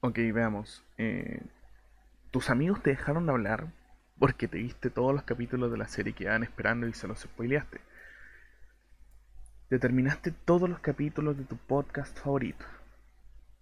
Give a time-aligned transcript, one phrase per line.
[0.00, 0.84] Ok, veamos.
[0.96, 1.42] Eh,
[2.30, 3.72] ¿Tus amigos te dejaron de hablar
[4.16, 7.18] porque te viste todos los capítulos de la serie que iban esperando y se los
[7.20, 7.80] spoileaste?
[9.70, 12.64] Determinaste todos los capítulos de tu podcast favorito.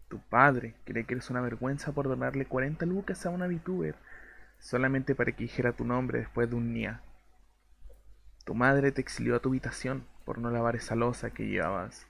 [0.09, 3.94] Tu padre cree que eres una vergüenza por donarle 40 lucas a una VTuber
[4.58, 7.00] solamente para que dijera tu nombre después de un día.
[8.44, 12.06] Tu madre te exilió a tu habitación por no lavar esa losa que llevabas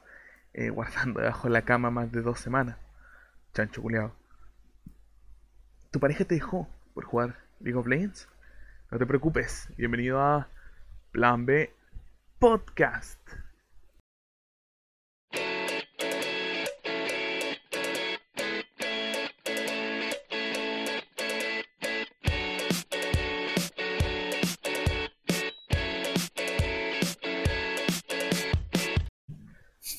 [0.53, 2.77] eh, guardando debajo de la cama más de dos semanas.
[3.57, 4.13] Chancho culeado.
[5.91, 8.29] Tu pareja te dejó por jugar League of Legends.
[8.91, 9.71] No te preocupes.
[9.79, 10.47] Bienvenido a
[11.11, 11.73] Plan B
[12.39, 13.19] Podcast.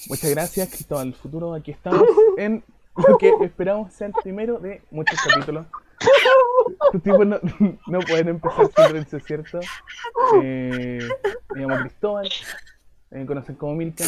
[0.08, 1.16] Muchas gracias, Cristóbal.
[1.16, 2.04] Futuro, aquí estamos
[2.38, 2.64] en
[2.98, 5.66] lo que esperamos sea el primero de muchos capítulos.
[6.86, 7.40] Estos tipos no,
[7.88, 9.60] no pueden empezar sin reírse, ¿cierto?
[10.42, 11.00] Eh,
[11.54, 12.30] me llamo Cristóbal,
[13.10, 14.04] me conocen como Milka.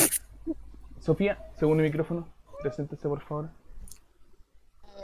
[0.99, 2.27] Sofía, segundo micrófono,
[2.61, 3.49] preséntese por favor.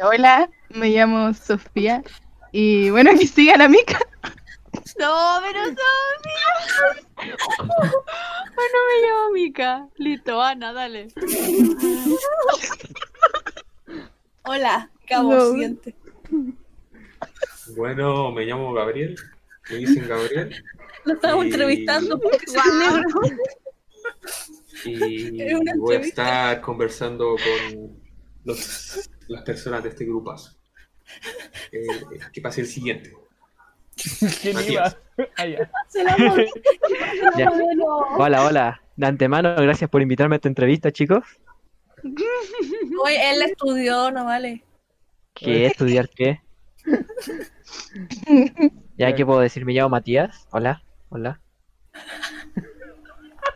[0.01, 2.03] Hola, me llamo Sofía
[2.51, 3.99] y bueno, que siga la mica.
[4.99, 7.35] No, pero Sofía.
[8.55, 9.87] Bueno, me llamo Mica.
[9.97, 11.07] Listo, Ana, dale.
[14.45, 15.51] Hola, cabo No.
[15.51, 15.95] siguiente.
[17.75, 19.15] Bueno, me llamo Gabriel,
[19.69, 20.63] me dicen Gabriel
[21.05, 23.21] Lo estamos Y- entrevistando porque soy negro.
[24.85, 25.39] y
[25.77, 27.99] voy a estar conversando con
[28.43, 30.55] los- las personas de este grupazo.
[31.71, 31.85] Eh,
[32.33, 33.13] que pase el siguiente.
[34.41, 34.97] ¿Quién Matías.
[35.17, 35.27] iba?
[35.37, 35.71] Ah, ya.
[35.87, 36.45] Se la morí.
[37.37, 37.49] Ya.
[37.49, 37.85] Bueno.
[38.17, 38.81] Hola, hola.
[38.95, 41.23] De antemano, gracias por invitarme a esta entrevista, chicos.
[43.03, 44.63] Hoy él estudió, no vale.
[45.33, 45.65] ¿Qué?
[45.65, 46.41] ¿Estudiar qué?
[48.97, 49.65] Ya, ¿qué puedo decir?
[49.65, 50.47] Me llamo Matías.
[50.51, 51.41] Hola, hola.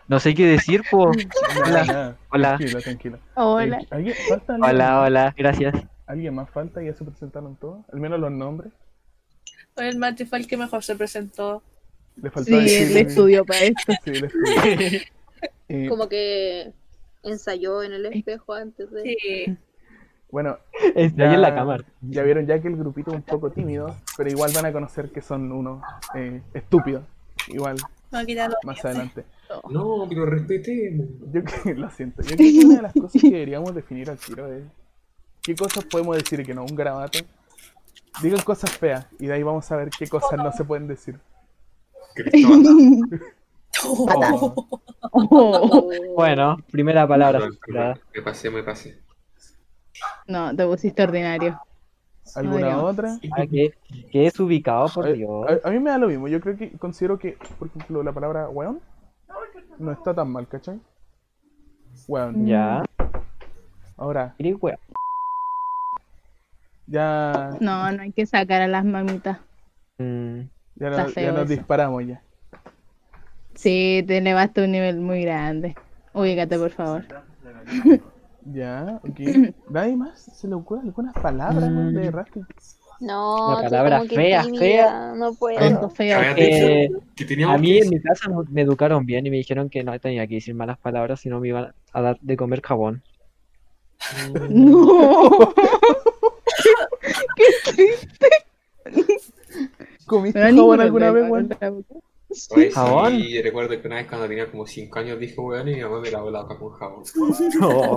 [0.07, 1.11] No sé qué decir, po.
[1.69, 2.17] Nada.
[2.31, 2.57] Hola.
[2.57, 3.19] Tranquilo, tranquilo.
[3.35, 3.77] Hola.
[3.81, 4.69] Eh, ¿alguien, falta alguien?
[4.71, 5.75] Hola, hola, gracias.
[6.07, 6.81] ¿Alguien más falta?
[6.81, 7.85] ¿Ya se presentaron todos?
[7.93, 8.73] Al menos los nombres.
[9.75, 11.61] El Mati fue el que mejor se presentó.
[12.15, 13.93] Le faltó Sí, decir- él estudió para esto.
[14.03, 15.01] Sí, él estudió.
[15.69, 16.73] Eh, Como que
[17.23, 19.01] ensayó en el espejo antes de.
[19.03, 19.57] Sí.
[20.31, 20.57] bueno,
[20.95, 21.83] Estoy en la cámara.
[22.01, 25.11] Ya vieron ya que el grupito es un poco tímido, pero igual van a conocer
[25.11, 25.81] que son unos
[26.15, 27.03] eh, estúpidos.
[27.47, 27.77] Igual,
[28.11, 29.23] los más adelante.
[29.69, 31.07] No, pero respetemos.
[31.31, 32.21] Yo que- lo siento.
[32.21, 34.63] Yo creo que una de las cosas que deberíamos definir al tiro es
[35.41, 36.63] qué cosas podemos decir que no.
[36.63, 37.19] Un garabato.
[38.21, 41.19] Digan cosas feas y de ahí vamos a ver qué cosas no se pueden decir.
[42.15, 42.63] Cristóbal.
[43.85, 44.69] Oh,
[46.15, 47.39] Bueno, primera palabra.
[47.39, 47.93] Perdón, censurada.
[47.95, 48.99] perdón, me pasé, me pasé.
[50.27, 51.59] no, te pusiste ordinario.
[52.35, 52.83] ¿Alguna no.
[52.85, 53.17] otra?
[53.31, 53.73] Ah, ¿qué,
[54.11, 55.47] qué es ubicado, por A, Dios?
[55.63, 56.27] a- a mí me da lo mismo.
[56.27, 58.81] Yo creo que considero que, por ejemplo, la palabra weón
[59.79, 60.79] no está tan mal, ¿cachai?
[62.07, 62.45] Weón.
[62.45, 62.83] Ya.
[63.97, 64.77] Ahora, wea.
[66.87, 69.39] ya, No, no hay que sacar a las mamitas.
[69.97, 70.41] Mm,
[70.75, 72.21] ya, ya nos disparamos ya.
[73.59, 75.75] Sí, te elevaste a un nivel muy grande.
[76.13, 77.03] Ubícate, por favor.
[78.53, 79.19] Ya, ok.
[79.69, 81.93] ¿Nadie más se le ocurre algunas palabras Mm.
[81.93, 82.39] de Rasty?
[83.01, 85.13] No, tú palabra como que fea, tímida, fea.
[85.15, 85.59] No puedo.
[85.59, 86.89] Habían Eh,
[87.45, 90.35] A mí en mi casa me- educaron bien y me dijeron que no tenía que
[90.35, 93.03] decir malas palabras, sino me iban a dar de comer jabón.
[94.49, 95.53] No.
[97.35, 97.43] Qué
[97.75, 98.29] triste.
[100.07, 101.29] ¿Comiste jabón alguna vez,
[102.51, 103.19] Oye, ¿Jabón?
[103.19, 105.99] sí, recuerdo que una vez cuando tenía como 5 años dije weón y mi mamá
[105.99, 107.03] me lavó la boca con jabón.
[107.59, 107.95] No.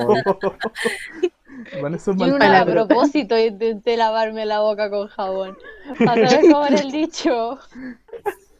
[1.80, 5.56] Bueno, eso es mal una a propósito intenté lavarme la boca con jabón.
[5.98, 7.58] Para saber cómo era el dicho.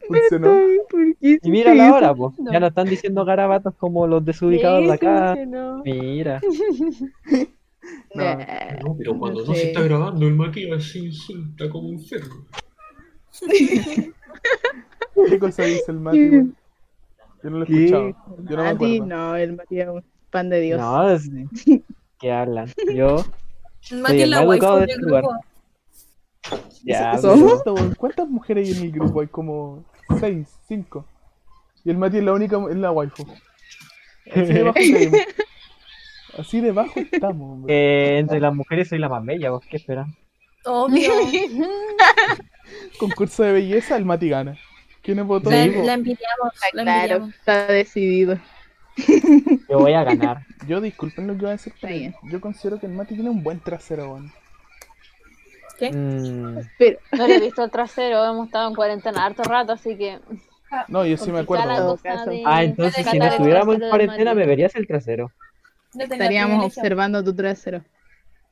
[0.07, 0.61] funcionó.
[0.91, 2.35] ¿Por qué Y mira la hora, pues.
[2.39, 5.29] Ya no están diciendo garabatos como los desubicados de acá.
[5.29, 5.83] funcionó.
[5.85, 6.41] Mira.
[8.15, 8.25] No.
[8.85, 12.47] No, pero cuando no, no se está grabando el Matías sí, sí, está como enfermo.
[15.29, 16.31] ¿Qué cosa dice el Mati?
[17.43, 17.85] Yo no lo he ¿Qué?
[17.85, 18.09] escuchado.
[18.45, 19.07] Yo no me Mati, acuerdo.
[19.07, 20.81] no, el Matías es un pan de Dios.
[20.81, 21.31] No, es...
[22.21, 22.69] ¿qué hablan?
[22.95, 23.25] Yo,
[23.93, 25.25] Mati el es la waifu educado de del este lugar.
[25.25, 25.41] grupo.
[26.85, 27.95] ya, weón.
[27.97, 29.21] ¿Cuántas mujeres hay en el grupo?
[29.21, 29.85] Hay como
[30.21, 31.05] 6, 5.
[31.85, 33.25] Y el Mati es la única, es la waifu.
[34.31, 35.21] Así debajo caímos.
[36.39, 37.75] Así debajo estamos, hombre.
[37.75, 40.15] que entre las mujeres soy la más bella, ¿vos qué esperan?
[40.65, 41.11] Obvio.
[42.99, 44.57] Concurso de belleza, el Mati gana.
[45.03, 45.51] ¿Quiénes votó?
[45.51, 46.53] La, Sí, la envidiamos.
[46.73, 47.35] La Claro, envidiamos.
[47.35, 48.39] está decidido.
[49.69, 50.47] Yo voy a ganar.
[50.69, 53.43] Yo disculpen lo que voy a decir, pero yo considero que el Mati tiene un
[53.43, 54.33] buen trasero, weón.
[55.81, 56.59] Mm,
[57.19, 60.21] No le he visto el trasero, hemos estado en cuarentena harto rato, así que.
[60.89, 61.97] No, yo sí me acuerdo.
[61.97, 65.33] de Ah, entonces si no estuviéramos en cuarentena me verías el trasero.
[65.95, 67.83] No Estaríamos observando tu trasero.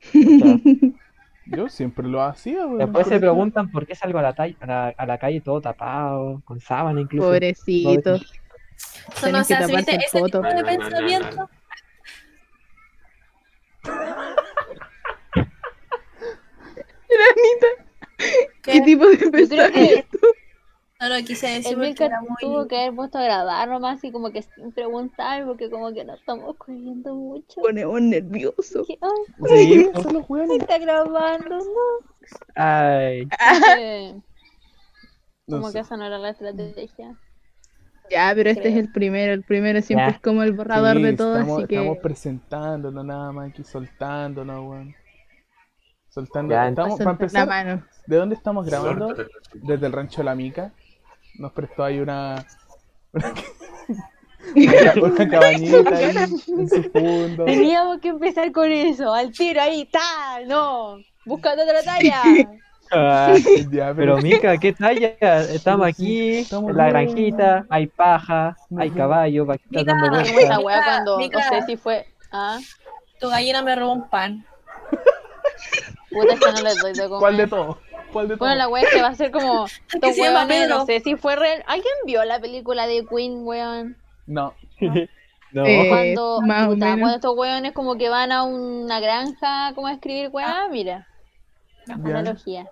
[1.45, 2.77] Yo siempre lo hacía, weón.
[2.77, 5.59] Después se preguntan por qué salgo a la, talla- a la, a la calle todo
[5.61, 7.27] tapado, con sábana incluso.
[7.27, 8.15] Pobrecito.
[8.15, 9.95] Eso no se hace, ¿viste?
[9.95, 10.41] Ese poto.
[10.41, 11.49] tipo de pensamiento.
[18.61, 18.81] ¿Qué ¿Qué?
[18.81, 20.19] tipo de pensamiento?
[21.01, 22.37] No lo quise decir el porque era muy...
[22.39, 26.05] tuvo que haber puesto a grabar nomás y como que sin preguntar, porque como que
[26.05, 27.59] no estamos corriendo mucho.
[27.59, 28.83] Ponemos nervioso.
[28.85, 29.89] Que, ay, Sí,
[30.29, 30.59] weones?
[30.61, 32.07] está grabando, no.
[32.55, 33.27] Ay,
[35.47, 35.73] No como sé.
[35.73, 37.17] que esa no era la estrategia.
[38.09, 38.73] Ya, pero este Creo.
[38.73, 39.33] es el primero.
[39.33, 40.11] El primero siempre Ya.
[40.11, 41.75] es como el borrador Sí, de todo, estamos, así que.
[41.77, 44.95] estamos presentándonos nada más aquí, soltándonos, weón.
[46.09, 46.53] Soltando.
[46.53, 47.85] Ya, estamos, para la empezar, mano.
[48.05, 49.15] ¿de dónde estamos grabando?
[49.53, 50.73] Desde el rancho de la Mica.
[51.35, 52.45] Nos prestó ahí una.
[53.13, 57.45] Una, una cabañita ahí en su fondo.
[57.45, 60.97] Teníamos que empezar con eso, al tiro ahí, tal, no.
[61.25, 62.21] Búscate otra talla.
[62.91, 63.35] ah,
[63.71, 65.15] Ya, pero Mica, ¿qué talla?
[65.41, 66.93] Estamos aquí, Estamos en la bien.
[66.93, 72.59] granjita, hay paja, hay caballo, Mica, dando weá cuando, no sé si fue, ah,
[73.19, 74.45] Tu gallina me robó un pan.
[76.11, 77.19] puta, es que no les doy de comer.
[77.19, 77.77] ¿Cuál de todos?
[78.11, 78.35] ¿Cuál de?
[78.35, 81.35] Bueno, la wea es que va a ser como, estos weones, no sé si fue
[81.35, 81.63] real.
[81.67, 83.97] ¿Alguien vio la película de Queen, weón?
[84.27, 84.53] No.
[84.79, 84.93] No,
[85.65, 86.99] Eh, Cuando, más o puta, menos.
[87.01, 91.07] cuando estos weones como que van a una granja, como a escribir weá, mira,
[91.87, 91.95] Ya.
[91.95, 92.67] analogía.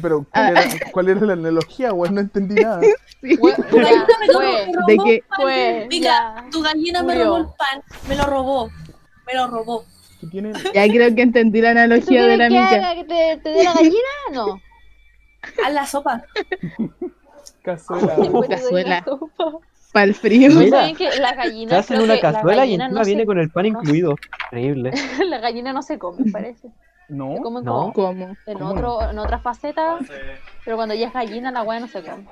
[0.00, 0.62] Pero ¿cuál era,
[0.92, 2.14] cuál era la analogía, weón?
[2.14, 2.80] No entendí nada.
[3.20, 3.36] Sí.
[3.38, 5.24] We- Tu ya, gallina me, robó ¿De un qué?
[5.28, 5.90] pan.
[5.90, 6.46] ya.
[6.50, 7.82] tu gallina me robó el pan.
[8.08, 8.70] Me lo robó.
[9.26, 9.84] Me lo robó.
[10.74, 12.94] Ya creo que entendí la ¿Tú analogía de la mica.
[12.94, 14.08] que te, te dé la gallina?
[14.32, 14.60] No.
[15.64, 16.22] Haz la sopa.
[17.62, 18.16] Cazuela.
[18.48, 19.04] Cazuela.
[19.92, 20.50] Para el frío.
[20.50, 23.38] ¿No Mira, que la hacen una que la cazuela y encima no viene se- con
[23.38, 24.16] el pan no- incluido.
[24.50, 24.92] Increíble.
[25.28, 26.68] la gallina no se come, parece.
[27.08, 27.36] ¿No?
[27.36, 27.72] Se comen No.
[27.72, 28.36] como ¿Cómo?
[28.46, 29.98] en ¿Cómo otro, en otra faceta,
[30.64, 32.26] pero cuando ya es gallina la weá no se come.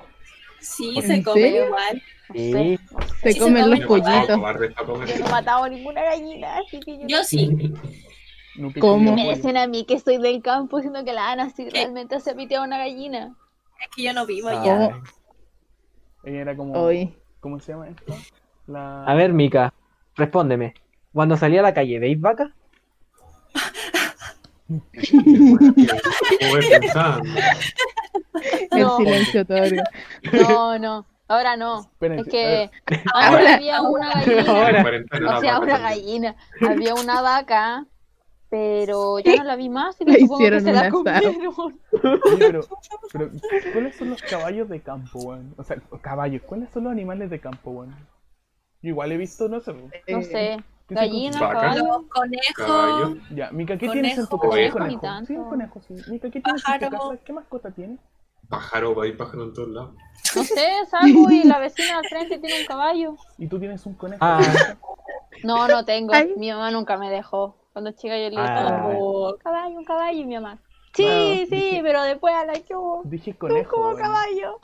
[0.64, 1.66] Sí, ¿En se come serio?
[1.66, 2.02] igual.
[2.32, 2.78] Sí.
[3.20, 4.38] Se Sí, se comen come los pollitos.
[4.38, 7.72] No he matado ninguna gallina, así que yo, sí.
[8.80, 9.14] ¿Cómo?
[9.14, 12.34] me dicen a mí que soy del campo, siendo que la Ana sí realmente se
[12.34, 13.34] piteado una gallina.
[13.80, 14.62] Es que yo no vivo Ah.
[14.62, 14.90] allá.
[14.90, 15.02] ¿Cómo?
[16.24, 16.72] Ella era como.
[16.80, 17.14] Hoy.
[17.40, 18.16] ¿Cómo se llama esto?
[18.66, 19.04] La...
[19.04, 19.74] A ver, Mica,
[20.14, 20.72] respóndeme.
[21.12, 22.54] Cuando salí a la calle, ¿veis vaca?
[28.22, 28.74] ¿Cómo voy pensando?
[28.74, 28.96] El No.
[28.96, 29.88] silencio otorga.
[30.30, 31.92] No, no, ahora no.
[31.92, 32.70] Espérense, Es que
[33.12, 33.54] Ahora.
[33.54, 34.84] había una gallina, Ahora.
[35.24, 37.86] O sea, una gallina, había una vaca,
[38.50, 41.80] pero ya no la vi más y Le supongo que hicieron se la comieron.
[42.24, 42.68] Oye, pero,
[43.12, 43.30] pero,
[43.72, 45.54] ¿cuáles son los caballos de campo, weón?
[45.58, 47.94] O sea, caballos, ¿cuáles son los animales de campo, weón?
[48.82, 49.72] Yo igual he visto, no sé.
[49.72, 51.60] No Eh, sé, ¿qué se gallina, Vaca.
[51.60, 52.04] caballo.
[52.56, 53.16] Caballo.
[53.34, 53.92] Ya, Mica, ¿qué Conejo.
[53.92, 54.50] tienes en tu casa?
[54.72, 55.00] Conejo.
[55.00, 55.26] tanto.
[55.26, 55.94] Sí, un conejo, sí.
[56.10, 57.10] Mica, ¿qué tienes en tu Pájaro.
[57.10, 57.24] casa?
[57.24, 57.98] ¿Qué mascota tienes?
[58.48, 59.94] Pájaro, hay pájaro en todos lados.
[60.36, 63.16] No sé, salgo y la vecina al frente tiene un caballo.
[63.38, 64.18] ¿Y tú tienes un conejo?
[64.22, 64.40] Ah.
[65.42, 66.12] No, no tengo.
[66.14, 66.32] Ay.
[66.36, 67.56] Mi mamá nunca me dejó.
[67.72, 68.88] Cuando chica yo le dije, Ah.
[68.94, 70.58] "Oh, un caballo, un caballo, y mi mamá.
[70.94, 73.00] Sí, Bueno, sí, dije- pero después a la yo.
[73.04, 73.70] Dije Tú conejo.
[73.76, 74.60] como caballo.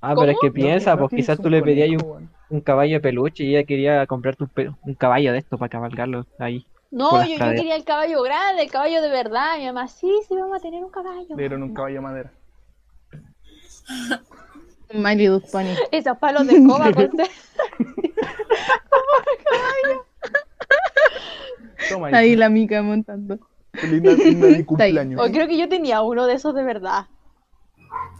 [0.00, 2.30] Ah, pero es que piensa, No, pues quizás tú le pedías conejo, un.
[2.50, 6.26] Un caballo de peluche y ella quería comprarte un, un caballo de esto para cabalgarlo
[6.38, 6.64] ahí.
[6.90, 9.58] No, yo, yo quería el caballo grande, el caballo de verdad.
[9.58, 11.36] Mi mamá, sí, sí, vamos a tener un caballo.
[11.36, 12.32] Dieron un caballo de madera.
[14.94, 15.74] My Little Pony.
[15.92, 17.10] Esos palos de escoba con
[21.90, 22.38] Toma, Ahí hija.
[22.40, 23.38] la mica montando.
[23.82, 24.64] Linda, linda de ahí.
[24.64, 25.20] cumpleaños.
[25.20, 27.06] O creo que yo tenía uno de esos de verdad.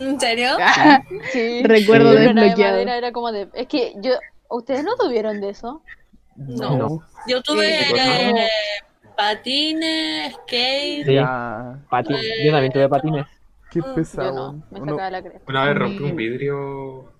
[0.00, 0.50] ¿En serio?
[1.32, 1.62] Sí.
[1.64, 2.18] Recuerdo Sí.
[2.18, 2.72] De desbloqueado.
[2.74, 3.48] madera, era como de.
[3.54, 4.12] Es que yo.
[4.50, 5.82] ¿Ustedes no tuvieron de eso?
[6.36, 7.02] No.
[7.26, 7.94] Yo tuve Sí.
[7.98, 8.48] eh,
[9.16, 11.04] patines, skate.
[11.06, 11.14] Sí.
[11.14, 12.22] Ya, Patines.
[12.44, 13.26] Yo también tuve patines.
[13.70, 14.28] qué pesado.
[14.28, 15.40] Yo no, me Uno- sacaba la cresta.
[15.48, 16.16] Una vez rompí un Mm.
[16.16, 17.12] vidrio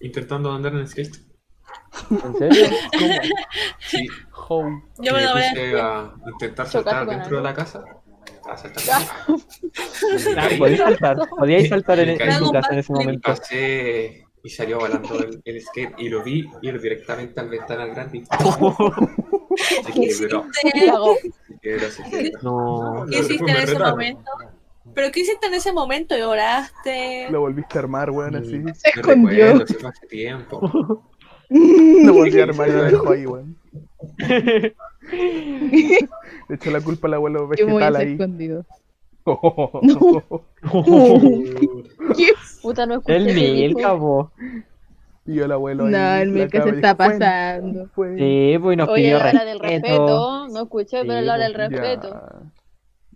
[0.00, 1.16] intentando andar en skate.
[2.10, 2.66] ¿En serio?
[2.92, 3.30] ¿Cómo?
[3.78, 4.06] Sí,
[4.48, 4.82] How?
[4.98, 7.84] Yo me puse a intentar saltar dentro de la casa.
[8.50, 8.82] A saltar.
[10.36, 11.16] Ah, podíais saltar.
[11.38, 13.20] Podíais saltar en, en hago casa en ese momento.
[13.30, 18.18] pasé y salió volando el, el skate y lo vi ir directamente al ventanal grande.
[18.18, 20.46] y- Se quebró.
[20.52, 21.78] Se.
[21.78, 22.32] Se se.
[22.42, 23.06] No.
[23.10, 24.30] ¿Qué hiciste en ese momento?
[24.94, 26.16] ¿Pero qué hiciste en ese momento?
[26.16, 27.28] ¿Lloraste?
[27.30, 28.50] Lo volviste a armar, weón, así.
[28.50, 29.66] Se Me escondió.
[29.66, 30.60] fue hace tiempo.
[31.50, 33.56] Lo volví a armar y lo dejó ahí, weón.
[36.48, 38.12] Le echó la culpa al abuelo vegetal ahí.
[38.12, 38.64] escondido.
[42.16, 42.32] ¿Qué?
[42.62, 43.54] Puta, no escuché El qué dijo.
[43.54, 44.30] Milka, po.
[45.26, 47.88] Y el abuelo ahí, No, el la Milka se está dijo, "Fue, pasando.
[47.94, 48.16] fue".
[48.18, 50.48] Sí, pues nos Oye, pidió la hora del respeto.
[50.48, 51.58] No escuché, pero Sí, la hora del Ya.
[51.68, 52.20] respeto.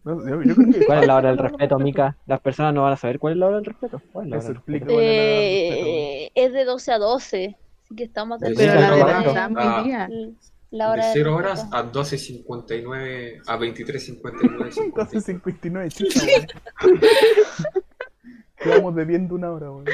[0.05, 2.17] No, yo, yo creo que ¿Cuál es la hora del respeto, Mica?
[2.27, 4.01] Las personas no van a saber cuál es la hora del respeto.
[4.13, 4.85] ¿Cuál es la hora del respeto?
[4.87, 4.97] del.
[5.01, 7.57] Eh, es de 12 a 12.
[7.85, 9.79] Así que estamos De del Pero la lanzamos Ah.
[9.81, 10.09] hoy día.
[10.75, 11.69] La De hora del 0 respeto.
[11.69, 14.93] horas a 12.59, a 23.59.
[14.93, 16.21] 12.59, chica.
[18.57, 19.85] Quedamos debiendo una hora, weón.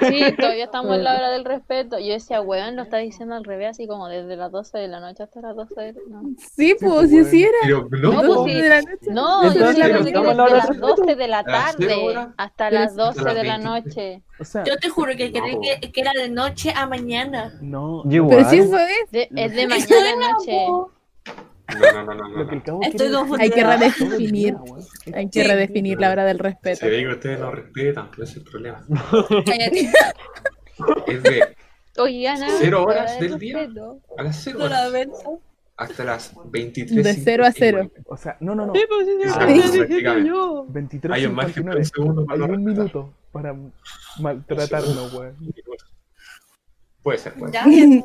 [0.00, 1.98] Sí, todavía estamos en la hora del respeto.
[1.98, 5.00] Yo decía, weón, lo está diciendo al revés, así como desde las 12 de la
[5.00, 6.44] noche hasta las 12 de la noche.
[6.54, 7.58] Sí, pues, pues, si así era.
[7.90, 8.60] Pero no, pues, sí.
[8.62, 9.06] de la noche.
[9.10, 12.96] No, Entonces, pero la desde las del 12 de la tarde hasta Pero las es-
[12.96, 13.64] 12 hasta de la 23.
[13.64, 14.22] noche.
[14.38, 17.54] O sea, Yo te juro que creí que, que era de noche a mañana.
[17.60, 18.02] no.
[18.04, 18.44] Pero igual.
[18.50, 19.10] si eso es.
[19.10, 20.66] De- es de Eso mañana a noche.
[21.74, 22.44] No, no, no, no.
[22.44, 23.40] no, Estoy.
[23.40, 24.56] Hay que redefinir.
[25.14, 25.46] Hay que Sí.
[25.48, 26.76] redefinir la hora del respeto.
[26.80, 28.84] Se ve que ustedes no respetan, pero ese es el problema.
[29.44, 29.90] Cállate.
[31.06, 31.56] Es de
[31.98, 33.66] Oye, Ana, Cero horas del día.
[34.18, 35.08] a las 0 la horas
[35.78, 37.02] hasta las 23.
[37.04, 37.90] De cero a cero.
[38.06, 38.72] O sea, no, no, no.
[38.72, 40.66] pues, sí, Ah, diciendo yo.
[40.68, 41.84] 23 Hay un margen de un 59.
[41.84, 42.74] segundo Hay para un respetar.
[42.74, 43.54] minuto para
[44.20, 45.36] maltratarnos, weón.
[47.02, 47.62] Puede ser, puede ser.
[47.66, 48.04] Ya.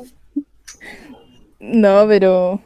[1.60, 2.60] No, pero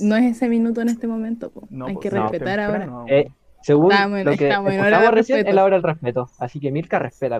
[0.00, 1.50] no es ese minuto en este momento.
[1.50, 1.66] po.
[1.70, 2.88] No, Hay que no, respetar ahora.
[3.08, 3.30] Eh,
[3.62, 5.48] según Estamos lo que estamos recién, respeto.
[5.48, 6.28] es la hora del respeto.
[6.38, 7.38] Así que Mirka respeta.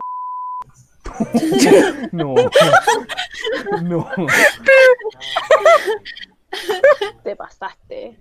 [2.13, 2.35] No.
[3.83, 4.09] No.
[7.23, 8.19] Te pasaste.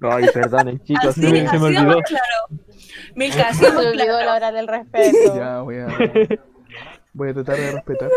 [0.00, 1.96] Ay, perdonen, chicos, Así, se me, se me así olvidó.
[1.96, 2.62] más claro.
[3.14, 5.34] Milka, así Se me olvidó la hora del respeto.
[5.36, 5.88] Ya, voy a.
[7.12, 8.10] Voy a tratar de respetar.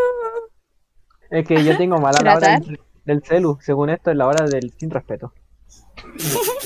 [1.29, 2.61] Es que yo tengo mala la hora ¿Tratar?
[2.61, 3.57] del, del celu.
[3.61, 5.33] Según esto, es la hora del sin respeto.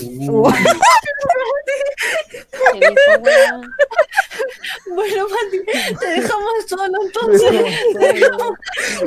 [0.02, 0.50] Uh.
[4.94, 7.52] Bueno, Mati, te dejamos solo entonces.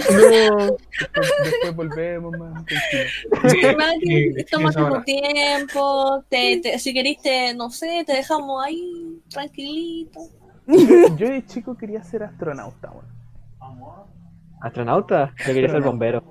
[0.09, 0.77] No.
[0.99, 2.33] Después, después volvemos.
[3.77, 4.97] Mati, tómate ahora.
[4.99, 6.23] tu tiempo.
[6.29, 10.19] Te, te- si querís, te, no sé, te dejamos ahí tranquilito.
[10.67, 13.05] Yo de chico quería ser astronauta, weón.
[14.61, 15.33] ¿Astronauta?
[15.45, 16.23] Yo quería ser bombero.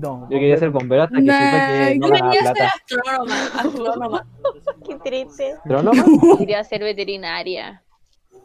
[0.00, 2.54] No, Yo quería ser bombero hasta que Nah, supe que no Yo ganaba quería ser
[2.56, 2.72] plata.
[2.74, 3.34] astrónoma.
[3.60, 4.26] Astrónoma.
[4.86, 5.52] Qué triste.
[5.52, 6.04] ¿Astrónoma?
[6.38, 7.82] Quería ser veterinaria.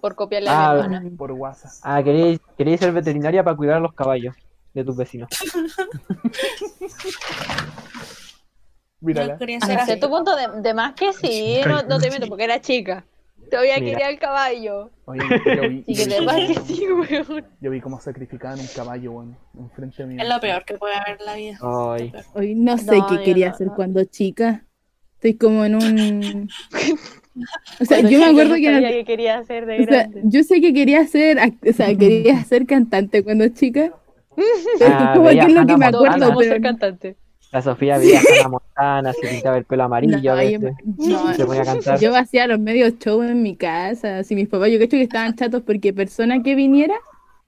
[0.01, 1.11] Por copiarle Ah, a mi hermana.
[1.17, 1.71] por WhatsApp.
[1.81, 4.35] Ah, quería, quería ser veterinaria para cuidar a los caballos
[4.73, 5.29] de tus vecinos.
[8.99, 9.33] Mírala.
[9.33, 9.91] Yo quería ser Hasta así.
[9.91, 13.05] cierto punto, de, de más que sí, no, no te miento, porque era chica.
[13.49, 13.91] Todavía Mira.
[13.91, 14.89] quería el caballo.
[15.05, 15.21] Oye,
[15.55, 17.45] yo vi, Y que que sí, weón.
[17.61, 20.21] yo vi cómo sacrificaban un caballo, weón, enfrente de mí.
[20.21, 21.57] Es lo peor que puede haber en la vida.
[21.61, 22.13] Ay.
[22.33, 23.75] Hoy no sé No, qué quería no, hacer no.
[23.75, 24.65] cuando chica.
[25.15, 26.49] Estoy como en un.
[27.81, 28.71] O sea, Cuando yo me acuerdo no que.
[28.71, 31.93] sabía qué quería hacer de o sea, yo sé que quería ser, act- o sea,
[31.93, 33.91] quería ser cantante cuando chica.
[34.81, 37.15] Ah, como que es lo que me acuerdo, pero ser cantante.
[37.55, 40.73] La Sofía veía a Hannah Montana, se pintaba el pelo amarillo No, yo, veces.
[40.97, 41.99] no, Se ponía a cantar.
[42.01, 44.17] yo hacía los medios show en mi casa.
[44.17, 46.95] Así mis papás, yo creo que estaban chatos porque persona que viniera,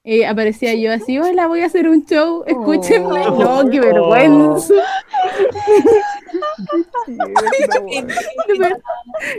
[0.04, 3.20] eh, aparecía yo así, hola, voy a hacer un show, escúchenme.
[3.28, 3.62] Oh.
[3.64, 4.72] No, qué vergüenza.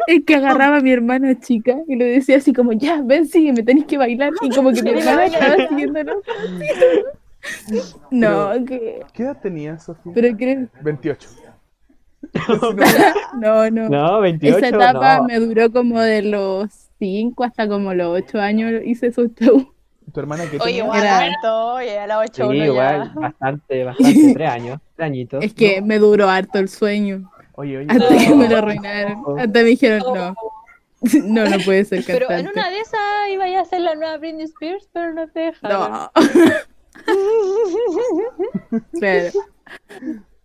[0.05, 3.63] Es que agarraba a mi hermana chica y le decía así como, ya, ven, sígueme,
[3.63, 4.33] tenés que bailar.
[4.41, 6.21] Y como que mi hermana estaba siguiéndolo.
[8.11, 9.01] No, que...
[9.13, 10.11] ¿Qué edad tenías, Sofía?
[10.13, 10.67] Pero creo...
[10.81, 11.29] 28.
[13.39, 13.89] No, no.
[13.89, 14.57] No, 28.
[14.57, 15.23] Esa etapa no.
[15.25, 16.69] me duró como de los
[16.99, 19.65] 5 hasta como los 8 años hice esos shows.
[20.13, 20.83] ¿Tu hermana qué Oye, tenía?
[20.83, 23.19] igual Era- harto, oye, a las 8 Sí, uno igual, ya.
[23.21, 25.43] bastante, bastante, tres años, tres añitos.
[25.43, 27.31] Es que me duró harto el sueño.
[27.53, 27.87] Oye, oye.
[27.89, 28.35] Hasta que No.
[28.37, 29.23] me lo arruinaron.
[29.39, 30.33] Hasta me dijeron, no.
[31.23, 32.51] No, no puede ser Pero cantante.
[32.51, 32.99] en una de esas
[33.31, 35.91] iba a ser la nueva Britney Spears, pero no te dejaron.
[35.91, 36.11] No.
[38.99, 39.31] Claro.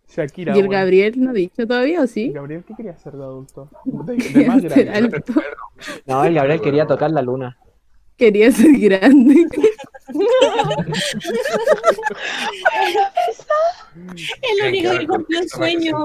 [0.09, 0.57] Shakira.
[0.57, 0.81] ¿Y el weón.
[0.81, 2.31] Gabriel no ha dicho todavía o sí?
[2.31, 3.69] Gabriel, ¿qué quería ser de adulto?
[3.85, 4.91] De, de más grande.
[4.91, 5.33] alto.
[6.07, 7.59] No, el Gabriel quería tocar la luna.
[8.17, 9.47] Quería ser grande.
[14.43, 16.05] El único que cumplió un sueño.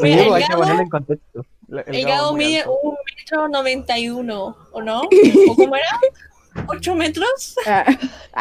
[0.00, 1.46] Mira, el hay que ponerlo en contexto.
[1.68, 5.02] El El Gabo mide un metro noventa y uno, ¿o no?
[5.48, 5.88] ¿O cómo era?
[6.68, 7.56] ¿Ocho metros?
[7.66, 7.84] Ah,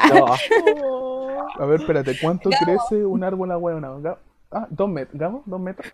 [0.10, 0.26] No,
[1.60, 2.66] A ver, espérate, ¿cuánto Gabo.
[2.66, 3.80] crece un árbol a huevo?
[4.02, 4.18] Gabo?
[4.52, 5.20] Ah, dos metros.
[5.20, 5.44] ¿Gabo?
[5.46, 5.92] ¿Dos metros?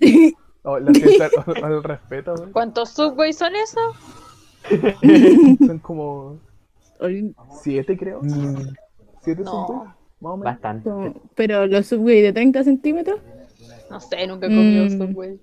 [0.64, 2.52] Oh, la fiesta al, al respeto, güey.
[2.52, 3.94] ¿Cuántos subways son esos?
[5.66, 6.36] Son como
[7.62, 8.20] siete, creo.
[8.22, 8.74] mm,
[9.22, 9.66] Siete No.
[9.66, 9.78] güey.
[10.20, 10.44] Más o menos.
[10.60, 10.90] bastante.
[11.36, 13.20] Pero los subway de 30 centímetros.
[13.88, 14.98] No sé, nunca he comido Mm.
[14.98, 15.40] subway.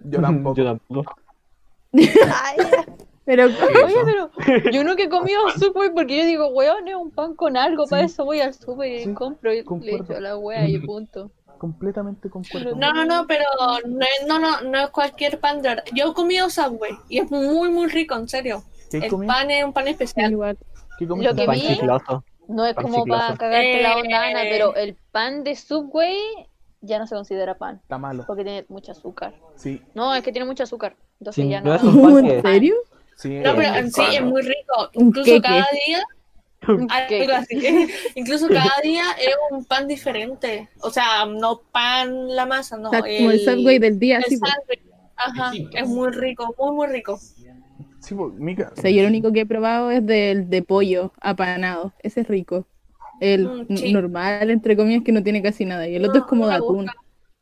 [0.00, 0.56] Yo tampoco.
[0.56, 1.14] Yo tampoco.
[1.94, 2.56] Ay,
[3.24, 3.44] Pero
[3.86, 4.30] Oye, pero
[4.70, 8.02] yo nunca he comido Subway porque yo digo, weón, es un pan con algo, para
[8.04, 11.30] eso voy al super y Sí, compro y le echo la wea y punto.
[11.58, 12.74] Completamente concuerdo.
[12.76, 13.44] No, no, no, pero
[13.86, 15.84] no, es- no, no, no es cualquier pan de verdad.
[15.94, 18.62] Yo he comido Subway y es muy, muy rico, en serio.
[18.90, 19.26] ¿Qué El comí?
[19.26, 20.30] pan es un pan especial.
[20.30, 20.58] igual.
[20.98, 21.06] ¿Qué?
[21.06, 22.24] Lo que Pan vi- chicloso.
[22.48, 24.00] No es Pan como para cagarte la Eh.
[24.02, 26.18] onda, Ana, pero el pan de Subway
[26.82, 28.24] ya no se considera pan Está malo.
[28.26, 29.32] porque tiene mucho azúcar.
[29.56, 30.96] Sí, No, es que tiene mucho azúcar.
[31.20, 31.74] Entonces Sí, ya no no.
[31.76, 32.74] es un pan que ¿En serio?
[33.16, 33.38] Sí.
[33.40, 34.90] No, pero en sí es muy rico.
[34.94, 35.42] Incluso queque.
[35.42, 36.02] cada día,
[37.08, 37.22] ¿Qué?
[37.22, 37.88] algo así.
[38.14, 40.68] Incluso cada día es un pan diferente.
[40.80, 42.88] O sea, no pan la masa, no.
[42.88, 44.38] O sea, como el Subway del día, el así.
[44.38, 44.52] pues.
[45.16, 45.76] Ajá, Distinto.
[45.78, 47.18] es muy rico, muy, muy rico.
[48.00, 48.72] Sí, pues, Mica.
[48.76, 51.92] O sea, yo lo único que he probado es del de pollo apanado.
[52.02, 52.66] Ese es rico.
[53.20, 53.92] El Mm, sí.
[53.92, 55.86] normal, entre comillas, que no tiene casi nada.
[55.86, 56.86] Y el otro es como de atún.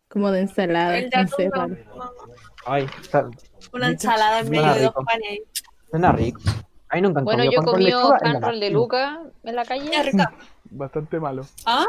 [0.08, 0.98] Como de ensalada.
[0.98, 1.76] El de atún no, no.
[2.66, 3.28] Ay, está-
[3.72, 5.40] Una ensalada en medio de dos panes.
[5.92, 6.00] Ahí.
[6.00, 6.40] suena rico.
[6.88, 8.70] Ahí nunca han Bueno, yo pan con comí lechuga en la hand roll de.
[8.70, 9.90] Luca en la calle.
[10.70, 11.46] Bastante malo.
[11.64, 11.86] ¿Ah?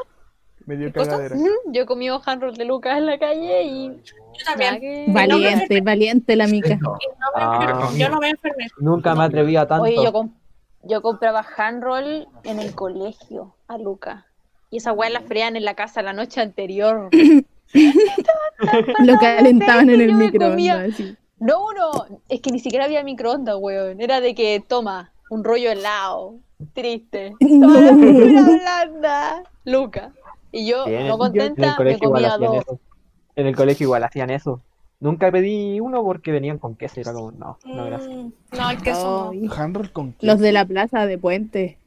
[0.65, 1.35] Me dio cagadera.
[1.67, 5.13] Yo comí hand roll de Luca en la calle y Yo también.
[5.13, 6.69] Valiente, valiente la mica.
[6.69, 6.99] Y no me
[7.35, 7.89] Ah.
[7.97, 8.67] Yo no me enfermé.
[8.79, 9.83] Nunca me atreví a tanto.
[9.83, 10.33] Oye, yo, com-
[10.83, 14.25] yo compraba hand roll en el colegio a Luca.
[14.69, 17.09] Y esa weá la freían en la casa la noche anterior.
[18.99, 20.95] Lo calentaban en el microondas.
[21.43, 23.99] No, no, es que ni siquiera había microondas, weón.
[24.01, 26.35] Era de que toma un rollo helado.
[26.73, 27.33] Triste.
[27.41, 27.67] No.
[27.73, 29.43] Toma la figura blanda.
[29.65, 30.11] Luca.
[30.51, 32.57] Y yo, Bien, no contenta, me colegio igual comía dos.
[32.61, 32.79] eso.
[33.35, 34.61] En el colegio igual hacían eso.
[34.99, 38.09] Nunca pedí uno porque venían con queso era como, no, no, gracias.
[38.09, 39.91] Mm, No, el queso no.
[39.91, 40.25] Con queso.
[40.25, 41.77] Los de la plaza de Puente.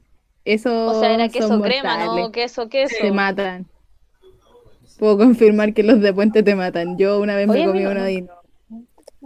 [0.45, 2.95] Eso O sea, era queso crema, no queso, queso.
[3.01, 3.67] Te matan.
[4.99, 6.99] Puedo confirmar que los de Puente te matan.
[6.99, 8.09] Yo una vez Oye, me comí uno no.
[8.09, 8.36] y no.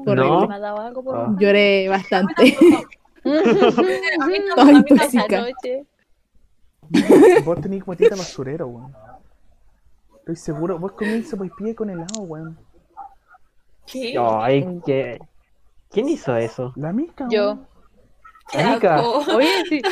[0.07, 0.47] No.
[0.49, 1.35] Me ha dado algo por Ah.
[1.39, 2.57] Lloré bastante.
[3.23, 5.87] A mí no, a mí Ay, no noche.
[7.45, 8.95] Vos tenés motita basurero, weón.
[10.21, 10.79] Estoy seguro.
[10.79, 11.23] Vos comí
[11.57, 12.59] pie con helado, weón.
[13.87, 14.17] ¿Qué?
[14.19, 15.19] Ay, ¿qué?
[15.91, 16.73] ¿Quién hizo eso?
[16.77, 17.45] La mica, Yo.
[17.47, 17.67] weón.
[18.53, 19.03] Qué Mica.
[19.03, 19.83] Oye, sí.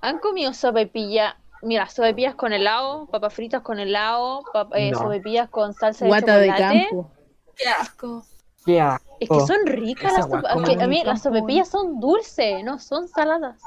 [0.00, 1.36] ¿Han comido sopaipilla?
[1.62, 4.98] Mira, sopaipillas con helado, papas fritas con helado, pap- eh, No.
[4.98, 6.86] sopaipillas con salsa de Guata de chocolate.
[6.90, 7.10] campo.
[7.56, 8.24] Qué asco.
[8.64, 9.16] ¿Qué asco.
[9.20, 12.78] Es que son ricas Esa las en A mí las campo, sopaipillas son dulces, no
[12.78, 13.60] son saladas.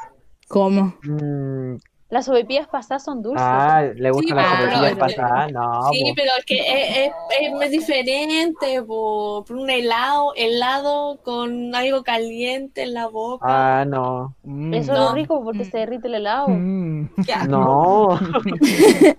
[0.48, 0.96] ¿Cómo?
[1.04, 1.78] Mm,
[2.10, 3.42] Las sopaipillas pasadas son dulces.
[3.44, 5.48] ah, le gusta Sí, la pero- sopepilla pero- pasada.
[5.48, 6.12] No, Sí, po.
[6.16, 9.44] pero es que es, es, es muy diferente, po.
[9.48, 13.46] Por un helado, helado con algo caliente en la boca.
[13.82, 14.36] Ah, no.
[14.44, 14.74] Mm.
[14.76, 15.08] Eso no.
[15.10, 16.48] es rico porque se derrite el helado.
[16.50, 17.10] Mm.
[17.50, 18.20] No.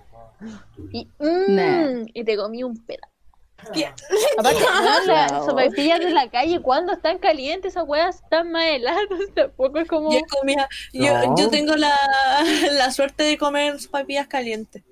[0.93, 2.05] Y, mm, Nah.
[2.13, 3.11] y te comí un pedazo.
[3.73, 3.85] Qué-
[4.37, 9.01] Aparte, no, las sopaipillas de la calle, cuando están calientes, esas weas están más heladas.
[9.35, 10.11] Tampoco es como.
[10.11, 11.35] Yo comía, yo, No.
[11.37, 11.93] yo tengo la,
[12.73, 14.83] la suerte de comer papillas calientes.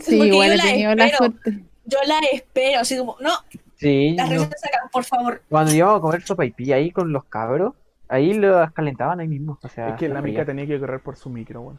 [0.00, 1.18] Sí, Porque igual yo he la tenido la espero.
[1.18, 1.64] suerte.
[1.86, 3.30] Yo la espero, así como, no,
[3.76, 4.36] Sí, las no.
[4.38, 5.42] recetas acá, por favor.
[5.50, 7.74] cuando íbamos a comer sopaipilla ahí con los cabros,
[8.08, 9.58] ahí las calentaban ahí mismo.
[9.62, 11.78] O sea, Es que la mica tenía que correr por su micro, weón.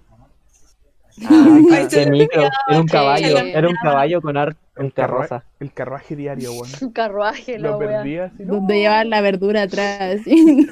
[1.17, 2.43] Micro.
[2.69, 2.91] Era un Sí.
[2.91, 5.43] caballo, era un caballo con arte El, carroza.
[5.59, 6.67] el carruaje diario, weón.
[6.81, 7.87] Un carruaje, la Lo wea.
[7.99, 8.55] perdí así, ¿no?
[8.55, 10.01] Donde llevaban la verdura atrás.
[10.21, 10.67] así.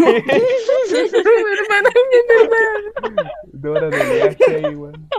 [3.51, 5.09] Dos horas de viaje ahí, weón.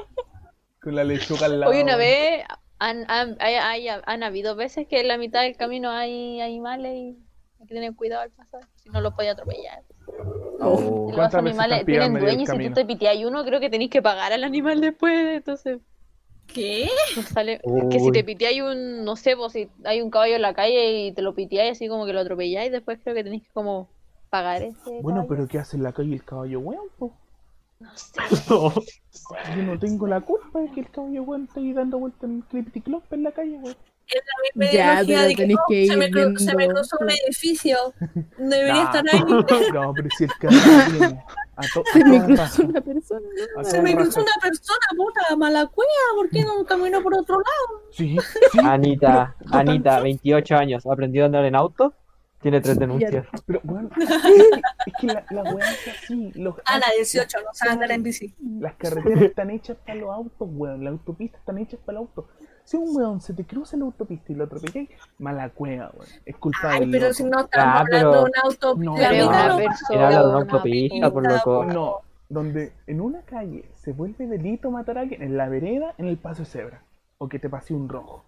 [0.82, 1.72] Con la lechuga al lado.
[1.72, 2.44] Hoy una vez
[2.78, 6.92] han, han, hay- hay- han habido veces que en la mitad del camino hay animales
[6.94, 7.16] y
[7.60, 9.82] hay que tener cuidado al pasar, si no los podía atropellar.
[10.60, 11.06] Oh.
[11.08, 13.60] Los ¿Cuántas veces animales tienen medio del dueño y si tú te piteas uno, creo
[13.60, 15.80] que tenés que pagar al animal después, entonces
[16.46, 16.88] ¿Qué?
[17.16, 17.60] no sale.
[17.90, 21.06] Que si te piteáis un, no sé, pues si hay un caballo en la calle
[21.06, 23.88] y te lo piteáis así como que lo atropelláis, después creo que tenéis que como
[24.30, 25.28] pagar ese Bueno, caballo.
[25.28, 26.88] pero ¿qué hace en la calle el caballo, weón?
[27.80, 28.20] No sé.
[29.56, 33.12] Yo no tengo la culpa de que el caballo, weón, esté dando vueltas en Crypticlop
[33.12, 33.76] en la calle, weón.
[34.54, 36.06] Me dio Ya, energía pero de que, tenés oh, que se, me
[36.38, 37.76] se me cruzó un edificio.
[38.38, 38.84] Debería Nah.
[38.84, 39.20] estar ahí.
[39.74, 40.30] No, pero si el
[41.56, 43.26] a, a Se me cruzó una persona.
[43.58, 45.90] a Se me cruzó una persona, puta, mala cueva.
[46.16, 47.82] ¿Por qué no caminó por otro lado?
[47.92, 48.16] Sí,
[48.52, 51.94] sí, Anita, Pero, Anita, 28 años, aprendió a andar en auto,
[52.42, 53.26] tiene tres denuncias.
[53.46, 53.90] pero, weón,
[54.86, 56.32] es que la, la weá es así.
[56.34, 58.34] Los, Ana, 18, no sabe andar en bici.
[58.60, 60.84] Las carreteras están hechas para los autos, weón.
[60.84, 62.26] Las autopistas están hechas para los autos.
[62.64, 66.08] Si un weón se te cruza en la autopista y lo atropelláis, mala cueva, weón.
[66.24, 67.14] Es culpa Ay, del pero loco.
[67.14, 68.74] si no estamos Ah, hablando de un auto.
[68.76, 69.94] No, la Pero Pero vida una no- persona.
[69.98, 71.64] Era hablar de una autopista, por pista, loco.
[71.66, 71.94] No,
[72.30, 76.16] donde en una calle se vuelve delito matar a alguien, en la vereda, en el
[76.16, 76.82] paso de cebra.
[77.18, 78.24] O que te pase un rojo.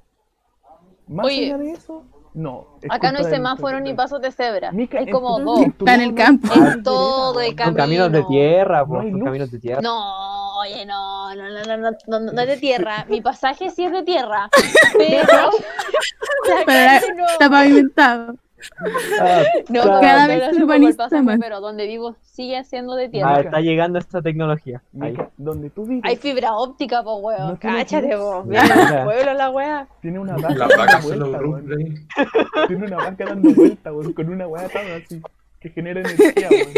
[1.09, 1.46] Más Oye.
[1.46, 2.05] allá de eso,
[2.37, 2.66] no.
[2.83, 4.70] es Acá no hay semáforo ni pasos de cebra.
[4.70, 6.53] Mica, en como Está en el campo.
[6.85, 7.64] todo el camino.
[7.64, 9.81] Son caminos de tierra, No son caminos de tierra.
[9.81, 13.07] No, oye, no, no, no, no, no, no, no es de tierra.
[13.09, 14.49] Mi pasaje sí es de tierra.
[14.99, 15.51] Pero
[16.66, 17.27] Pero la- calle no.
[17.27, 18.35] está pavimentado.
[19.20, 19.82] Ah, No.
[20.00, 21.38] Cada vez se urbaniza más.
[21.40, 23.40] Pero donde vivo sigue siendo de Ah, tierra.
[23.40, 24.82] está llegando esta tecnología.
[25.00, 25.16] Ahí.
[25.36, 27.48] Donde tú vives, Hay fibra óptica, po, weón.
[27.48, 28.98] No Cáchate, ya.
[28.98, 29.88] el pueblo la wea.
[30.00, 31.66] tiene una vaca dando vuelta, weón.
[31.66, 32.66] grupos ahí.
[32.68, 34.66] Tiene una vaca dando vuelta, weón, con una weá
[34.96, 35.22] así,
[35.60, 36.68] que genera energía, weón.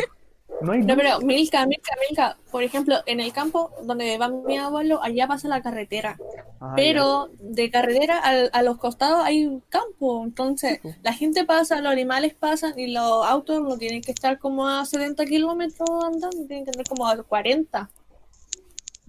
[0.60, 0.96] No hay No, luz.
[0.96, 5.46] pero Milka, Milka, Milka, por ejemplo, en el campo donde va mi abuelo, allá pasa
[5.48, 6.18] la carretera.
[6.60, 10.24] Ah, Pero de carretera al- a los costados hay un campo.
[10.24, 14.66] Entonces, la gente pasa, los animales pasan y los autos no tienen que estar como
[14.68, 17.88] a 70 kilómetros andando, tienen que andar como a 40.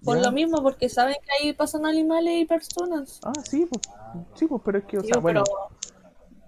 [0.03, 0.23] Por Ya.
[0.23, 3.19] lo mismo, porque saben que ahí pasan animales y personas.
[3.23, 3.81] Ah, sí, pues.
[4.35, 5.57] Sí, pues, pero es que, o sea, bueno, pero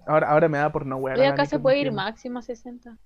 [0.05, 1.19] ahora, ahora me da por no wear.
[1.21, 2.97] Acá se puede ir máximo a 60.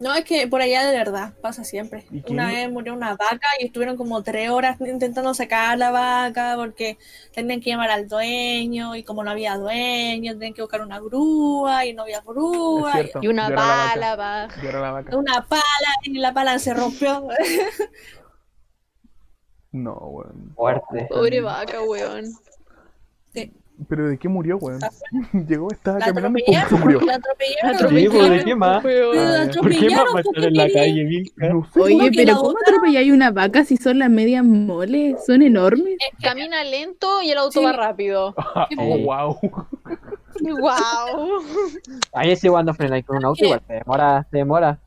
[0.00, 2.04] No es que por allá de verdad pasa siempre.
[2.10, 5.90] ¿Y quién- Una vez murió una vaca y estuvieron como tres horas intentando sacar la
[5.90, 6.98] vaca porque
[7.32, 11.84] tenían que llamar al dueño y como no había dueño, tenían que buscar una grúa
[11.86, 12.92] y no había grúa.
[12.92, 13.20] cierto.
[13.22, 14.62] Y una yo era la vaca, bala baja.
[14.62, 15.16] Yo era la vaca.
[15.16, 15.62] Una pala
[16.02, 17.28] y la pala se rompió.
[19.72, 20.52] No, weón.
[20.56, 21.06] Fuerte.
[21.08, 22.24] Pobre vaca, weón.
[23.32, 23.52] Sí.
[23.88, 24.80] ¿Pero de qué murió, weón?
[25.48, 27.00] Llegó, estaba La caminando y se murió.
[27.00, 28.10] la atropellaron.
[28.10, 28.84] Pues, ¿de qué más?
[28.84, 31.48] La Ah, ¿Por qué más estar en la calle, Milka?
[31.48, 35.24] No sé, Oye, pero ¿cómo otra- atropelláis una vaca si son las medias moles?
[35.26, 35.96] Son enormes.
[36.22, 37.64] Camina lento y el auto Sí.
[37.64, 38.34] va rápido.
[38.36, 39.38] Ah, oh, wow.
[40.42, 41.42] ¡Wow!
[42.12, 44.78] Ahí sí cuando frenáis con un auto igual te demora, te demora.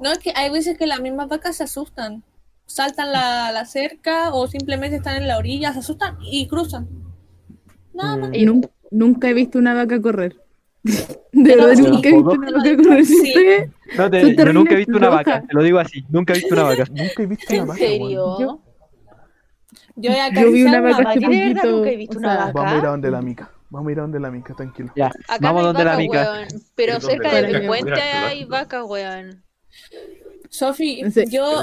[0.00, 2.22] No, es que hay veces que las mismas vacas se asustan.
[2.66, 6.88] Saltan la, la cerca o simplemente están en la orilla, se asustan y cruzan.
[7.94, 8.30] Nada más.
[8.30, 8.34] Mm.
[8.34, 10.36] Y nun- nunca he visto una vaca correr.
[10.84, 11.82] De verdad, sí.
[11.82, 13.04] nunca he visto una vaca correr.
[13.06, 13.34] Sí.
[13.96, 16.54] No, te- yo nunca he visto una vaca, te lo digo así, nunca he visto
[16.54, 16.84] una vaca.
[16.90, 17.90] Nunca he visto una ¿En vaca, weón.
[17.90, 18.38] serio?
[18.40, 18.62] Yo-
[19.96, 21.66] Yo, he Yo vi una vaca hace poquito.
[21.70, 22.52] nunca he visto o una vaca.
[22.52, 23.50] Vamos a ir a donde la mica.
[23.70, 24.92] Vamos a ir a donde la mica, tranquilo.
[24.96, 26.32] Ya, Acá vamos no hay donde la mica.
[26.32, 26.48] weón.
[26.74, 29.42] Pero cerca de mi puente hay vaca, weón.
[30.54, 31.24] Sofi, Sí.
[31.30, 31.62] yo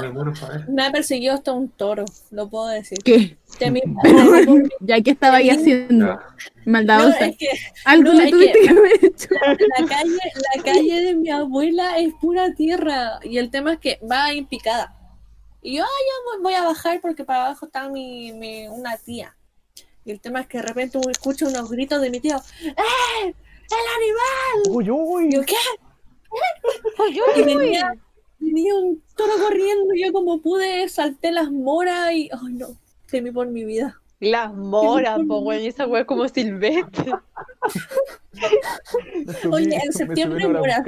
[0.68, 2.98] me ha perseguido hasta un toro, lo puedo decir.
[3.04, 3.36] ¿Qué?
[3.60, 3.82] De mi-
[4.80, 6.06] Ya que estaba ahí haciendo.
[6.06, 6.20] No,
[6.66, 7.26] maldadosa.
[7.26, 7.46] es que
[7.84, 9.28] Algo no, le es tuviste que- que haber hecho.
[9.30, 10.18] la calle,
[10.56, 14.44] la calle de mi abuela es pura tierra y el tema es que va en
[14.46, 14.92] picada.
[15.62, 19.36] Y yo, ah, ya voy- a bajar porque para abajo está mi, mi- una tía.
[20.04, 22.74] Y el tema es que de repente escucho unos gritos de mi tío, ¡Eh!
[23.22, 24.76] ¡El animal!
[24.76, 25.28] Uy, uy.
[25.28, 25.54] Y yo, ¿qué?
[27.14, 27.94] Yo, Y venía,
[28.40, 32.68] venía un toro corriendo y yo como pude salté las moras y, ay no,
[33.10, 33.96] temí por mi vida.
[34.18, 35.62] Las moras, po, weón.
[35.62, 37.12] Esa es como silvestre.
[39.50, 40.82] Oye, en septiembre a una moras.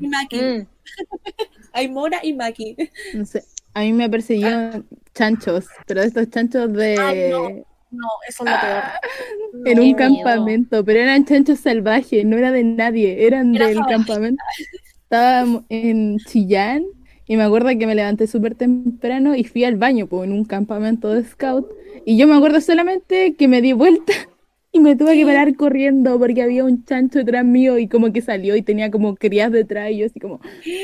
[0.00, 0.66] Y Maki, Mm.
[1.72, 2.76] hay mora y Maki.
[3.14, 3.44] No sé.
[3.74, 7.48] A mí me persiguieron chanchos, pero estos chanchos de Ay, no.
[7.92, 8.82] No, eso es lo peor.
[9.66, 9.96] en un miedo.
[9.98, 13.94] campamento, pero eran chanchos salvajes, no era de nadie, eran Era del salvaje.
[13.94, 14.42] campamento.
[15.06, 16.84] Estábamos en Chillán
[17.26, 20.44] y me acuerdo que me levanté súper temprano y fui al baño pues, en un
[20.44, 21.68] campamento de scout
[22.04, 24.12] y yo me acuerdo solamente que me di vuelta
[24.72, 28.20] y me tuve que parar corriendo porque había un chancho detrás mío y como que
[28.20, 30.40] salió y tenía como crías detrás y yo así como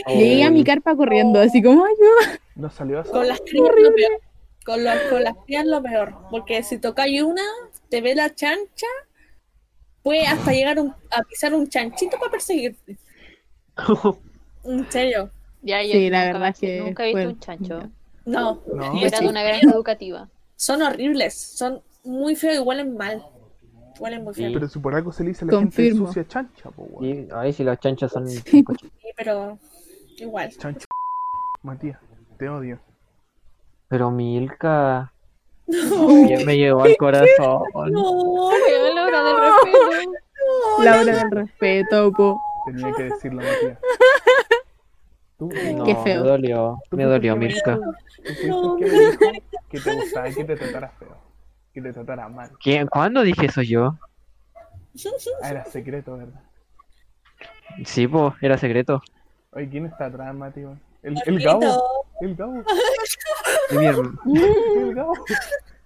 [0.06, 3.10] llegué a mi carpa corriendo así como ay no No salió así.
[3.10, 4.20] Con las crías lo peor.
[4.64, 6.14] Con, los- con las crías lo peor.
[6.30, 7.42] Porque si tocáis una,
[7.88, 8.86] te ve la chancha,
[10.02, 12.96] puede hasta llegar un- a pisar un chanchito para perseguirte.
[14.64, 15.30] En serio.
[15.62, 17.80] Ya, yo Sí, la nunca, verdad es que nunca he visto un chancho.
[18.24, 18.60] No.
[18.72, 19.00] No.
[19.00, 20.28] Era de una granja educativa.
[20.56, 21.34] Son horribles.
[21.34, 23.24] Son muy feos y huelen mal.
[23.98, 24.48] Huelen muy feo.
[24.48, 24.54] Sí.
[24.54, 26.06] Pero si por algo se le dice a la Confirmo.
[26.06, 26.88] gente sucia chancha, po.
[27.04, 28.40] Y ahí si los chanchos son Sí.
[28.46, 28.64] Sí,
[29.16, 29.58] pero
[30.18, 30.50] igual.
[30.56, 30.86] Chancha.
[31.62, 31.98] Matías,
[32.38, 32.78] te odio.
[33.88, 35.12] Pero Milka
[35.66, 37.62] ya me llegó al corazón.
[37.90, 38.12] No,
[38.48, 40.12] Weón, la hora del respeto.
[40.82, 42.40] la hora del respeto po.
[42.66, 43.78] Tenía que decirlo, Matías.
[45.38, 46.22] Tú, No, Qué feo.
[46.22, 47.88] Me dolió, me dolió el que me
[48.48, 49.18] Tú que me dijo
[49.68, 51.16] que te gustaba que te tratara feo.
[51.72, 52.50] Que te tratara mal.
[52.62, 52.86] ¿Quién?
[52.86, 53.98] ¿Cuándo dije eso yo?
[55.42, 56.40] Ah, era secreto, ¿verdad?
[57.84, 59.02] Sí, pues, era secreto.
[59.52, 60.60] Oye, ¿quién está atrás, Mati?
[61.02, 62.06] El, el Gabo.
[62.20, 62.62] El Gabo.
[63.70, 65.14] El Gabo.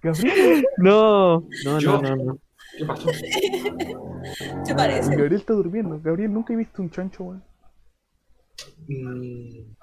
[0.01, 0.67] Gabriel.
[0.77, 2.01] No, no, Yo.
[2.01, 2.37] no, no, no.
[2.77, 3.09] ¿Qué pasó?
[4.63, 5.09] se parece.
[5.11, 5.99] Gabriel está durmiendo.
[6.01, 7.43] Gabriel, nunca he visto un chancho, weón.
[8.87, 9.75] Mm,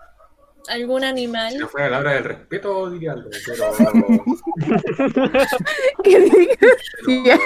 [0.68, 1.58] ¿Algún si animal?
[1.58, 3.64] no fuera la hora del respeto, diría algo, pero.
[6.04, 6.56] Que diga-
[7.24, 7.38] ya.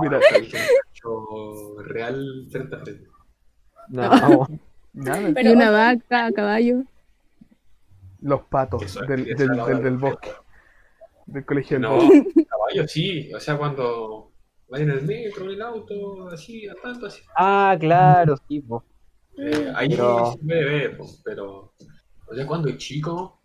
[0.00, 0.20] Mira,
[0.94, 3.08] yo real frente a frente.
[3.88, 4.48] No, vamos.
[4.92, 6.82] nada, Pero- Y una vaca, caballo.
[8.20, 10.30] los patos es- del del bosque.
[11.26, 11.98] Del colegio No,
[12.48, 14.30] caballo sí, o sea, cuando
[14.68, 17.22] vas en el metro, en el auto, así, andando así.
[17.36, 18.84] Ah, claro, sí, po.
[19.38, 21.72] Eh, ahí Pero- se puede ver, po, pero,
[22.26, 23.40] o sea, cuando es chico,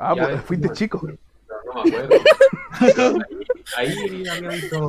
[0.00, 1.00] Ah, ya pues es fuiste chico.
[1.06, 2.24] no, no me acuerdo.
[2.80, 3.18] Pero
[3.76, 4.88] ahí, ahí había visto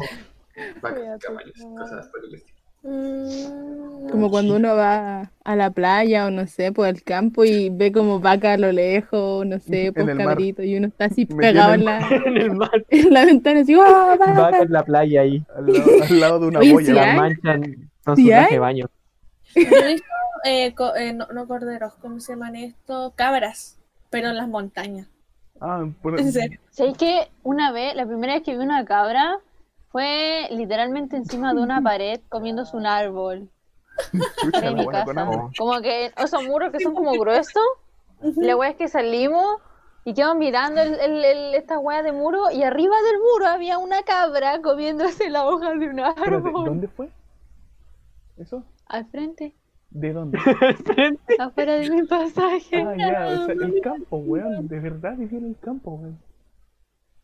[0.81, 2.54] vacas, caballos, cosas por el estilo.
[2.85, 7.69] Mm, Como cuando uno va a la playa o no sé, por el campo y
[7.71, 11.25] ve como vaca a lo lejos, no sé, En pues cabrito, y uno está así
[11.25, 12.85] pegado en la, En el mar.
[12.89, 14.59] en la ventana, así, ¡oh, Vaca vaca!
[14.61, 15.43] en la playa ahí.
[15.55, 16.85] Al lado, al lado de una Oye, boya.
[16.85, 17.17] sí Las hay?
[17.17, 18.85] manchan con ¿Sí su de baño.
[19.55, 20.07] Yo he visto,
[20.43, 23.13] eh, co- eh, no, no corderos, ¿cómo se llaman esto?
[23.15, 23.79] Cabras,
[24.11, 25.07] pero en las montañas.
[25.59, 26.59] Ah, por- En serio.
[26.69, 29.39] ¿Sabéis que una vez, la primera vez que vi una cabra
[29.95, 33.49] fue literalmente encima de una pared comiéndose un árbol?
[34.41, 35.25] chucha, mi casa.
[35.57, 37.63] Como que esos muros que son como gruesos.
[38.21, 39.61] La wea es que salimos
[40.03, 43.77] y quedamos mirando el, el, el- esta wea de muro y arriba del muro había
[43.77, 46.65] una cabra comiéndose la hoja de un árbol.
[46.65, 47.09] ¿dónde fue?
[48.37, 48.63] ¿Eso?
[48.87, 49.55] Al frente,
[49.91, 50.37] ¿De dónde?
[51.39, 52.83] afuera de mi pasaje.
[52.83, 54.67] Ah, ya, o sea, el campo, weón.
[54.67, 56.17] De verdad vivía en el campo, weón.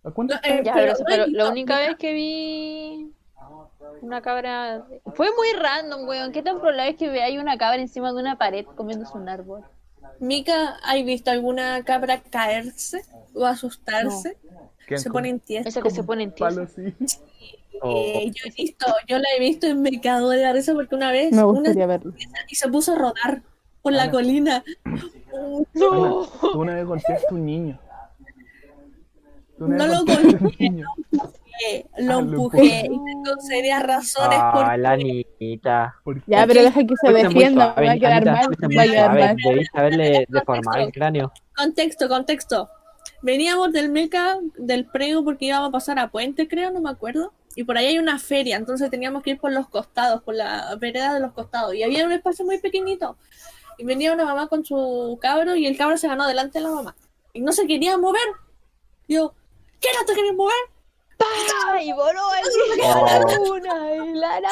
[0.03, 3.11] ¿A cuánto No, eh, Ya, pero- pero, la no, única vez que vi
[4.01, 4.85] una cabra
[5.15, 6.31] fue muy random, weón.
[6.31, 9.63] ¿Qué tan probable es que veáis una cabra encima de una pared comiéndose un árbol?
[10.19, 14.37] Mica, ¿has visto alguna cabra caerse o asustarse?
[14.87, 15.67] Quedan Se como ponen tiesas.
[15.67, 16.93] Esa que se pone en así.
[17.83, 20.73] Oh, Eh, yo he visto, yo la he visto y me cago de la risa
[20.73, 21.71] porque una vez Me una
[22.47, 23.41] y se puso a rodar
[23.81, 24.11] por la Ana.
[24.11, 24.63] colina.
[24.85, 27.79] Ana, tú una vez golpeaste a un niño.
[29.67, 30.04] No lo
[31.62, 35.95] Ah, lo empujé y tengo serias razones ah, por la niñita.
[36.04, 36.32] ¿Por qué?
[36.32, 39.36] Ya, pero deja que se defienda, va a quedar Anita, mal, va a quedar mal.
[39.43, 41.32] Debiste haberle deformado el cráneo.
[41.56, 42.69] Contexto, contexto.
[43.21, 47.34] Veníamos del meca, del prego, porque íbamos a pasar a Puente, creo, no me acuerdo.
[47.56, 50.76] Y por ahí hay una feria, entonces teníamos que ir por los costados, por la
[50.80, 51.76] vereda de los costados.
[51.76, 53.17] Y había un espacio muy pequeñito.
[53.78, 56.71] Y venía una mamá con su cabro y el cabro se ganó delante de la
[56.71, 56.95] mamá.
[57.34, 58.21] Y no se quería mover.
[59.08, 59.34] Yo,
[59.81, 60.55] ¿qué no te querías mover?
[61.17, 61.81] ¡Pah!
[61.81, 64.51] Y voló a la luna y la laguna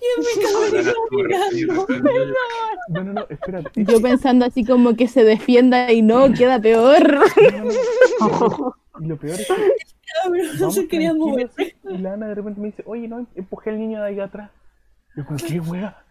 [0.00, 1.86] Y me respondiendo.
[2.88, 3.84] No, no, no, espérate.
[3.84, 7.20] Yo pensando así como que se defienda y no, queda peor.
[7.52, 8.76] No, no, no.
[9.00, 9.54] Y lo peor es que
[10.60, 11.48] vamos se quería mover.
[11.48, 14.20] tranquilos, Y la Ana de repente me dice, oye, no, empujé al niño de ahí
[14.20, 14.50] atrás.
[15.16, 16.04] Yo como, ¿qué wea?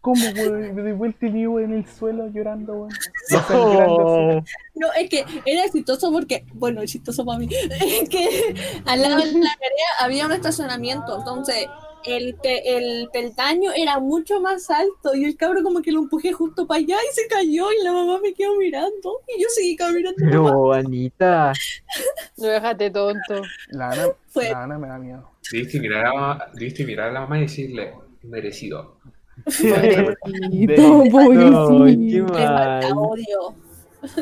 [0.00, 0.74] ¿Cómo, weón?
[0.74, 2.90] Me doy vuelta y en el suelo llorando, weón.
[3.30, 4.52] Y sangrando así.
[4.74, 7.48] No, es que era exitoso porque, bueno, exitoso para mí,
[7.80, 8.54] es que
[8.84, 11.66] al lado de la vereda había un estacionamiento, entonces
[12.04, 16.32] el, pe- el peldaño era mucho más alto y el cabro como que lo empujé
[16.32, 19.74] justo para allá y se cayó y la mamá me quedó mirando y yo seguí
[19.74, 20.14] caminando.
[20.18, 21.52] Pero, Anita.
[22.36, 23.42] No déjate tonto.
[23.70, 25.30] La Ana, Fue- la Ana me da miedo.
[25.50, 28.95] Debiste mirar, a, debiste mirar a la mamá y decirle, merecido.
[29.44, 32.34] Pobrecito, No, qué pobrecito.
[32.34, 32.96] Le falta mal.
[32.96, 33.54] odio.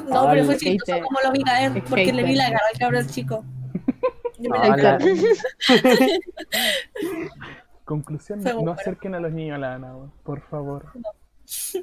[0.09, 1.03] No, pero fue chistoso hater.
[1.05, 3.44] como lo vi caer, porque le vi la cara al cabro chico.
[4.38, 4.98] Yo me la.
[7.85, 8.72] Conclusión, Fue no bueno.
[8.72, 10.87] acerquen a los niños a la Ana, weón, por favor.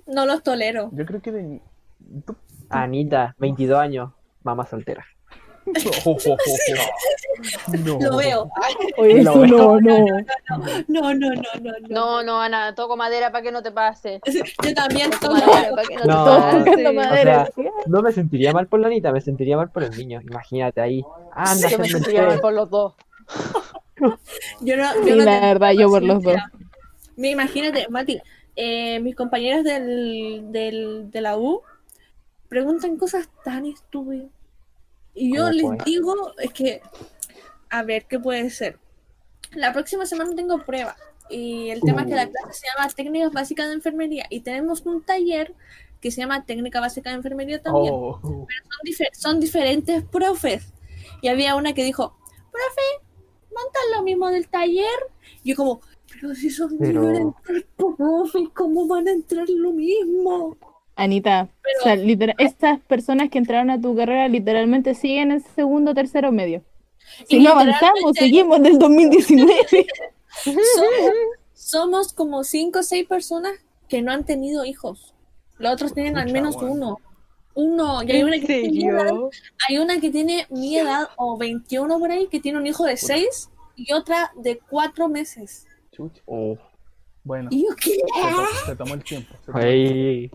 [0.08, 0.89] No los tolero.
[0.94, 1.62] Yo creo que de...
[2.70, 4.12] Anita, 22 años,
[4.44, 5.06] mamá soltera.
[7.86, 7.97] No.
[8.00, 8.50] Lo veo.
[8.97, 9.80] Oye, no, no.
[9.80, 10.00] No,
[10.88, 11.74] no, no, no, no.
[11.89, 14.19] No, no, Ana, toco madera para que no te pase.
[14.63, 16.63] Yo también Toco madera para que no, No.
[16.63, 16.93] te pase.
[16.93, 17.50] madera.
[17.88, 20.21] No me sentiría mal por la Anita, me sentiría mal por el niño.
[20.21, 21.04] Imagínate ahí.
[21.34, 22.93] Anda, Yo me se me sentiría mal por los dos.
[24.62, 26.36] Yo no, yo Sí, no la verdad, yo por los dos.
[27.17, 28.19] Me imagínate, Mati,
[28.56, 31.62] eh, mis compañeras del, del, de la U
[32.50, 34.28] preguntan cosas tan estúpidas.
[35.13, 35.78] Y yo ¿Cómo les fue?
[35.86, 36.82] digo, es que,
[37.69, 38.80] a ver, ¿qué puede ser?
[39.54, 40.95] La próxima semana tengo prueba.
[41.30, 44.26] Y el tema es que la clase se llama Técnicas Básicas de Enfermería.
[44.30, 45.54] Y tenemos un taller
[46.02, 47.93] que se llama Técnica Básica de Enfermería también.
[47.95, 48.45] Oh, son,
[48.86, 50.74] difer- son diferentes profes.
[51.21, 52.17] Y había una que dijo,
[52.52, 53.08] profe,
[53.50, 54.86] montan lo mismo del taller.
[55.43, 60.58] Y yo como, pero si son Pero- diferentes profes, ¿cómo van a entrar lo mismo?
[61.04, 65.94] Anita, o sea, literal- estas personas que entraron a tu carrera literalmente siguen en segundo,
[65.94, 66.64] tercero, medio.
[67.28, 69.88] Si Y no avanzamos, seguimos del 2019.
[70.44, 71.12] Somos,
[71.54, 73.54] somos como cinco o seis personas
[73.90, 75.14] que no han tenido hijos.
[75.58, 76.98] Los otros tienen al menos uno.
[77.54, 79.12] uno, y hay una ¿En que tiene mi edad,
[79.68, 82.96] hay una que tiene mi edad, o 21 por ahí, que tiene un hijo de
[82.98, 85.66] 6 y otra de 4 meses.
[85.92, 86.22] Chucha.
[86.26, 86.58] Oh,
[87.23, 87.91] Bueno, Y yo, ¿qué?
[87.91, 89.31] se, to- se tomó el tiempo.
[89.45, 90.31] se tomó el ay,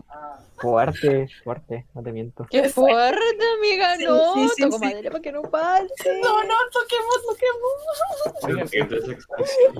[0.57, 2.47] fuerte, fuerte, no te miento.
[2.49, 3.97] ¡Qué fuerte, amiga!
[3.97, 4.85] Sí, No, sí, sí, toco sí.
[4.85, 5.85] madera para que no pase.
[6.23, 7.71] No, no, toquemos, toquemos.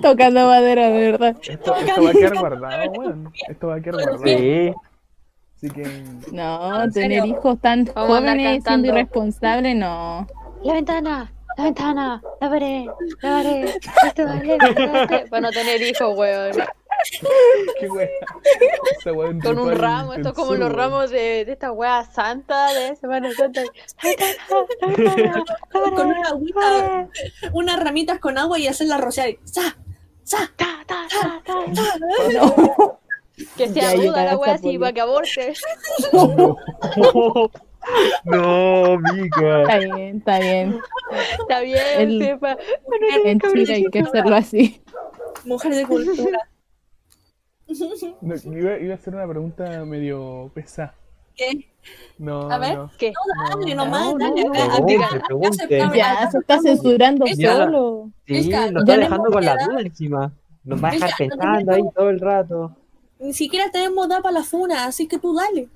[0.01, 1.35] Tocando madera, de verdad.
[1.41, 3.33] Esto, esto va a quedar guardado, weón.
[3.47, 4.23] Esto va a quedar guardado.
[4.25, 4.73] Sí,
[5.55, 6.03] Así que.
[6.31, 8.87] No, ¿En tener hijos tan jóvenes siendo cantando.
[8.89, 10.27] irresponsables, no.
[10.63, 12.85] La ventana, la ventana, la pared,
[13.21, 13.69] la pared.
[14.05, 15.27] Este vale, este.
[15.29, 16.51] Para no tener hijos, weón.
[17.79, 18.09] Qué.
[18.99, 22.73] Esa weón Con un ramo, esto es como los ramos de, de esta wea santa
[22.73, 23.61] de Semana Santa.
[25.71, 27.07] Con una agüita,
[27.53, 29.75] unas ramitas con agua y hacerla rociar y ¡sa!
[30.23, 30.49] ¡sa!
[30.55, 31.53] Ta, ta, ta, ta.
[32.33, 32.99] No.
[33.55, 35.53] Que sea ruda la wea a así para que aborte.
[38.25, 39.61] No, amiga.
[39.61, 40.81] Está bien, está bien.
[41.39, 42.57] Está bien, El- sepa.
[42.57, 44.81] Pero no En Chile hay que hacerlo así.
[45.45, 46.49] Mujer de cultura.
[48.21, 50.93] No, iba, iba a hacer una pregunta medio pesada.
[51.35, 51.67] ¿Qué?
[52.17, 52.75] No, A ver.
[52.77, 52.91] no.
[52.97, 53.13] ¿Qué?
[53.49, 54.43] Dale, No, nomás, no, dale.
[54.43, 55.47] no,
[55.87, 57.57] acá, Ya, se está censurando Ya.
[57.57, 58.09] solo.
[58.25, 60.31] Sí, lo está dejando con la duda encima.
[60.63, 62.75] Nos va a dejar pensando ahí todo el rato.
[63.19, 65.69] Ni siquiera tenemos edad para la funa, así que tú dale.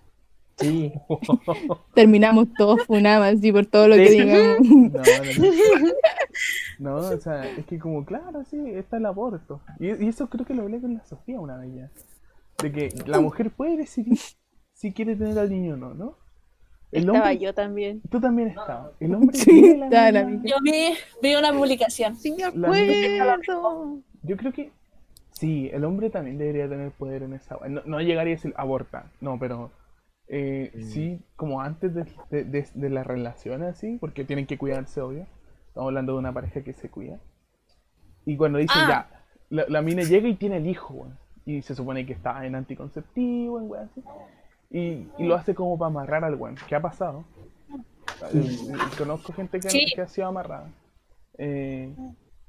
[0.61, 0.93] Sí.
[1.93, 4.67] Terminamos todos funados así por todo lo que digamos.
[6.79, 9.61] No, no, no, o sea, es que como, claro, sí, está el aborto.
[9.79, 11.91] Y, y eso creo que lo hablé con la Sofía una vez ya.
[12.63, 14.17] De que la mujer puede decidir
[14.73, 16.17] si quiere tener al niño o no, ¿no?
[16.91, 18.01] El Estaba hombre, yo también.
[18.09, 18.91] tú también estabas.
[18.99, 22.15] El hombre Sí, tiene la la Yo vi, vi una publicación.
[22.15, 23.99] Sí, me acuerdo.
[24.23, 24.71] Yo creo que
[25.31, 27.57] sí, el hombre también debería tener poder en esa.
[27.69, 29.71] No, no llegaría a decir aborta, no, pero
[30.33, 30.81] eh, Mm.
[30.83, 35.27] sí, como antes de, de, de, de la relación así, porque tienen que cuidarse, obvio.
[35.67, 37.19] Estamos hablando de una pareja que se cuida.
[38.25, 38.87] Y cuando dicen Ah.
[39.09, 42.45] ya, la, la mina llega y tiene el hijo, weón, y se supone que está
[42.45, 44.01] en anticonceptivo, en weón, así.
[44.69, 46.55] Y, y lo hace como para amarrar al weón.
[46.67, 47.25] ¿Qué ha pasado?
[48.33, 49.85] Eh, eh, Conozco gente que, Sí.
[49.93, 50.69] que ha sido amarrada.
[51.37, 51.93] Eh,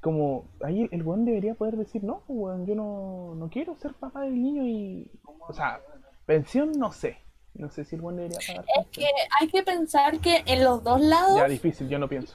[0.01, 4.21] como ahí el weón debería poder decir, no, weón, yo no, no quiero ser papá
[4.23, 5.11] del niño y...
[5.49, 5.81] O sea,
[6.27, 7.17] pensión no sé.
[7.55, 9.07] No sé si el weón debería pagar Es que
[9.41, 12.33] hay que pensar que en los dos lados Ya, difícil, yo no pienso.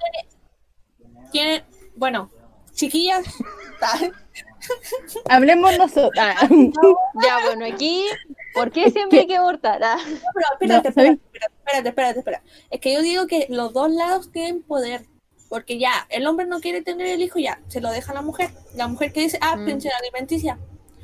[1.31, 1.63] tienen,
[1.95, 2.29] bueno,
[2.73, 3.25] chiquillas,
[5.29, 6.11] Hablemos nosotros.
[6.19, 6.47] Ah,
[7.23, 8.05] Ya, bueno, aquí,
[8.53, 9.81] ¿por qué siempre hay que abortar?
[9.83, 11.19] Ah, pero espérate, No, espérate,
[11.65, 12.43] espérate, espérate, espérate.
[12.69, 15.05] Es que yo digo que los dos lados tienen poder.
[15.49, 18.21] Porque ya, el hombre no quiere tener el hijo, ya, se lo deja a la
[18.21, 18.49] mujer.
[18.75, 19.65] La mujer que dice, ah, Mm.
[19.65, 20.59] pensión alimenticia.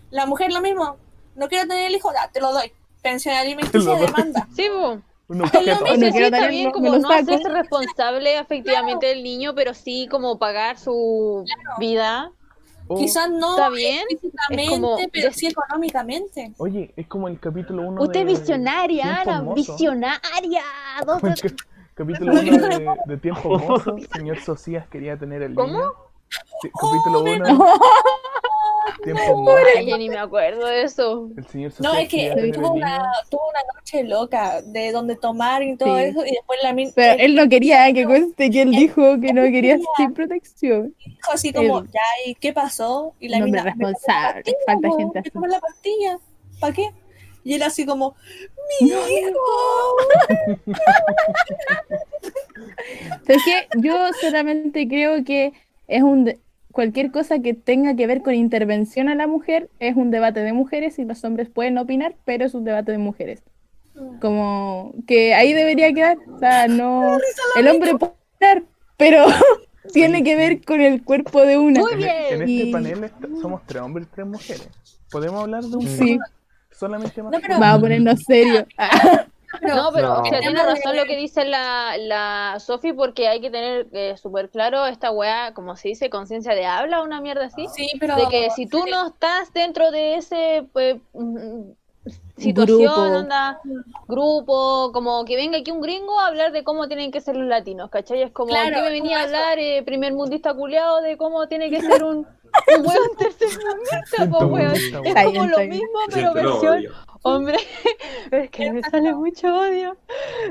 [0.09, 0.97] La mujer lo mismo,
[1.35, 2.73] no quiere tener el hijo, ya, te lo doy.
[3.03, 4.47] Pensión alimenticia demanda.
[4.55, 5.01] Sí, lo mismo.
[5.27, 10.07] Sí, no sí, quiero está bien como no hacerse responsable efectivamente del niño, pero sí
[10.11, 11.45] como pagar su
[11.79, 12.31] vida.
[12.87, 14.05] O- Quizás no ¿Está bien?
[14.09, 16.53] físicamente, Es como pero sí económicamente.
[16.57, 18.25] Oye, es como el capítulo 1 Usted de...
[18.25, 20.63] visionaria, Ana, visionaria.
[21.05, 21.21] Dos,
[21.95, 25.71] capítulo 1 de, de Tiempo Hermoso, señor Socias quería tener el ¿Cómo?
[25.79, 25.93] niño.
[26.61, 27.65] Sí, capítulo 1
[29.03, 29.21] Tiempo
[29.87, 31.29] yo ni me acuerdo de eso.
[31.37, 35.75] El señor No, es que tuvo una, tuvo una noche loca de donde tomar y
[35.77, 36.03] todo Sí.
[36.05, 39.33] eso, y después la min- Pero él no quería que cueste que él dijo que
[39.33, 40.93] no quería sin protección.
[41.05, 43.13] dijo así como, él- ya, ¿y qué pasó?
[43.19, 45.51] Y la hombre mina, "Me responsable, pastilla, falta gente me así.
[45.53, 46.17] la pastilla,
[46.59, 46.89] ¿para qué?
[47.45, 48.15] Y él así como,
[48.81, 49.39] ¡mi hijo!
[53.25, 55.53] Pero es que yo solamente creo que
[55.87, 56.39] es un de-
[56.73, 60.51] cualquier cosa que tenga que ver con intervención a la mujer es un debate de
[60.51, 63.41] mujeres y los hombres pueden opinar, pero es un debate de mujeres.
[64.19, 67.17] Como que ahí debería quedar, o sea, no
[67.55, 68.63] el hombre puede opinar,
[68.97, 69.23] pero
[69.93, 71.79] tiene que ver con el cuerpo de una.
[71.79, 72.11] Muy En, bien.
[72.31, 74.69] en este Y- panel somos tres hombres y tres mujeres.
[75.11, 76.17] ¿Podemos hablar de un Sí,
[76.71, 77.31] solamente más?
[77.31, 78.65] No, pero- vamos a ponernos serios.
[79.61, 80.21] No, pero No.
[80.21, 84.15] o sea, tiene razón lo que dice la, la Sofi, porque hay que tener eh,
[84.17, 87.67] súper claro esta weá, como se dice, conciencia de habla, una mierda así.
[87.73, 88.15] Sí, pero...
[88.15, 90.97] De que si tú no estás dentro de ese pues,
[92.37, 93.01] situación, Grupo.
[93.01, 93.61] onda,
[94.07, 97.47] grupo, como que venga aquí un gringo a hablar de cómo tienen que ser los
[97.47, 98.23] latinos, ¿cachai?
[98.23, 101.69] Es como Claro, que me venía a hablar eh, primer mundista culeado de cómo tiene
[101.69, 102.27] que ser un,
[103.17, 104.73] tercermundista, po, weón.
[104.73, 104.93] Es.
[105.03, 105.69] Está como lo bien.
[105.69, 106.85] mismo, pero versión
[107.23, 107.57] hombre,
[108.31, 109.97] es que me sale mucho odio.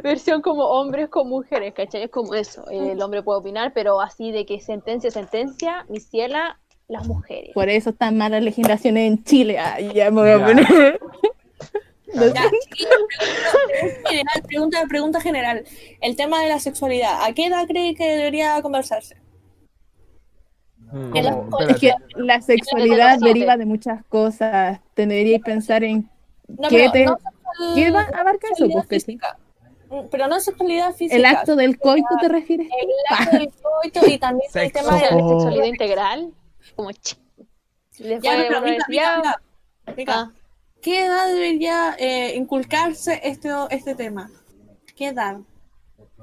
[0.02, 2.04] Versión como hombres con mujeres, ¿cachai?
[2.04, 2.68] Es como eso.
[2.70, 7.52] El hombre puede opinar, pero así de que sentencia, sentencia, mi ciela, las mujeres.
[7.54, 9.58] Por eso están malas legislaciones en Chile.
[9.58, 11.00] Ay, ya me voy a poner.
[12.14, 12.90] Ya, chiquillos,
[13.70, 15.64] pregunta general, pregunta, pregunta general.
[16.02, 19.16] El tema de la sexualidad, ¿a qué edad cree que debería conversarse?
[20.92, 21.14] Mm.
[21.14, 24.80] La- Como- Es que espérate, la Desde sexualidad deriva de muchas cosas.
[24.94, 26.08] Tendríais que pensar en
[26.48, 27.04] No, qué te...
[27.06, 28.66] no sexual- ¿Qué va- abarca eso?
[28.88, 29.06] Pues.
[29.08, 31.16] Mm, Pero no sexualidad física.
[31.16, 32.68] ¿El acto del coito te refieres?
[32.70, 32.88] El
[33.18, 35.08] acto del coito y también el tema de la.
[35.08, 36.32] Sexualidad integral.
[36.76, 36.88] Como.
[36.90, 39.42] Después Ya, no, pero Mica, Mica,
[39.96, 40.32] Mica, ah,
[40.80, 44.30] ¿qué edad debería eh, inculcarse este, este tema?
[44.96, 45.38] ¿Qué edad?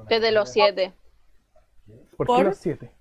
[0.08, 0.94] desde los siete.
[2.18, 2.92] ¿Por qué los siete?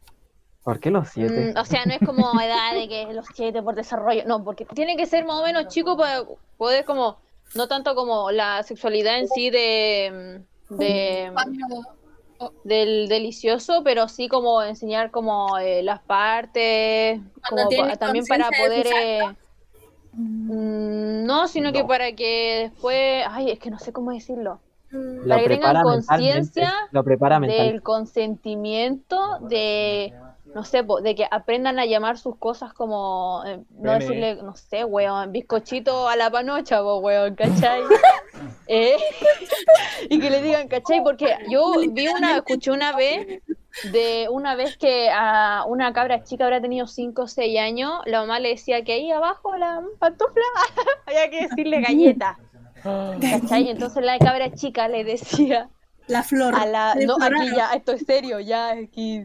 [0.68, 1.54] ¿Por qué los siete?
[1.54, 4.24] Mm, o sea, no es como edad de que los siete por desarrollo.
[4.26, 6.24] No, porque tiene que ser más o menos chico para
[6.58, 7.16] poder como,
[7.54, 11.32] no tanto como la sexualidad en sí de, de
[12.64, 18.86] del delicioso, pero sí como enseñar como eh, las partes, como pa- también para poder...
[18.88, 19.22] eh,
[20.12, 23.24] mm, no, sino que para que después...
[23.26, 24.60] Ay, es que no sé cómo decirlo.
[24.90, 30.12] Mm, para que tengan conciencia Lo del consentimiento de
[30.54, 34.54] no sé po, de que aprendan a llamar sus cosas como eh, no decirle no
[34.56, 37.82] sé weón bizcochito a la panocha po, weón ¿cachai?
[38.68, 38.96] Eh,
[40.10, 41.02] y que le digan ¿cachai?
[41.02, 43.42] porque yo vi una escuché una vez
[43.92, 48.20] de una vez que a una cabra chica habrá tenido 5 o 6 años la
[48.20, 50.42] mamá le decía que ahí abajo la pantufla
[51.06, 52.38] había que decirle galleta
[52.82, 53.70] ¿cachai?
[53.70, 55.68] entonces la cabra chica le decía
[56.06, 56.54] La flor.
[56.54, 59.24] a la no aquí ya esto es serio ya aquí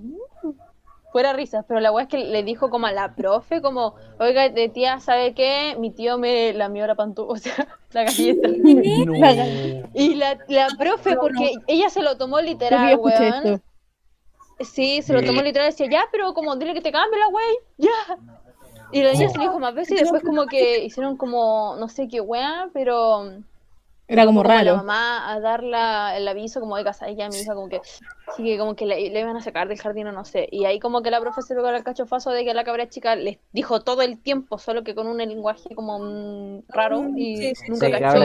[1.13, 4.49] fuera risas pero la weá es que le dijo como a la profe como oiga
[4.49, 8.49] de tía sabe qué mi tío me lamió la pantufla o sea la galleta.
[9.05, 9.13] No.
[9.13, 9.33] La
[9.93, 13.61] y la, la profe porque ella se lo tomó literal weón.
[14.59, 17.55] sí se lo tomó literal decía ya pero como dile que te cambie la wey
[17.77, 18.17] ya
[18.91, 21.87] y la niña se lo dijo más veces y después como que hicieron como no
[21.89, 23.31] sé qué weá pero
[24.07, 24.75] Era como la raro.
[24.77, 27.81] mamá a dar la- el aviso como de casa ya mi hija como que
[28.27, 30.65] sí que como que le, le iban a sacar del jardín o no sé y
[30.65, 33.39] ahí como que la profe se pegó el cachofazo de que la cabra chica les
[33.51, 37.67] dijo todo el tiempo solo que con un lenguaje como mm, raro y Sí, sí,
[37.67, 38.19] nunca Sí, cachó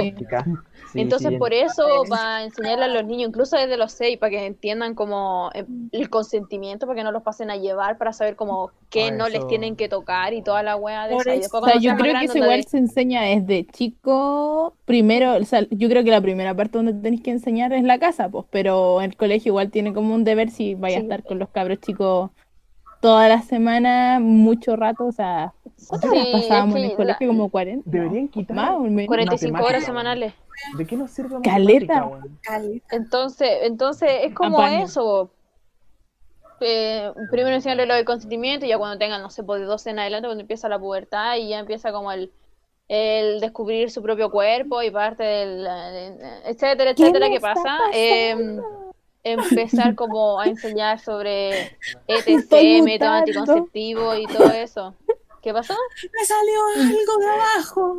[0.95, 4.47] entonces sí, por eso para enseñarle a los niños incluso desde los seis para que
[4.47, 8.73] entiendan como eh, el consentimiento para que no los pasen a llevar para saber como
[8.91, 9.47] qué no les eso.
[9.47, 11.31] tienen que tocar y toda la wea de eso.
[11.41, 14.77] después O sea, cuando yo creo que eso igual de- se enseña desde chico.
[14.85, 17.99] Primero, o sea, yo creo que la primera parte donde tenéis que enseñar es la
[17.99, 21.39] casa, pues, pero el colegio igual tiene como un deber si vaya a estar con
[21.39, 22.31] los cabros chicos
[23.01, 25.53] toda la semana, mucho rato, o sea,
[25.89, 27.27] ¿cuántas Sí, horas pasábamos es en el colegio?
[27.29, 27.89] la- Como 40.
[27.89, 28.57] Deberían quitar.
[28.57, 29.07] Más o menos.
[29.07, 30.35] 45 horas semanales
[30.77, 32.11] ¿De qué nos sirve Caleta.
[32.91, 35.31] Entonces, entonces es como eso.
[36.61, 39.91] Eh, primero enseñarle lo del consentimiento y ya cuando tengan, no sé, pues de 12
[39.91, 42.33] en adelante, cuando empieza la pubertad y ya empieza como el,
[42.89, 47.79] el descubrir su propio cuerpo y parte del, eh, etcétera, ¿Qué etcétera, que pasa.
[47.95, 48.35] eh,
[49.25, 54.95] empezar como a enseñar sobre ETC, Estoy método anticonceptivo y todo eso.
[55.43, 55.75] ¿Qué pasó?
[56.03, 57.97] Me salió algo de abajo.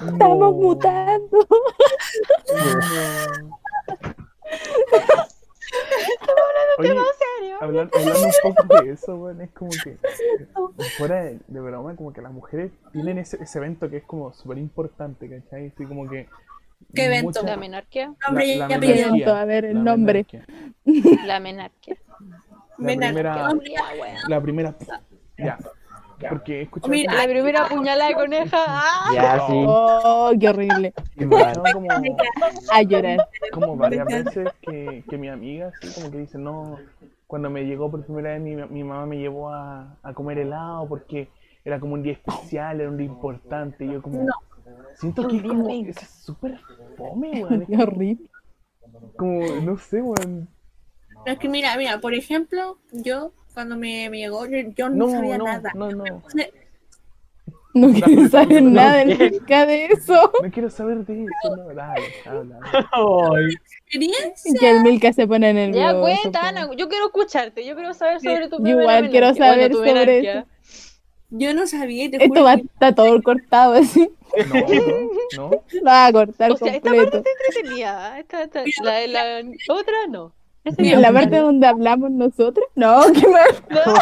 [0.12, 0.52] Estamos No.
[0.52, 1.38] mutando.
[6.78, 6.88] Oye,
[7.38, 7.56] serio?
[7.60, 9.96] hablan- hablando un poco de eso, weón, es como que
[10.98, 14.32] fuera de, de broma, como que las mujeres tienen ese, ese evento que es como
[14.32, 15.68] súper importante, ¿cachai?
[15.68, 16.28] Así como que
[16.94, 17.26] ¿Qué evento?
[17.28, 18.12] muchas- La menarquia.
[18.26, 18.80] Nombre y la apellido.
[18.88, 20.26] menarquía, Evento, a ver, el la nombre.
[20.84, 21.26] menarquia.
[21.26, 21.96] La menarquia.
[22.78, 23.48] La Menarquia.
[23.48, 24.74] primera, la primera,
[25.38, 25.58] ya,
[26.28, 28.64] porque he escuchado Mira, La primera puñalada de coneja.
[28.66, 29.10] ¡ah!
[29.14, 29.64] Ya, sí.
[29.66, 30.92] Oh, qué horrible.
[31.26, 31.50] mal.
[31.50, 31.88] escuchado como,
[32.72, 33.28] A llorar.
[33.52, 36.78] como varias veces que, que mi amiga así como que dice, no,
[37.26, 40.88] cuando me llegó por primera vez mi, mi mamá me llevó a, a comer helado
[40.88, 41.28] porque
[41.64, 44.26] era como un día especial, era un día importante, y yo como,
[44.96, 46.58] siento que es como, es súper
[46.96, 48.26] fome, weón, Qué horrible.
[49.08, 50.48] es como, no sé, weón,
[51.24, 55.06] Pero es que mira, mira, por ejemplo, yo cuando me, me llegó, yo, yo no,
[55.06, 55.72] no, sabía no, nada.
[55.74, 56.22] no, no,
[57.74, 60.30] No quiero saber nada acerca de eso.
[60.42, 62.60] no quiero saber de eso, no, dale, habla.
[63.90, 65.80] Que el Milka se pone nervioso.
[65.94, 66.48] Ya cuenta.
[66.48, 70.46] Ana, yo quiero escucharte, yo quiero saber sobre tu primera igual quiero saber sobre eso.
[71.30, 74.10] Yo no sabía, y te Esto juro va a que- estar todo cortado así.
[74.48, 77.10] No, no, no, Lo va a cortar O sea, esta completo.
[77.12, 78.18] parte está entretenida.
[78.20, 80.32] Esta, esta- la, la otra no.
[80.64, 81.18] Esta Y en la no.
[81.20, 82.66] parte donde hablamos nosotros.
[82.74, 83.50] No, qué mal.
[83.70, 83.94] No,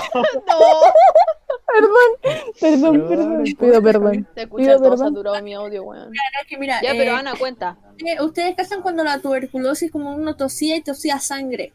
[1.72, 3.44] Perdón, perdón, perdón.
[3.58, 4.28] Pido perdón.
[4.34, 5.08] Se escucha Pido todo perdón.
[5.08, 6.12] saturado mi audio, weón.
[6.12, 7.78] es que mira, Ya, pero eh, Ana, cuenta.
[7.98, 11.72] eh, ustedes cachan cuando la tuberculosis como uno tosía y tosía sangre.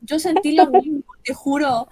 [0.00, 1.88] Yo sentí lo mismo, te juro.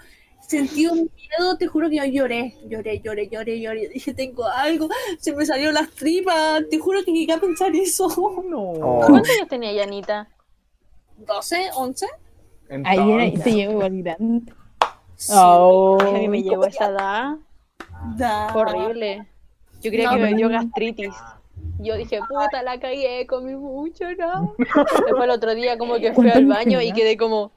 [0.47, 3.89] Sentí un miedo, te juro que yo lloré, lloré, lloré, lloré, lloré.
[3.89, 4.89] Dije, tengo algo,
[5.19, 8.09] se me salieron las tripas, te juro que llegué a pensar eso.
[8.49, 8.61] No.
[8.61, 9.01] Oh.
[9.07, 10.29] ¿Cuántos años tenía Yanita?
[11.25, 12.07] ¿12, 11?
[12.85, 14.53] Ahí era, Entonces, se llegó igual grande.
[15.17, 15.33] Sí.
[15.35, 15.99] Oh.
[16.01, 17.37] A mí me llegó esa edad.
[18.17, 18.53] Da.
[18.55, 19.27] Horrible.
[19.81, 21.15] Yo creía No, que me dio gastritis.
[21.79, 24.55] Yo dije, puta, la cagué, comí mucho, ¿no?
[24.59, 27.53] Después el otro día como que fui ¿Cuántos al baño y quedé como...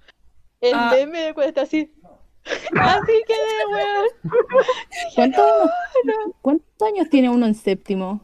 [0.61, 0.91] El Ah.
[0.93, 1.89] meme de cuando está así.
[2.45, 4.07] Así quedé, weón.
[5.15, 5.45] ¿Cuántos,
[6.41, 8.21] ¿Cuántos años tiene uno en séptimo?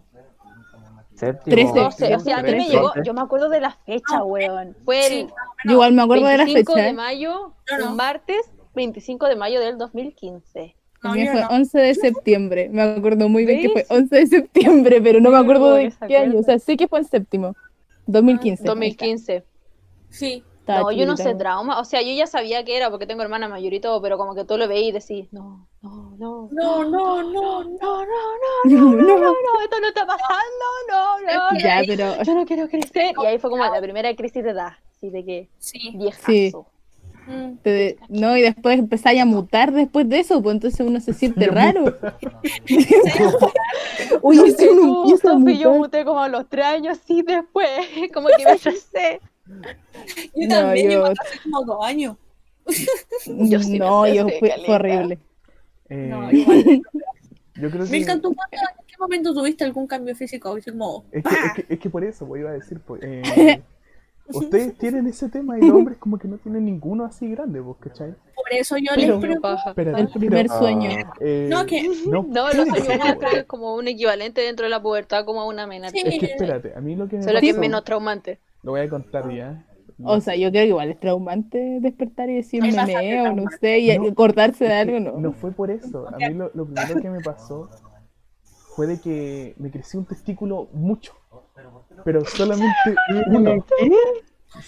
[1.16, 1.55] Séptimo.
[1.55, 1.74] Trece.
[1.76, 2.91] No sé, o sea, a mí me llegó...
[3.03, 4.76] Yo me acuerdo de la fecha, weón.
[4.84, 5.28] Fue el
[5.66, 6.86] Yo igual me acuerdo de la 25 fecha.
[6.86, 7.89] de mayo, No, no.
[7.91, 10.76] un martes, 25 de mayo del 2015.
[11.03, 11.47] No, También fue no.
[11.49, 12.70] 11 de septiembre.
[12.70, 13.88] Me acuerdo muy bien que ¿Ves?
[13.88, 16.39] fue 11 de septiembre, pero no me Sí, acuerdo de que qué año.
[16.39, 17.55] O sea, sé que fue en séptimo.
[18.07, 18.63] 2015.
[18.66, 19.43] 2015.
[20.09, 20.43] Sí.
[20.66, 21.80] Estaba No, yo no sé trauma.
[21.80, 24.34] O sea, yo ya sabía que era porque tengo hermana mayor y todo, pero como
[24.34, 27.63] que tú lo veías y decís, no, no, no, No, no, no, no.
[27.63, 29.18] no, no, no, No, no, no.
[29.20, 31.22] no, esto no está pasando, no,
[31.53, 31.86] no, Ya, no.
[31.86, 33.13] pero Yo no quiero crecer.
[33.22, 35.91] Y ahí fue como la primera crisis de edad, así de que Sí.
[35.95, 36.26] viejazo.
[36.32, 36.51] Sí.
[37.28, 37.57] Mm.
[37.63, 41.47] te- no, y después empezáis a mutar después de eso, pues entonces uno se siente
[41.47, 41.86] raro.
[44.22, 47.68] Oye, si uno empieza a yo muté como a los tres años, sí, después,
[48.13, 49.22] como que me atrasé.
[49.48, 52.18] Yo No, también, yo yo- hace como dos años.
[53.28, 55.20] Yo sí no, yo atrasé, fue, horrible.
[55.89, 56.64] eh, No, igual.
[57.56, 57.91] yo creo que...
[57.91, 60.58] Milka, ¿tú cuándo, en qué momento tuviste algún cambio físico?
[60.66, 63.62] Como, Es que, es, que, es que por eso, pues iba a decir, pues, eh,
[64.30, 67.78] ustedes tienen ese tema y los hombres como que no tienen ninguno así grande, pues,
[67.82, 68.16] ¿cachai?
[68.36, 69.58] por eso yo Pero- les pregunto.
[69.98, 70.89] El primer pero, sueño.
[71.20, 73.34] eh, No, que- no, No, los ser, más pues.
[73.36, 75.98] es como un equivalente dentro de la pubertad como a una menarca.
[76.00, 76.04] Sí.
[76.08, 78.39] Es que espérate, a mí lo que me Solo que es menos traumante.
[78.66, 79.66] Lo voy a contar ya.
[80.03, 83.32] O sea, yo creo que igual es traumante despertar y decir Es me bastante meo,
[83.34, 85.11] no sé, y No, cortarse de algo, no.
[85.18, 86.07] no fue por eso.
[86.09, 87.70] A mí lo, lo primero que me pasó
[88.76, 91.13] fue de que me creció un testículo mucho.
[92.03, 92.74] Pero solamente
[93.28, 93.63] uno.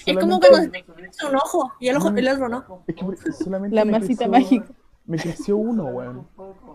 [0.06, 2.84] Es como cuando te crece un ojo y el, ojo, el otro no.
[2.88, 4.66] Es que solamente La masita creció- mágica.
[5.06, 6.28] Me creció uno, weón.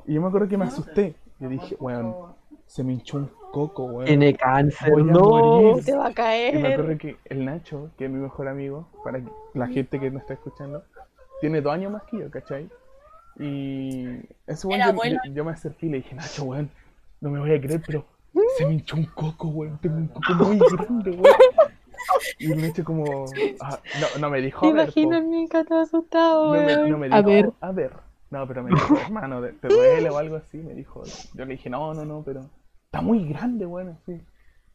[0.06, 1.14] Y yo me acuerdo que me asusté.
[1.38, 2.14] Yo dije, weón,
[2.66, 4.07] se me hinchó un coco, weón.
[4.07, 5.20] Tiene cáncer, Voy a no.
[5.20, 5.84] morir.
[5.84, 6.72] Te va a Y me caer.
[6.72, 9.20] acuerdo que el Nacho, que es mi mejor amigo, para
[9.55, 10.82] la gente que no está escuchando,
[11.40, 12.68] tiene dos años más que yo, ¿cachai?
[13.38, 15.20] Y ese weón, Era yo, abuelo.
[15.24, 16.70] yo- yo me acerqué y le dije, Nacho, weón,
[17.20, 18.05] no me voy a creer, pero
[18.57, 21.34] se me hinchó un coco, weón, tengo un coco muy grande, weón.
[22.38, 23.24] Y el Nacho como,
[23.61, 27.18] ah, no, no me dijo, a ver, imagino a asustado, no, me, no me A
[27.18, 27.50] dijo, ver.
[27.61, 27.92] a ver.
[28.30, 30.57] No, pero me dijo, hermano, ¿te te duele o algo así?
[30.57, 31.03] Me dijo,
[31.34, 32.46] yo le dije, no, no, no, pero
[32.93, 34.20] está muy grande, weón, así.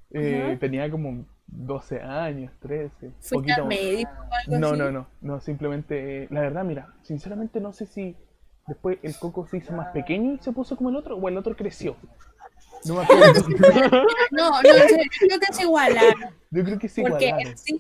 [0.09, 2.89] Eh, Tenía como 12 años, 13.
[3.11, 3.70] Fuiste poquito al más.
[3.70, 4.80] médico o algo No, así.
[4.80, 8.15] no, no, no, simplemente, eh, la verdad, mira, sinceramente no sé si
[8.65, 11.38] después el coco se hizo más pequeño y se puso como el otro, o el
[11.38, 11.95] otro creció.
[12.86, 13.41] No me acuerdo.
[14.32, 14.72] No, no, yo
[15.28, 15.93] creo que es igual.
[15.97, 17.51] ah, Yo creo que sí, Porque igualaron.
[17.51, 17.80] en sí,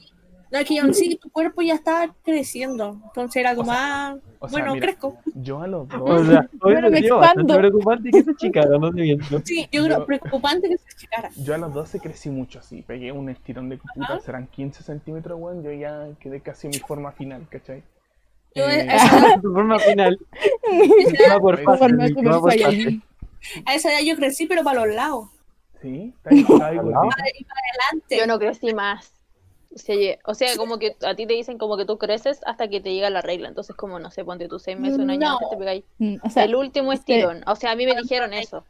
[0.51, 2.99] no, es que en sí tu cuerpo ya estaba creciendo.
[3.05, 4.85] Entonces era como, ah, o sea, bueno, mira.
[4.87, 5.17] crezco.
[5.35, 7.57] Yo a los O dos, sea, hoy Bueno, me expando.
[7.57, 9.41] preocupante que esa chica no te miento.
[9.43, 11.29] Sí, yo creo Yo- preocupante que se checara.
[11.35, 15.37] yo a los 12 crecí mucho así, pegué un estirón de puta, serán 15 centímetros,
[15.39, 17.83] weón, yo ya quedé casi en mi forma final, ¿cachai?
[18.55, 20.17] Yo Eh, esa Tu forma final.
[21.31, 22.99] Va por Forma fase, Super va por fase.
[23.65, 25.29] a esa edad yo crecí, pero para los lados.
[25.81, 26.75] Sí, está ahí, está ahí.
[26.77, 28.17] Y para adelante.
[28.17, 29.13] Yo no crecí más.
[30.25, 32.93] O sea, como que a ti te dicen como que tú creces hasta que te
[32.93, 33.47] llega la regla.
[33.47, 35.49] Entonces, como no sé, ponte tú seis meses, un año no.
[35.49, 35.83] te pegáis.
[36.23, 37.43] O sea, el último estirón.
[37.47, 38.63] O sea, a mí me dijeron eso.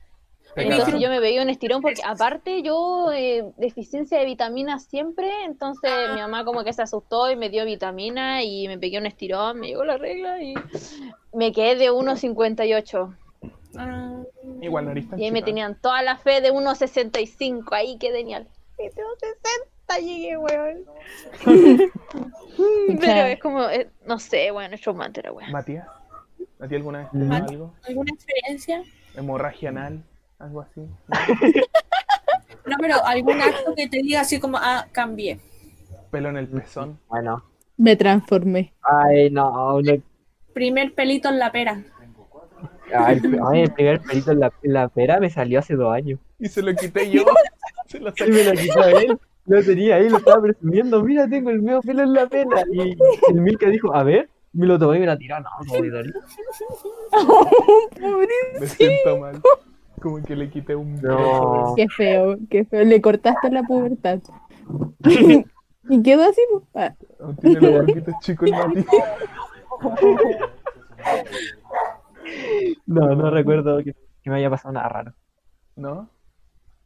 [0.55, 5.91] Entonces yo me veía un estirón porque aparte yo eh, deficiencia de vitamina siempre, entonces
[6.15, 9.59] mi mamá como que se asustó y me dio vitamina y me pegué un estirón,
[9.59, 10.55] me llegó la regla y
[11.33, 13.15] me quedé de 1,58.
[13.77, 14.23] Ah,
[14.61, 18.47] Igual no Y ahí me tenían toda la fe de 1,65, ahí qué genial.
[18.79, 20.85] 1,60 hasta llegué, weón.
[22.99, 25.51] Pero es como, eh, no sé, weón, es traumante la weón.
[25.51, 25.87] Matías,
[26.59, 27.31] alguna vez
[27.87, 28.83] ¿Alguna experiencia?
[29.15, 30.03] ¿Hemorragia anal?
[30.39, 30.81] ¿Algo así?
[32.65, 32.75] ¿No?
[32.79, 35.39] pero algún acto que te diga así como, ah, cambié.
[36.11, 36.99] Pelo en el pezón.
[37.07, 37.43] Bueno.
[37.77, 38.73] Me transformé.
[38.81, 39.79] Ay, no.
[40.53, 41.83] Primer pelito en la pera.
[42.93, 43.21] Ay,
[43.51, 46.19] ay, el primer pelito en la, la, pera me salió hace dos años.
[46.39, 47.25] Y se lo quité yo.
[47.87, 48.27] se lo, saqué.
[48.27, 49.19] Y me lo quitó él.
[49.47, 51.01] Lo tenía ahí, lo estaba presumiendo.
[51.03, 52.63] Mira, tengo el medio pelo en la pera.
[52.71, 52.97] Y
[53.29, 54.29] el Milka dijo, a ver.
[54.53, 55.39] Me lo tomé y me la tiró.
[55.39, 56.13] No, no voy a doler.
[58.59, 59.41] Me siento mal.
[60.01, 61.73] Como que le quité un No.
[61.75, 62.83] Qué feo, qué feo.
[62.83, 64.19] Le cortaste la pubertad.
[65.89, 66.41] y quedó así.
[66.71, 66.91] pues.
[67.19, 68.85] Ah, tiene los poquitos chicos el Mati.
[72.85, 73.93] No, no recuerdo que,
[74.23, 75.13] que me haya pasado nada raro.
[75.75, 76.09] ¿No?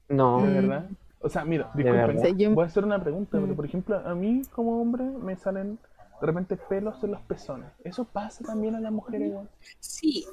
[0.09, 0.45] No.
[0.45, 0.89] ¿De verdad?
[1.23, 3.55] O sea, mira, disculpen, voy a hacer una pregunta, pero Mm.
[3.55, 5.77] por ejemplo, a mí como hombre me salen
[6.19, 7.67] de repente pelos en los pezones.
[7.83, 9.47] ¿Eso pasa también a las mujeres igual?
[9.79, 10.25] Sí,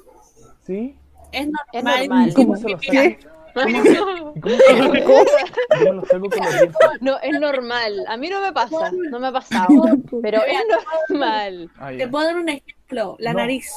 [0.61, 0.95] ¿Sí?
[1.31, 1.67] es normal.
[1.73, 2.29] Es normal.
[2.29, 3.19] ¿Y cómo se los cómo
[5.93, 6.75] con los dientes.
[7.01, 7.93] No, es normal.
[8.07, 9.67] A mí no me pasa, no me ha pasado.
[10.21, 10.59] Pero es
[11.09, 11.69] normal.
[11.77, 13.39] Ah, Te puedo dar un ejemplo, la No.
[13.39, 13.71] nariz.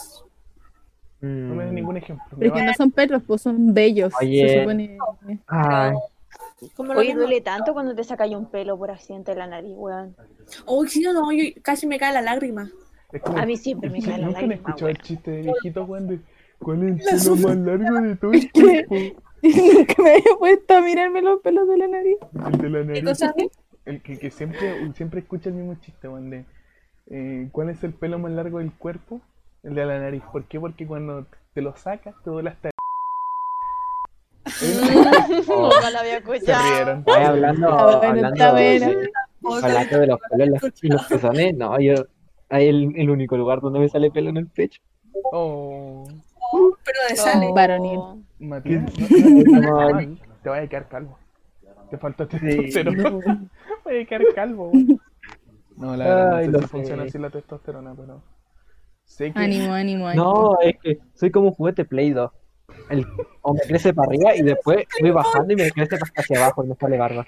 [1.21, 2.25] No me des ningún ejemplo.
[2.33, 4.13] me Pero es que va- no son perros, pues son bellos.
[4.21, 4.49] Oye.
[4.49, 4.99] Se supone.
[5.47, 5.93] Ay,
[6.75, 9.75] ¿Cómo lo Oye, duele tanto cuando te sacas un pelo por accidente de la nariz,
[9.77, 10.17] weón.
[10.67, 12.71] Uy, sí, no, yo casi me cae la lágrima.
[13.23, 16.09] Como- A mí siempre me cae la Nunca lágrima, escuchado el chiste de viejito, weón,
[16.09, 16.21] de
[16.59, 18.95] ¿cuál es el pelo más largo de todo el cuerpo?
[19.43, 22.17] Nunca me había puesto a mirarme los pelos de la nariz.
[22.33, 23.51] El de la ¿Qué nariz.
[23.85, 26.45] El que, que siempre, siempre escucha el mismo chiste, weón, de
[27.11, 29.21] eh, ¿cuál es el pelo más largo del cuerpo?
[29.63, 30.23] El de la nariz.
[30.33, 30.61] ¿Por qué?
[30.61, 32.71] Porque cuando te lo sacas, te duele hasta...
[35.49, 36.75] Nunca lo había Se escuchado.
[36.75, 37.05] rieron.
[37.07, 39.11] ay, hablando, bueno, hablando, de,
[39.63, 42.05] hablando de los pelos y los pezones, no, yo, es
[42.51, 44.81] el, el único lugar donde me sale pelo en el pecho.
[45.33, 46.05] Oh,
[46.85, 47.49] Pero de sale.
[47.49, 47.55] No.
[47.55, 48.01] Varonil.
[48.41, 48.83] Matías,
[49.47, 51.19] No, no, te vaya a quedar calvo.
[51.91, 53.11] Te falta testosterona.
[53.85, 54.73] Voy a quedar calvo.
[55.77, 56.69] No, la verdad, Ay, no sé si sé.
[56.69, 58.23] funciona así la testosterona, pero...
[59.05, 59.39] Sé que...
[59.39, 60.25] Ánimo, ánimo, ánimo.
[60.25, 62.31] No, es que soy como un juguete Play 2.
[62.91, 63.07] El,
[63.43, 66.69] o me crece para arriba y después voy bajando y me crece hacia abajo y
[66.69, 67.27] me sale barba.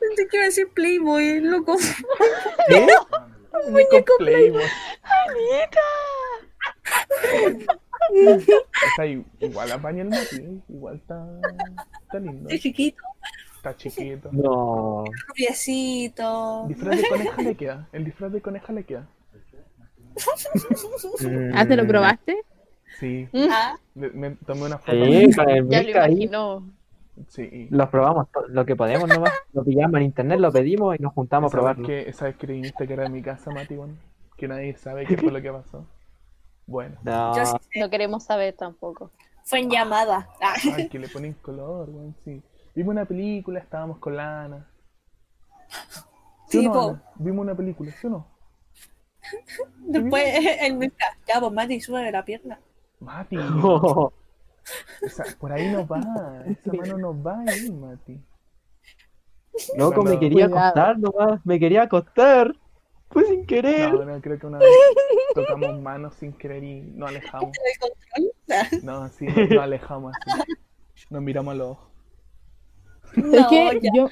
[0.00, 1.76] Pensé que iba a decir Playboy, loco.
[2.68, 2.86] ¿Qué?
[3.70, 4.62] Muñeco Playboy.
[9.04, 11.26] I- igual apaña el Mati, igual está,
[12.02, 13.02] está lindo, Es chiquito,
[13.56, 14.28] está chiquito.
[14.32, 15.04] No.
[15.28, 16.66] rubiecito.
[16.68, 19.06] Disfraz de coneja le queda, el disfraz de coneja le queda.
[21.54, 22.42] ¿Ah, te lo Mm, probaste?
[22.98, 24.92] Sí, Ah, me tomé una foto.
[25.04, 26.70] Sí, con el Ya lo imaginó.
[27.28, 27.68] Sí.
[27.70, 29.30] los probamos lo que podemos nomás.
[29.52, 31.86] Lo pillamos en internet, lo pedimos y nos juntamos a ¿Sabes probarlo.
[31.86, 33.96] que, ¿Sabes que viniste que era en mi casa, Mati, weón?
[34.36, 35.86] Que nadie sabe qué fue lo que pasó.
[36.66, 37.78] Bueno, No, yo sí sé.
[37.80, 39.12] No queremos saber tampoco.
[39.44, 40.28] Fue en llamada.
[40.42, 42.42] Ah, ay, que le ponen color, weón, sí.
[42.74, 44.66] Vimos una película, estábamos con la Ana.
[46.48, 46.88] ¿Sí, no.
[46.88, 47.02] Ana?
[47.16, 48.26] Vimos una película, ¿sí o no?
[49.78, 50.24] Después
[50.60, 51.06] el Milka.
[51.32, 52.58] Ya, pues Mati, sube la pierna.
[53.04, 54.12] Mati, no.
[55.02, 56.00] esa- por ahí no va,
[56.46, 58.20] esa mano no va ahí, Mati.
[59.76, 60.58] Loco, me Cuando- quería Cuidado.
[60.66, 61.46] acostar nomás.
[61.46, 62.54] Me quería acostar.
[63.10, 63.92] Fue sin querer.
[63.94, 64.68] No, no, creo que una vez
[65.34, 67.52] tocamos manos sin querer y nos alejamos.
[68.82, 70.52] No, sí, nos, nos alejamos así.
[71.10, 71.88] Nos miramos a los ojos.
[73.16, 73.90] es No, que ya.
[73.94, 74.08] yo,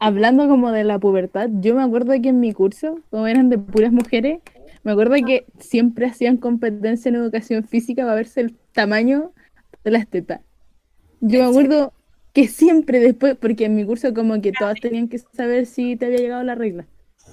[0.00, 3.58] hablando como de la pubertad, yo me acuerdo que en mi curso, como eran de
[3.58, 4.40] puras mujeres,
[4.86, 9.32] me acuerdo que siempre hacían competencia en educación física para verse el tamaño
[9.82, 10.42] de las tetas.
[11.20, 11.92] Yo me acuerdo
[12.32, 16.06] que siempre después, porque en mi curso como que todas tenían que saber si te
[16.06, 16.86] había llegado la regla.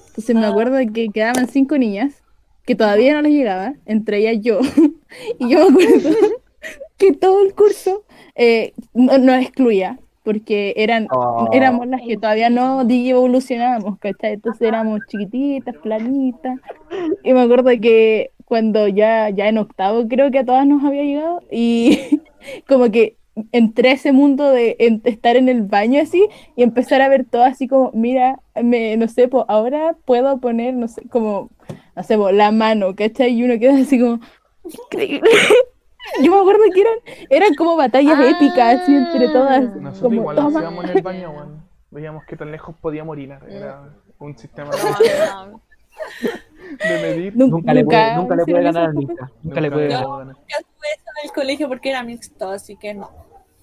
[0.08, 2.24] Entonces me acuerdo que quedaban cinco niñas
[2.66, 4.60] que todavía no les llegaba, entre ellas yo.
[5.40, 6.10] y yo me acuerdo
[6.98, 11.08] que todo el curso eh, no- excluía, porque eran,
[11.52, 14.34] éramos las que todavía no evolucionábamos, ¿cachai?
[14.34, 16.60] Entonces éramos chiquititas, planitas.
[17.24, 21.04] Y me acuerdo que cuando ya, ya en octavo creo que a todas nos había
[21.04, 22.22] llegado y
[22.68, 23.18] como que
[23.52, 27.44] entré a ese mundo de estar en el baño así y empezar a ver todo
[27.44, 31.50] así como, mira, me, no sé, pues ahora puedo poner, no sé, como,
[31.96, 33.34] no sé, po, la mano, ¿cachai?
[33.34, 34.20] Y uno queda así como.
[36.22, 36.94] Yo me acuerdo que eran,
[37.30, 38.30] eran como batallas Ah.
[38.30, 39.62] épicas así entre todas.
[39.76, 40.60] Nosotros como, igual toma.
[40.60, 41.64] hacíamos en el baño, weón.
[41.92, 43.44] Veíamos qué tan lejos podíamos orinar.
[43.50, 43.84] Era
[44.20, 45.62] un sistema No, no.
[46.80, 47.36] de medir.
[47.36, 48.98] Nun- Nunca le puede, nunca nunca le puede ganar al eso.
[49.00, 49.32] Milka.
[49.44, 50.04] Nunca le puede ganar.
[50.06, 53.10] Yo tuve eso en el colegio porque era mixto, así que no.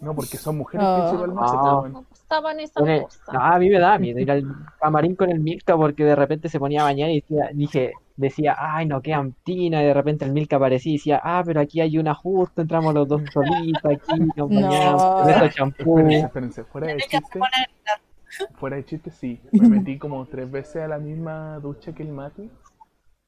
[0.00, 0.96] No, porque son mujeres Ah.
[1.10, 1.60] principalmente, Ah.
[1.62, 2.00] pero bueno.
[2.00, 3.20] No pasaban esas cosas.
[3.32, 4.44] no, a mí me da miedo ir al
[4.80, 8.56] camarín con el Milka porque de repente se ponía a bañar y decía, dije, decía,
[8.58, 11.80] ay, no quedan tina, y de repente el Milka aparecía y decía, ah, pero aquí
[11.80, 14.48] hay una justo, entramos los dos solitos aquí, No.
[14.48, 15.98] bañamos, con estos champú.
[15.98, 17.40] Espérense, espérense, fuera de chiste,
[18.58, 19.40] fuera de chiste sí.
[19.52, 22.50] Me metí como tres veces a la misma ducha que el Mati.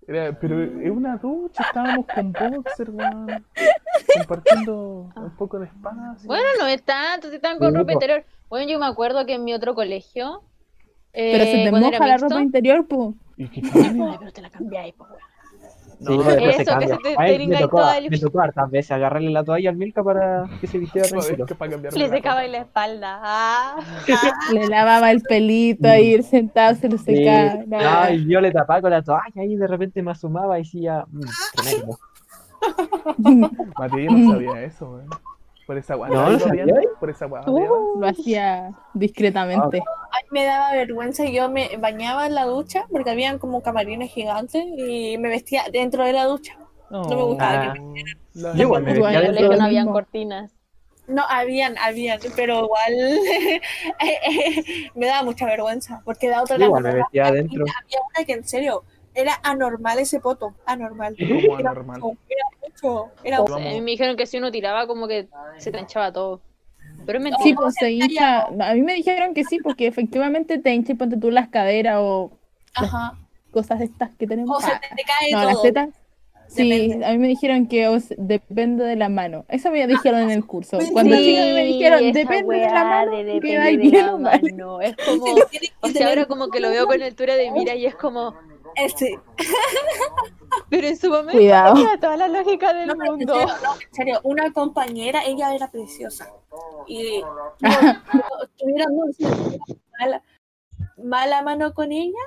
[0.07, 3.45] Era, pero es una ducha, estábamos con boxer, weón.
[4.17, 6.27] Compartiendo un poco de espacio.
[6.27, 8.25] Bueno, no es tanto, si están con Sí, ropa interior.
[8.49, 10.43] Bueno, yo me acuerdo que en mi otro colegio.
[11.13, 13.15] Pero se eh, te moja la mixto- ropa interior, pues.
[13.73, 15.17] Pero te la cambiáis, po, weón.
[16.05, 16.89] Sí, después se Eso, que cambia.
[16.89, 19.77] se te Ay, me, tocó, toda el- me tocó hartas veces agarrarle la toalla al
[19.77, 21.47] Milka para que se vistiera tranquilo.
[21.47, 23.21] que Le secaba ahí la espalda.
[23.25, 23.77] Ah.
[24.53, 27.17] Le lavaba el pelito ahí, el sentado, se lo Sí.
[27.17, 27.63] secaba.
[27.69, 27.79] no.
[27.79, 31.21] Ay, yo le tapaba con la toalla y de repente me asomaba y decía, "Mm,
[31.55, 31.99] tremendo.
[33.79, 35.07] Matías yo no sabía eso, weón.
[35.67, 36.15] Por esa guada.
[36.15, 36.69] No, ¿lo sabías?
[36.99, 37.47] Por esa guada.
[37.47, 39.83] Lo hacía discretamente.
[40.11, 41.25] Ay, me daba vergüenza.
[41.27, 46.05] Yo me bañaba en la ducha porque habían como camarines gigantes y me vestía dentro
[46.05, 46.57] de la ducha.
[46.91, 47.75] No me gustaba Ah,
[48.35, 50.53] Yo igual me Igual, vestía En el dentro no habían cortinas.
[51.09, 52.95] No, habían, habían, pero igual
[54.95, 57.65] me daba mucha vergüenza porque la otra igual me vestía adentro.
[57.65, 58.85] Había una que en serio
[59.15, 61.15] era anormal ese poto, anormal.
[61.19, 62.01] Era anormal.
[62.01, 63.59] mucho, Era mucho, era O mucho.
[63.59, 66.41] sea, a mí me dijeron que si uno tiraba como que se te hinchaba todo.
[67.05, 67.45] Pero es mentira.
[67.45, 68.43] Sí, pues se hincha.
[68.47, 71.97] A mí me dijeron que sí, porque efectivamente te hincha y ponte tú las caderas
[71.99, 72.31] o
[72.75, 73.19] Ajá.
[73.51, 74.57] cosas estas que tenemos.
[74.57, 75.63] O se Ah, te, te cae no, las todo.
[75.63, 75.89] tetas.
[76.55, 77.07] Sí, Depende.
[77.07, 79.45] a mí me dijeron que o se- depende de la mano.
[79.49, 80.79] Eso me dijeron en el curso.
[80.93, 83.17] Cuando Sí, me dijeron depende de la mano.
[83.17, 84.41] de que hay de bien la o mal.
[84.43, 84.81] mano.
[84.81, 85.25] Es como.
[85.81, 88.35] O sea, ahora como que lo veo con altura de mira y es como.
[88.75, 89.19] Este,
[90.71, 91.75] Pero en su momento Cuidado.
[91.75, 93.35] tenía toda la lógica del no, en mundo.
[93.35, 96.31] serio, no, en serio, una compañera, ella era preciosa.
[96.87, 97.21] Y
[97.61, 99.25] no, sí,
[99.99, 100.23] mala,
[100.97, 102.19] mala mano con ella.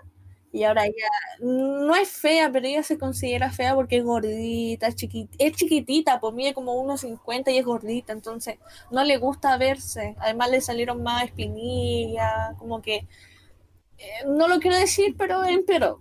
[0.56, 1.10] Y ahora ella
[1.42, 6.22] no es fea, pero ella se considera fea porque es gordita, es chiquitita, es chiquitita,
[6.22, 8.58] pues mide como 1,50 y es gordita, entonces
[8.90, 10.16] no le gusta verse.
[10.18, 13.06] Además le salieron más espinillas, como que
[13.98, 16.00] eh, no lo quiero decir, pero empeoró.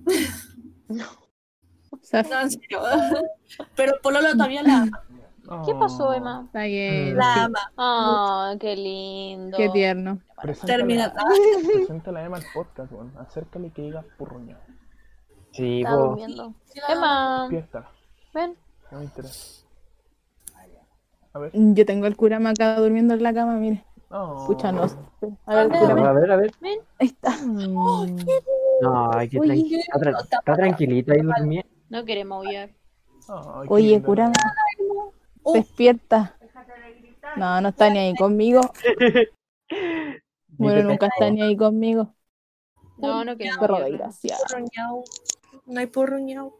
[1.90, 2.80] O sea, No, en serio.
[3.74, 5.04] Pero Pololo todavía la ama.
[5.66, 6.12] ¿Qué pasó, Oh.
[6.14, 6.42] Emma?
[6.46, 7.16] está bien.
[7.16, 7.58] La sí, ama.
[7.76, 9.56] Ah, qué lindo.
[9.56, 10.18] Qué tierno.
[10.64, 11.12] Termina.
[11.74, 13.12] Preséntala a Emma al podcast, weón.
[13.18, 14.60] Acércale que diga purruñado.
[15.52, 16.54] Sí, Está durmiendo.
[16.88, 17.88] Emma, Fiesta.
[18.32, 18.56] ven.
[18.90, 19.64] No me interesa.
[21.34, 21.50] A ver.
[21.52, 23.84] Yo tengo al cura acá durmiendo en la cama, mire.
[24.10, 24.44] Oh.
[24.46, 24.96] Pucha, no sé.
[25.46, 26.52] A ver, Ah, cura A ver, a ver.
[27.00, 27.36] Ahí está.
[27.44, 31.68] No, ay, qué tranqui- está, tra- está tranquilita ahí durmiendo.
[31.90, 32.46] No queremos.
[32.46, 32.70] Ay,
[33.68, 34.30] qué Oye, cura,
[35.44, 35.52] Oh.
[35.52, 36.36] despierta.
[37.36, 38.60] No, no está ni ahí conmigo.
[40.56, 42.14] Bueno, nunca está ni ahí conmigo.
[42.98, 44.44] No, no queremos Perro desgraciado.
[45.66, 46.56] No hay porroñao.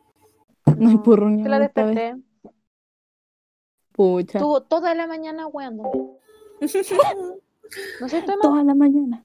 [0.77, 2.17] No hay Te la desperté.
[3.93, 4.39] Pucha.
[4.39, 6.19] Estuvo toda la mañana weándome.
[8.01, 8.39] ¿No sé, Emma?
[8.43, 9.25] Toda la mañana.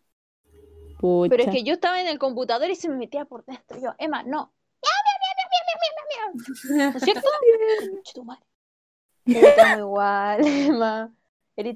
[0.99, 1.29] Pucha.
[1.29, 3.79] Pero es que yo estaba en el computador y se me metía por dentro.
[3.79, 4.53] Yo, Emma, no.
[4.81, 6.31] Miau, miau, miau, miau, miau, miau,
[6.77, 6.91] miau.
[6.91, 7.29] ¿No es cierto?
[9.25, 10.41] Estamos igual,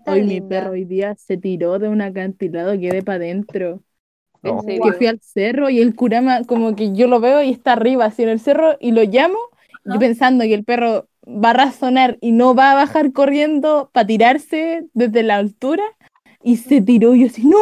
[0.06, 3.82] tan Hoy mi perro hoy día se tiró de un acantilado, quedé para adentro.
[4.44, 4.84] ¿En No.
[4.84, 8.06] Que fui al cerro y el curama, como que yo lo veo y está arriba,
[8.06, 9.38] así en el cerro, y lo llamo,
[9.86, 10.00] yo Ajá.
[10.00, 14.86] pensando que el perro va a razonar y no va a bajar corriendo para tirarse
[14.94, 15.84] desde la altura,
[16.44, 17.58] y se tiró, y yo así, no,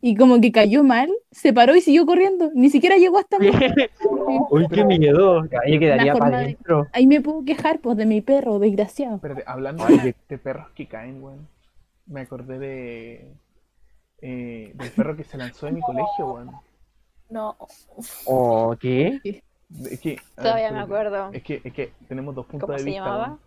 [0.00, 3.48] y como que cayó mal, se paró y siguió corriendo, ni siquiera llegó hasta mí.
[4.50, 5.42] Uy, qué miedo.
[5.64, 6.86] Ahí quedaría para de- adentro.
[6.92, 9.16] Ahí me puedo quejar, pues, de mi perro, desgraciado.
[9.16, 11.48] Espérate, hablando Ay, de, de perros que caen, weón.
[12.06, 13.32] Me acordé de.
[14.22, 16.50] eh, del perro que se lanzó de mi colegio, weón.
[17.28, 17.56] No.
[18.26, 19.20] ¿O qué?
[19.90, 21.30] Es que, a ver, Todavía me acuerdo.
[21.32, 23.04] Es que, es que tenemos dos puntos ¿Cómo de se vista.
[23.04, 23.38] llamaba?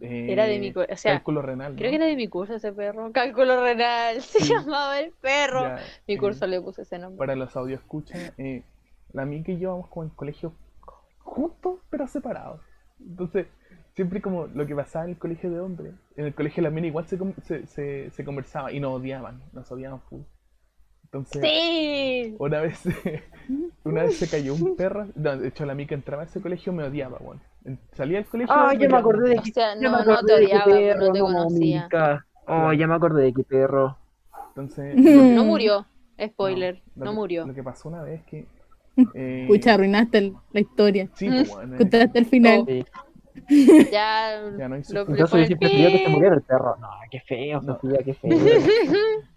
[0.00, 1.74] Eh, Era de mi co- o sea, cálculo renal.
[1.76, 1.90] Creo ¿no?
[1.90, 3.10] que era de mi curso ese perro.
[3.12, 4.20] Cálculo renal.
[4.22, 4.52] Se Sí.
[4.52, 5.62] llamaba el perro.
[5.62, 7.18] Ya, Mi eh, curso le puse ese nombre.
[7.18, 8.62] Para los audios escucha, eh,
[9.12, 10.52] la amiga y yo vamos como en colegio
[11.18, 12.60] juntos, pero separados.
[12.98, 13.46] Entonces,
[13.94, 16.72] siempre como lo que pasaba en el colegio de hombres, en el colegio de las
[16.72, 20.22] minas igual se, se, se, se conversaba y nos odiaban, nos odiaban full.
[21.04, 22.36] Entonces, Sí.
[22.38, 22.80] una vez
[23.84, 26.72] una vez se cayó un perro, no, de hecho la amiga entraba a ese colegio
[26.72, 27.40] me odiaba, bueno.
[27.92, 29.50] Salía del colegio Ah, me ya me acordé de O que.
[29.52, 31.82] sea, ya no, me no acordé te odiaba, perro, no te no, conocía.
[31.84, 32.26] Mica.
[32.46, 33.98] Oh, ya me acordé de qué perro.
[34.48, 34.94] Entonces,
[35.36, 35.86] No murió.
[36.22, 36.82] Spoiler.
[36.96, 37.46] lo No que- murió.
[37.46, 38.46] Lo que pasó una vez que
[39.14, 41.08] eh, Pucha, arruinaste el- la historia.
[41.14, 42.64] Sí, pues, bueno, Contaste el final.
[42.66, 42.84] Sí.
[43.92, 44.42] Ya.
[44.58, 46.76] Ya no hizo le Yo siempre pidió que se muriera el perro.
[46.80, 47.74] No, qué feo, No.
[47.74, 48.38] Sofía, qué feo.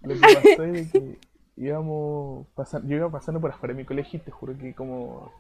[0.02, 1.20] Lo que pasó es de que
[1.58, 5.32] íbamos pasando, yo iba pasando por afuera de mi colegio y te juro que como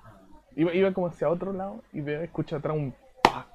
[0.55, 3.47] iba, iba como hacia otro lado y veo, escucho atrás un pa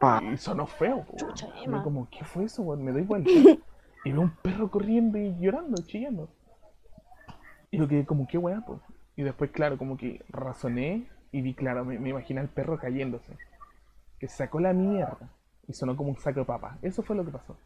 [0.00, 0.22] Pa.
[0.22, 1.06] y sonó feo.
[1.16, 1.82] Chucha, Emma.
[1.82, 2.62] como, ¿qué fue eso?
[2.62, 2.82] weón?
[2.84, 3.30] Me doy vuelta
[4.04, 6.28] y veo un perro corriendo y llorando, chillando.
[7.70, 8.80] Y yo quedé como, qué weá, po.
[9.16, 13.36] Y después, claro, como que razoné y vi, claro, me, me imaginé al perro cayéndose.
[14.18, 15.30] Que sacó la mierda
[15.68, 16.78] y sonó como un saco de papas.
[16.82, 17.56] Eso fue lo que pasó.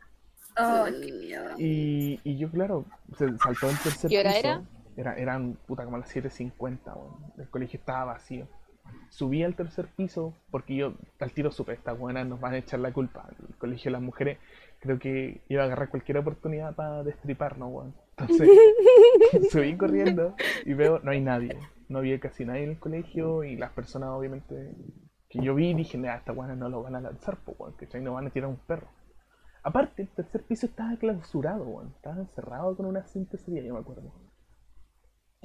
[0.57, 1.44] Ay, qué miedo.
[1.59, 2.84] Y, y yo, claro,
[3.16, 4.40] se saltó el tercer ¿Qué hora piso.
[4.40, 4.62] era?
[4.97, 7.32] Era, eran puta como las 7.50, weón.
[7.38, 8.49] El colegio estaba vacío.
[9.11, 12.80] Subí al tercer piso porque yo al tiro supe, estas buenas nos van a echar
[12.80, 13.28] la culpa.
[13.49, 14.38] El colegio de las mujeres
[14.80, 17.94] creo que iba a agarrar cualquier oportunidad para destriparnos, weón.
[18.16, 18.49] Entonces
[19.51, 20.34] subí corriendo
[20.64, 21.59] y veo, no hay nadie.
[21.88, 24.74] No había casi nadie en el colegio y las personas obviamente
[25.26, 28.01] porque yo vi dije, nah, esta weá no lo van a lanzar, weón, ¿cachai?
[28.01, 28.88] No van a tirar un perro.
[29.62, 31.92] Aparte, el tercer piso estaba clausurado, weón.
[31.97, 34.12] Estaba encerrado con una cinta sería, yo me acuerdo.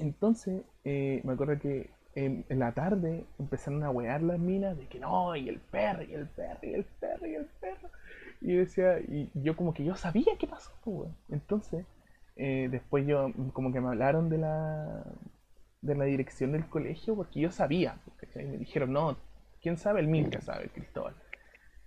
[0.02, 4.86] Entonces, eh, me acuerdo que en, en la tarde empezaron a wear las minas de
[4.88, 7.88] que no, y el perro, y el perro, y el perro, y el perro.
[8.40, 11.08] Y yo decía, y yo como que yo sabía qué pasó, pues.
[11.30, 11.86] Entonces,
[12.34, 15.04] eh, después yo, mm, como que me hablaron de la,
[15.82, 18.44] de la dirección del colegio, porque yo sabía, ¿cachai?
[18.46, 19.16] Me dijeron, no,
[19.62, 20.00] ¿quién sabe?
[20.00, 21.14] El Milka sabe, el Cristóbal.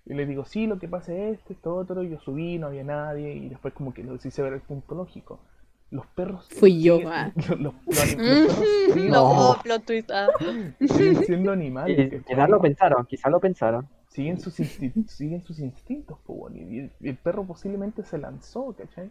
[0.06, 2.68] Y le digo, sí, lo que pasa es esto, esto, otro, y yo subí, no
[2.68, 5.40] había nadie, y después como que lo hice ver el punto lógico.
[5.92, 6.48] Los perros...
[6.50, 7.32] Fui yo, siguen- ah.
[7.50, 10.12] los, los- los perros siguen- No, plot twist.
[10.12, 10.28] ah.
[10.80, 11.98] siguen siendo animales.
[11.98, 12.24] Y- ¿cachai?
[12.26, 13.88] Quizás lo pensaron, quizás lo pensaron.
[14.10, 19.10] siguen sus, siguen sus instintos, po, y, el, y el perro posiblemente se lanzó, ¿cachai?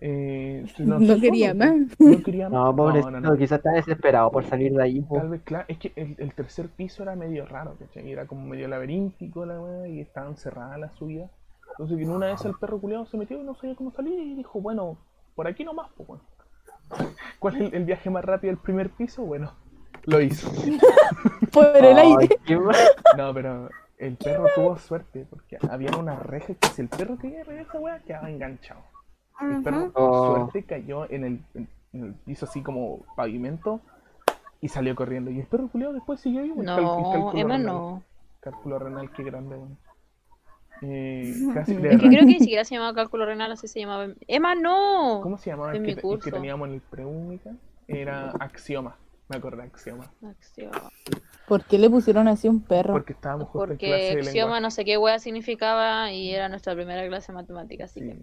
[0.00, 2.00] Eh, se No quería solo, más.
[2.00, 2.52] No quería más.
[2.52, 3.36] No, pobrecito, no, no.
[3.36, 5.04] quizás está desesperado por salir de ahí.
[5.12, 8.10] Tal vez, claro, es que el, el tercer piso era medio raro, ¿cachai?
[8.10, 11.28] Era como medio laberíntico la weá y estaba encerrada la subida.
[11.72, 14.34] Entonces, en una vez el perro culiado se metió y no sabía cómo salir y
[14.36, 14.98] dijo, bueno,
[15.38, 16.22] por aquí nomás, pues bueno.
[17.38, 19.22] ¿Cuál es el, el viaje más rápido del primer piso?
[19.22, 19.52] Bueno,
[20.04, 20.50] lo hizo.
[21.52, 22.28] Por el aire.
[23.16, 23.68] No, pero
[23.98, 27.60] el perro tuvo suerte porque había una reja que si el perro quería ir a
[27.60, 28.80] esa weá quedaba enganchado.
[29.40, 30.34] El perro por Oh.
[30.50, 31.68] suerte cayó en el, en
[32.04, 33.80] el piso así como pavimento
[34.60, 35.30] y salió corriendo.
[35.30, 36.64] Y el perro culiado después siguió vivo.
[36.64, 36.74] y No,
[37.12, 37.66] cálculo Emma renal.
[37.66, 38.02] no.
[38.40, 39.78] Cálculo renal, qué grande, weón.
[40.82, 43.80] Eh, casi de Es que creo que ni siquiera se llamaba cálculo renal, así se
[43.80, 44.08] llamaba.
[44.26, 45.20] Emma, no.
[45.22, 46.30] ¿Cómo se llamaba en el mi que, te- el que curso.
[46.30, 47.50] teníamos en el preúnica?
[47.86, 48.96] Era axioma.
[49.28, 50.10] Me acordé, axioma.
[50.26, 50.70] Acción.
[51.46, 52.94] ¿Por qué le pusieron así un perro?
[52.94, 54.60] Porque estábamos justo en clase Porque de axioma lenguaje.
[54.62, 58.06] no sé qué wea significaba y era nuestra primera clase de matemáticas, así Sí.
[58.06, 58.22] que.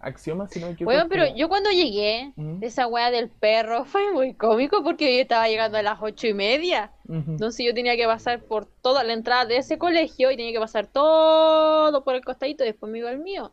[0.00, 0.94] Axioma, si no me equivoco.
[0.94, 5.48] Bueno, pero yo cuando llegué, esa wea del perro fue muy cómico porque yo estaba
[5.48, 6.92] llegando a las ocho y media.
[7.08, 10.58] Entonces yo tenía que pasar por toda la entrada de ese colegio y tenía que
[10.60, 13.52] pasar todo por el costadito y después me iba al mío.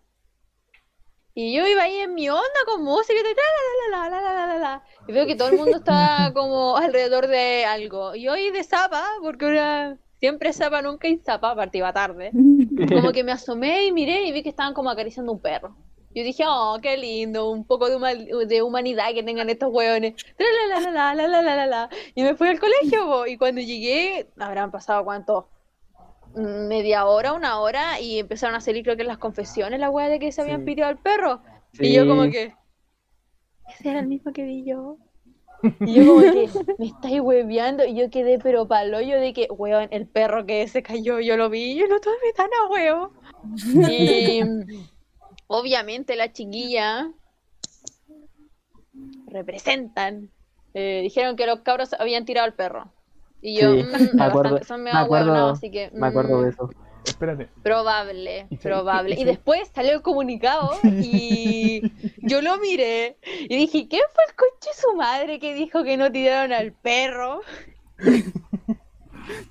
[1.35, 5.25] Y yo iba ahí en mi onda con música y, la, la, la, y veo
[5.25, 8.13] que todo el mundo estaba como alrededor de algo.
[8.13, 9.97] Y hoy de zapa, porque una...
[10.19, 12.31] siempre zapa, nunca y zapa, porque iba tarde.
[12.87, 15.75] Como que me asomé y miré y vi que estaban como acariciando un perro.
[16.13, 20.13] Yo dije, oh, qué lindo, un poco de, huma de humanidad que tengan estos hueones.
[22.13, 23.25] Y me fui al colegio, bo.
[23.25, 25.45] y cuando llegué, habrán pasado cuántos
[26.35, 30.19] media hora, una hora, y empezaron a salir, creo que las confesiones, la wea de
[30.19, 30.65] que se habían Sí.
[30.65, 31.41] pitido al perro.
[31.79, 32.53] Y yo como que,
[33.67, 34.97] ese era el mismo que vi yo.
[35.81, 39.47] Y yo como que, me estáis hueveando, y yo quedé pero palo yo de que,
[39.49, 42.67] weón, el perro que se cayó, yo lo vi, y yo no tomé tan a
[42.69, 43.11] huevo.
[43.89, 44.41] Y
[45.47, 47.11] obviamente la chiquilla
[49.27, 50.29] representan.
[50.75, 52.92] eh, dijeron que los cabros habían tirado al perro.
[53.45, 55.91] Y yo, Sí, mm, me acuerdo- bastante son me medio acuerdo- así que.
[55.93, 56.69] Me acuerdo mm, de eso.
[57.05, 57.49] Espérate.
[57.61, 59.09] Probable, ¿Y sabes probable.
[59.09, 61.81] Y ¿Y sabes- después salió el comunicado y
[62.19, 63.17] yo lo miré
[63.49, 66.71] y dije, ¿qué fue el coche de su madre que dijo que no tiraron al
[66.71, 67.41] perro?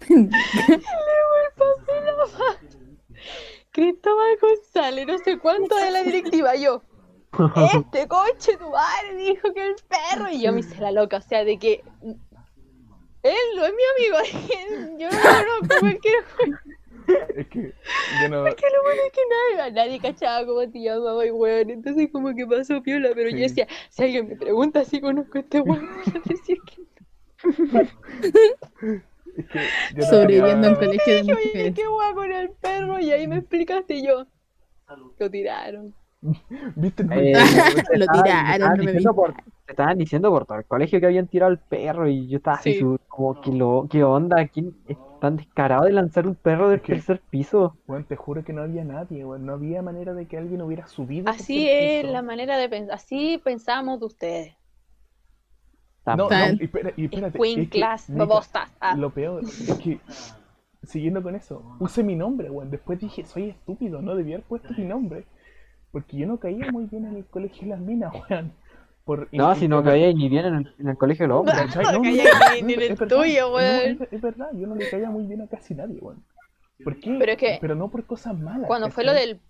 [0.09, 0.31] Y luego
[1.47, 2.43] el papel abajo.
[3.71, 6.83] Cristóbal González, no sé cuánto de la directiva, yo.
[7.75, 11.23] Este coche tu madre dijo que el perro y yo me hice la loca, o
[11.23, 11.83] sea, de que
[13.23, 16.25] él no es mi amigo, yo no lo conozco cualquier
[17.37, 17.75] Es que
[18.23, 18.45] yo no.
[18.45, 19.21] que lo bueno es que
[19.59, 23.37] nadie, nadie cachaba cómo te llamaba y weón, entonces como que pasó piola, pero Sí.
[23.37, 26.83] yo decía, si alguien me pregunta si conozco a este weón, voy a decir que
[29.35, 29.59] Es que
[29.95, 31.75] yo no Sobreviviendo en colegio de oye, mujeres.
[31.75, 34.27] qué guay con el perro, y ahí me explicaste y yo.
[35.19, 35.95] Lo tiraron.
[36.77, 37.03] ¿Viste?
[37.11, 37.33] Eh,
[37.97, 41.01] Lo tiraron, se estaban no me diciendo por- se estaban diciendo por todo el colegio
[41.01, 42.85] que habían tirado al perro y yo estaba así Sí.
[43.09, 46.95] como que lo, qué onda, ¿quién es tan descarado de lanzar un perro del que-
[46.95, 47.77] tercer piso?
[47.87, 49.45] Bueno, te juro que no había nadie, weón.
[49.47, 51.29] No había manera de que alguien hubiera subido.
[51.31, 52.13] Así es piso.
[52.13, 54.57] la manera de pensar, así pensamos de ustedes.
[56.05, 56.63] No, no, y
[56.97, 57.39] y espérate.
[57.39, 58.73] Queen es que, class, Nica, babostas.
[58.81, 58.97] Ah.
[58.97, 60.01] Lo peor es que,
[60.83, 62.71] siguiendo con eso, puse mi nombre, weón.
[62.71, 65.25] Después dije, soy estúpido, no debía haber puesto mi nombre.
[65.93, 68.53] Porque yo no caía muy bien en el colegio de las minas, weón.
[69.05, 71.77] Por, No, si no caía ni bien en el, en el colegio de los hombres.
[71.77, 73.99] No No, no, caía no, ni- ni en es el verdad, tuyo, no, weón.
[74.03, 76.25] es, es verdad, yo no le caía muy bien a casi nadie, weón.
[76.83, 77.17] ¿Por qué?
[77.19, 78.67] Pero es que Pero no por cosas malas.
[78.67, 79.41] Cuando fue lo del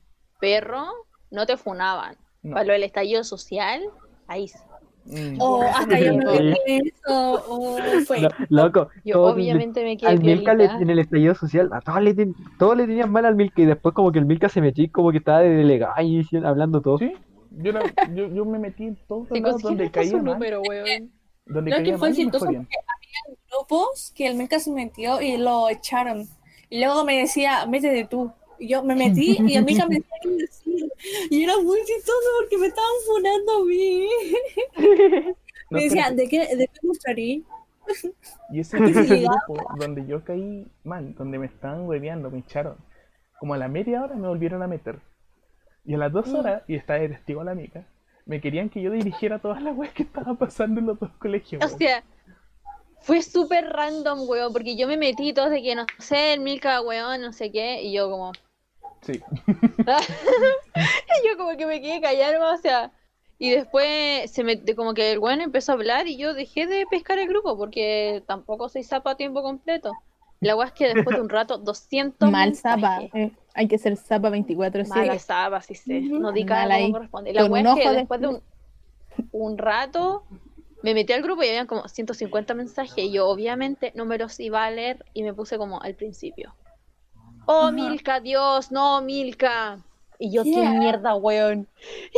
[0.41, 0.85] perro,
[1.31, 2.17] no te funaban.
[2.43, 2.55] No.
[2.55, 3.81] Para lo del estallido social,
[4.27, 4.59] ahí sí.
[5.05, 5.41] Mm.
[5.41, 6.43] O hasta yo me Sí.
[6.45, 7.77] metí eso, o
[8.07, 8.21] fue.
[8.21, 12.01] Lo- loco, Yo obviamente me quedé al Milka le- en el estallido social, a todos
[12.03, 14.61] le, ten- todos le tenían mal al Milka y después como que el Milka se
[14.61, 16.99] metió y como que estaba de delegado y diciendo- hablando todo.
[16.99, 17.13] Sí,
[17.51, 17.83] yo, era-
[18.15, 20.25] yo, yo me metí en todos los Si lados donde caía mal.
[20.25, 20.63] número.
[21.47, 22.31] Donde Lo caía que fue jodían.
[22.31, 26.27] porque había grupos que el Meca se metió y lo echaron.
[26.71, 28.31] Y luego me decía, métete tú.
[28.63, 30.93] Y yo me metí y a mí me decía qué decir.
[31.31, 34.09] Y era muy chistoso porque me estaban funando a mí.
[35.71, 37.41] No, me decían, pero- ¿de qué, ¿de qué mostraría?
[38.53, 42.77] Y ese el grupo donde yo caí mal, donde me estaban hueveando, me echaron.
[43.41, 45.01] Como a la media hora me volvieron a meter.
[45.87, 47.87] Y a las dos horas, y estaba de testigo la mica,
[48.27, 51.65] me querían que yo dirigiera todas las weas que estaban pasando en los dos colegios.
[51.65, 52.05] O sea,
[53.01, 56.83] fue súper random, weón, porque yo me metí todos de que no sé, el Milka,
[56.83, 58.33] weón, no sé qué, y yo como,
[59.03, 59.21] Sí.
[59.87, 62.93] y yo como que me quedé callada, o sea,
[63.39, 66.87] y después se me, como que el weón empezó a hablar y yo dejé de
[66.87, 69.93] pescar el grupo porque tampoco soy zapa a tiempo completo.
[70.41, 73.03] La weá es que después de un rato, 200 Mal zapa.
[73.15, 76.01] eh, hay que ser zapa 24 Mala 7 zapa, sí sé.
[76.01, 77.33] No di cada Mal como corresponde.
[77.33, 78.43] La un es que de- después de un,
[79.33, 80.25] un rato
[80.83, 84.39] me metí al grupo y habían como 150 mensajes y yo obviamente no me los
[84.41, 86.55] iba a leer y me puse como al principio.
[87.47, 89.79] Oh, Milka, Dios, no, Milka.
[90.19, 90.71] Y yo, Yeah.
[90.73, 91.69] qué mierda, weón.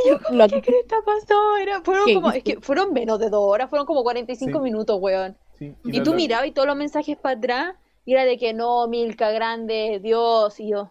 [0.04, 1.56] Y yo, como, Lo- ¿qué cresta pasó?
[1.56, 4.62] Era, fueron ¿Qué como, es que fueron menos de dos horas, fueron como 45 Sí.
[4.64, 5.36] minutos, weón.
[5.58, 5.74] sí.
[5.84, 8.86] Y tú lo- mirabas y todos los mensajes para atrás y era de que no,
[8.88, 10.90] Milka, grande, Dios, y yo.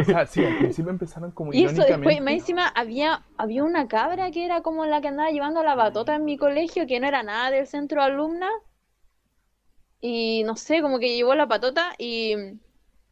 [0.00, 3.88] O sea, sí, al principio empezaron como Y eso después, más encima, había, había una
[3.88, 7.08] cabra que era como la que andaba llevando la batota en mi colegio, que no
[7.08, 8.48] era nada del centro alumna.
[10.00, 12.34] Y no sé, como que llevó la patota y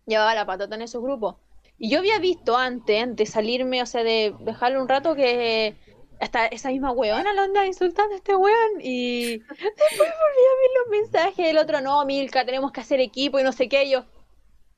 [0.08, 1.36] llevaba la patota en esos grupos.
[1.78, 5.76] Y yo había visto antes de salirme, o sea, de dejarlo un rato, que
[6.20, 8.80] hasta esa misma weona lo andaba insultando a este weón.
[8.80, 9.62] Y después
[9.98, 11.46] volví a ver los mensajes.
[11.48, 13.84] El otro, no, Milka, tenemos que hacer equipo y no sé qué.
[13.84, 14.06] Y yo,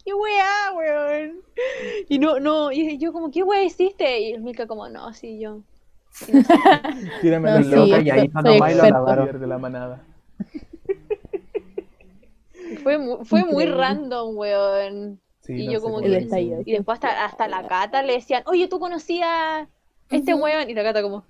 [0.04, 1.42] ¿qué weá, weón?
[2.08, 4.20] Y no, no, y yo como, ¿qué weá hiciste?
[4.20, 5.62] Y Milka como, no, sí, yo.
[7.20, 8.90] Tírame No, la sí, loca y ahí no nomás y lo experta.
[8.90, 9.26] lavaron.
[9.26, 10.08] líder de la manada.
[12.82, 15.20] Fue muy, fue muy random, weón.
[15.40, 16.60] Sí, Y no yo como que- estallido.
[16.64, 19.68] Y después hasta, hasta la Cata le decían, oye, ¿tú conocías
[20.10, 20.44] este Ujú.
[20.44, 20.68] weón?
[20.70, 21.24] Y la Cata como,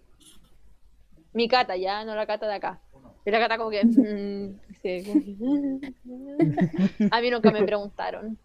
[1.32, 2.80] mi Cata, ya, no la Cata de acá.
[3.24, 5.94] Y la Cata como que, "Mm", sí, como que-
[7.10, 8.36] a mí nunca me preguntaron.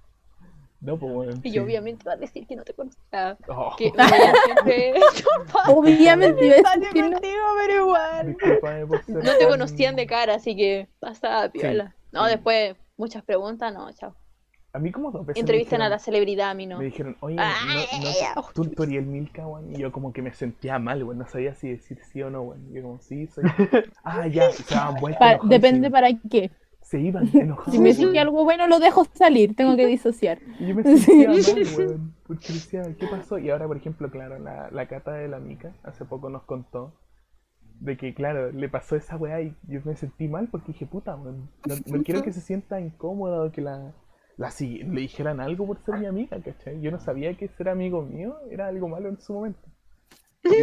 [0.81, 1.31] No, pues bueno.
[1.41, 1.55] Y sí.
[1.55, 3.37] yo obviamente iba a decir que no te conocía.
[3.47, 3.91] Oh, Que
[4.45, 4.93] siempre...
[5.67, 7.11] Obviamente iba a decir que no.
[7.13, 8.37] contigo, pero igual.
[9.07, 11.95] No te conocían de cara, así que pasaba piola.
[12.11, 12.31] No, sí.
[12.31, 14.15] después muchas preguntas, no, chao.
[14.73, 16.77] A mí como dos veces me Entrevistan a dijeron- la celebridad, a mí no.
[16.79, 19.71] Me dijeron, oye, no, no, tú, tú eres el Milka, weón.
[19.73, 21.17] Y yo como que me sentía mal, weón.
[21.19, 22.67] No sabía si decir sí o no, weón.
[22.69, 23.45] Y yo como, sí, soy.
[24.03, 24.51] Ah, ya.
[24.51, 25.19] Se daban vueltas.
[25.19, 26.51] Pa- enojados, depende se- para qué.
[26.81, 27.71] Se iban enojados.
[27.73, 29.55] Si me dice algo bueno, lo dejo salir.
[29.55, 30.39] Tengo que disociar.
[30.59, 31.41] Y yo me sentía mal,
[31.77, 32.13] weón.
[32.27, 33.37] Porque decía, ¿qué pasó?
[33.37, 36.91] Y ahora, por ejemplo, claro, la, la cata de la mica hace poco nos contó
[37.79, 41.15] de que, claro, le pasó esa weá y yo me sentí mal porque dije, puta.
[41.15, 41.49] No,
[41.87, 43.93] no quiero que se sienta incómoda o que la,
[44.37, 46.81] la si- le dijeran algo por ser mi amiga, ¿cachai?
[46.81, 49.59] Yo no sabía que ser amigo mío era algo malo en su momento.
[50.43, 50.61] Y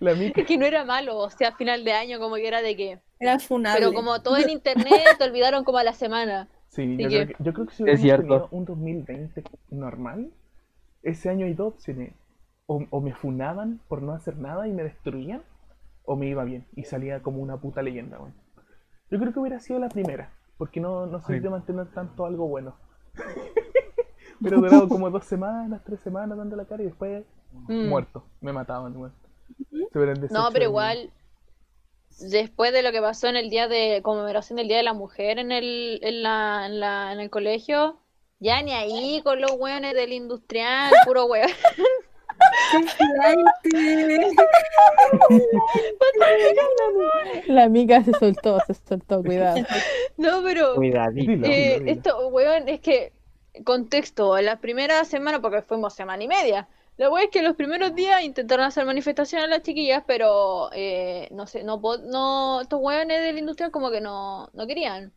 [0.00, 2.48] la mica Es que no era malo, o sea, a final de año como que
[2.48, 2.98] era de que...
[3.20, 3.80] Era funable.
[3.80, 6.48] Pero como todo en internet, te olvidaron como a la semana.
[6.68, 10.30] Sí, ¿Y yo creo, que, yo creo que si hubiéramos tenido un 2020 normal,
[11.02, 12.14] ese año hay dos opciones.
[12.66, 15.42] O, o me funaban por no hacer nada y me destruían,
[16.04, 18.34] o me iba bien y salía como una puta leyenda, weón.
[19.10, 22.48] Yo creo que hubiera sido la primera, porque no, no soy de mantener tanto algo
[22.48, 22.74] bueno.
[24.42, 27.24] Pero durado como dos semanas, tres semanas dando la cara y después
[27.68, 27.88] Mm.
[27.88, 28.24] muerto.
[28.40, 29.12] Me mataban, weón.
[29.92, 31.10] Se hubieran No, pero igual,
[32.18, 35.38] después de lo que pasó en el día de conmemoración del Día de la Mujer
[35.38, 37.98] en el, en la, en la, en el colegio,
[38.40, 41.50] ya ni ahí con los hueones del industrial, puro hueón.
[47.46, 49.58] La amiga se soltó, se soltó, cuidado.
[50.16, 51.46] No, pero Cuidadito.
[51.46, 53.12] Eh, esto, hueón, es que,
[53.64, 57.94] contexto, la primera semana, porque fuimos semana y media, la hueá es que los primeros
[57.94, 63.38] días intentaron hacer manifestaciones las chiquillas, pero eh, no sé, no, no, estos hueones del
[63.38, 65.12] industrial como que no, no querían.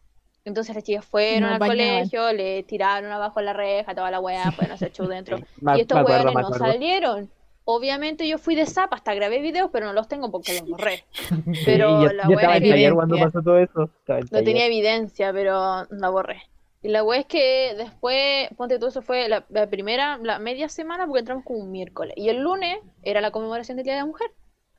[0.46, 4.52] Entonces las chicas fueron No al colegio, le tiraron abajo la reja, toda la weá,
[4.52, 5.38] fueron a hacer show dentro.
[5.76, 6.54] Y estos me no acuerdo.
[6.54, 7.30] salieron.
[7.68, 11.04] Obviamente yo fui de zapa, hasta grabé videos, pero no los tengo porque los borré.
[11.54, 13.26] Sí, Pero yo, la weá estaba es cuando Evidencia.
[13.26, 13.89] pasó todo eso.
[14.32, 16.43] No tenía evidencia, pero la borré.
[16.84, 20.70] Y la wea es que después, ponte tú, eso fue la, la primera, la media
[20.70, 22.14] semana, porque entramos como un miércoles.
[22.16, 24.30] Y el lunes era la conmemoración del Día de la Mujer.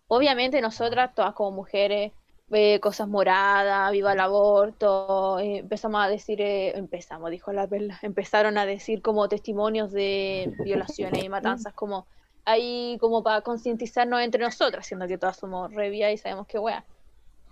[0.07, 2.13] Obviamente nosotras, todas como mujeres,
[2.53, 7.99] eh, cosas moradas, viva el aborto, eh, empezamos a decir, eh, empezamos, dijo la perla,
[8.03, 12.07] empezaron a decir como testimonios de violaciones y matanzas, como
[12.45, 16.85] ahí como para concientizarnos entre nosotras, siendo que todas somos revia y sabemos qué wea.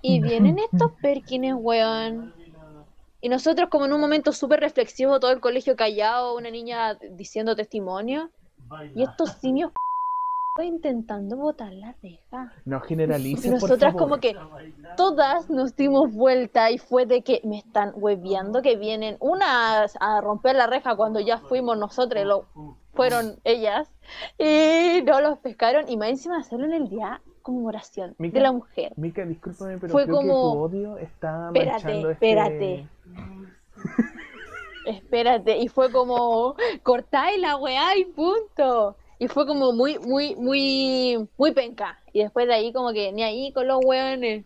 [0.01, 2.35] Y vienen estos perkines, weón.
[3.23, 7.57] Y nosotros como en un momento súper reflexivo, todo el colegio callado, una niña diciendo
[7.57, 8.31] testimonio.
[8.95, 9.73] Y estos simios
[10.63, 12.53] intentando botar la reja.
[12.65, 14.09] No generalices, por nosotras favor.
[14.09, 14.37] como que
[14.97, 20.21] todas nos dimos vuelta y fue de que me están hueveando que vienen unas a
[20.21, 22.47] romper la reja cuando ya fuimos nosotros, lo,
[22.93, 23.91] fueron ellas,
[24.39, 28.53] y no los pescaron y más encima hacerlo en el día conmemoración Mica, de la
[28.53, 28.93] mujer.
[28.97, 32.11] Mica, discúlpame, pero Fue creo que tu como- odio está Espérate, este...
[32.13, 32.89] espérate.
[34.87, 38.97] Espérate, y fue como cortáis la weá y punto.
[39.25, 41.99] Y fue como muy, muy, muy, muy penca.
[42.13, 44.45] Y después de ahí como que ni ahí con los weones.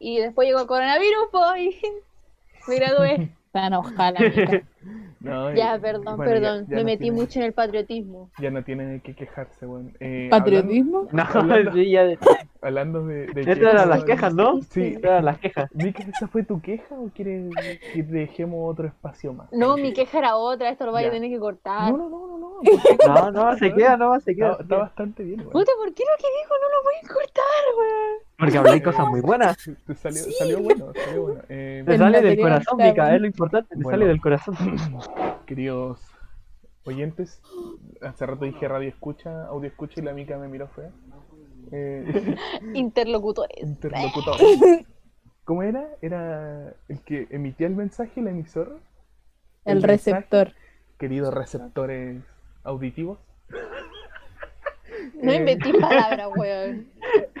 [0.00, 1.80] Y después llegó el coronavirus, pues, y
[2.68, 3.30] me gradué.
[3.56, 4.62] La mica.
[5.18, 6.66] No, Ya, eh, perdón, bueno, ya- perdón.
[6.68, 8.30] ya me no metí tiene- mucho en el patriotismo.
[8.38, 9.90] Ya no tiene que quejarse, bueno.
[9.98, 11.08] Eh, ¿Patriotismo?
[11.10, 12.02] No, Hablando- sí, ya.
[12.02, 12.20] Hablando,
[12.62, 13.26] hablando de...
[13.28, 14.04] de Estas eran las bueno.
[14.04, 14.60] quejas, ¿no?
[14.70, 14.82] Sí.
[14.82, 15.70] Estas eran las quejas.
[15.74, 17.50] Mica, ¿esa fue tu queja o quieres
[17.92, 19.50] que dejemos otro espacio más?
[19.52, 21.14] No, mi queja era otra, esto lo vais a Ya.
[21.14, 21.90] tener que cortar.
[21.90, 22.35] No, no, no,
[23.06, 23.56] no, no.
[23.58, 24.52] Se queda, no, se queda.
[24.52, 25.52] Está, está bastante bien, weón.
[25.52, 28.16] Puta, ¿por qué lo que dijo no lo voy a cortar, weón?
[28.38, 29.56] Porque habláis cosas muy buenas.
[29.86, 31.42] Te salió, salió bueno, salió bueno.
[31.48, 33.90] Eh, Te El sale del corazón, Mica, es lo importante, te Bueno.
[33.90, 34.54] sale del corazón.
[35.46, 36.00] queridos
[36.84, 37.42] oyentes,
[38.00, 40.90] hace rato dije radio escucha, audio escucha y la mica me miró fea.
[41.72, 42.36] Eh,
[42.74, 43.60] Interlocutores.
[43.62, 44.36] interlocutor.
[45.44, 45.88] ¿Cómo era?
[46.00, 48.78] ¿Era el que emitía el mensaje, el emisor?
[49.64, 49.86] El mensaje?
[49.92, 50.52] receptor.
[50.98, 52.22] Queridos receptores
[52.66, 53.18] auditivos.
[55.22, 56.86] No Eh, inventé palabras, weón.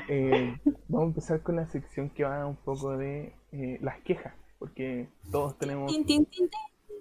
[0.08, 0.56] eh,
[0.88, 5.08] vamos a empezar con la sección que va un poco de eh, las quejas, porque
[5.30, 6.28] todos tenemos, tin.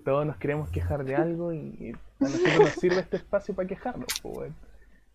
[0.04, 3.68] todos nos queremos quejar de algo y, y a nosotros nos sirve este espacio para
[3.68, 4.08] quejarnos.
[4.22, 4.56] pues, weón.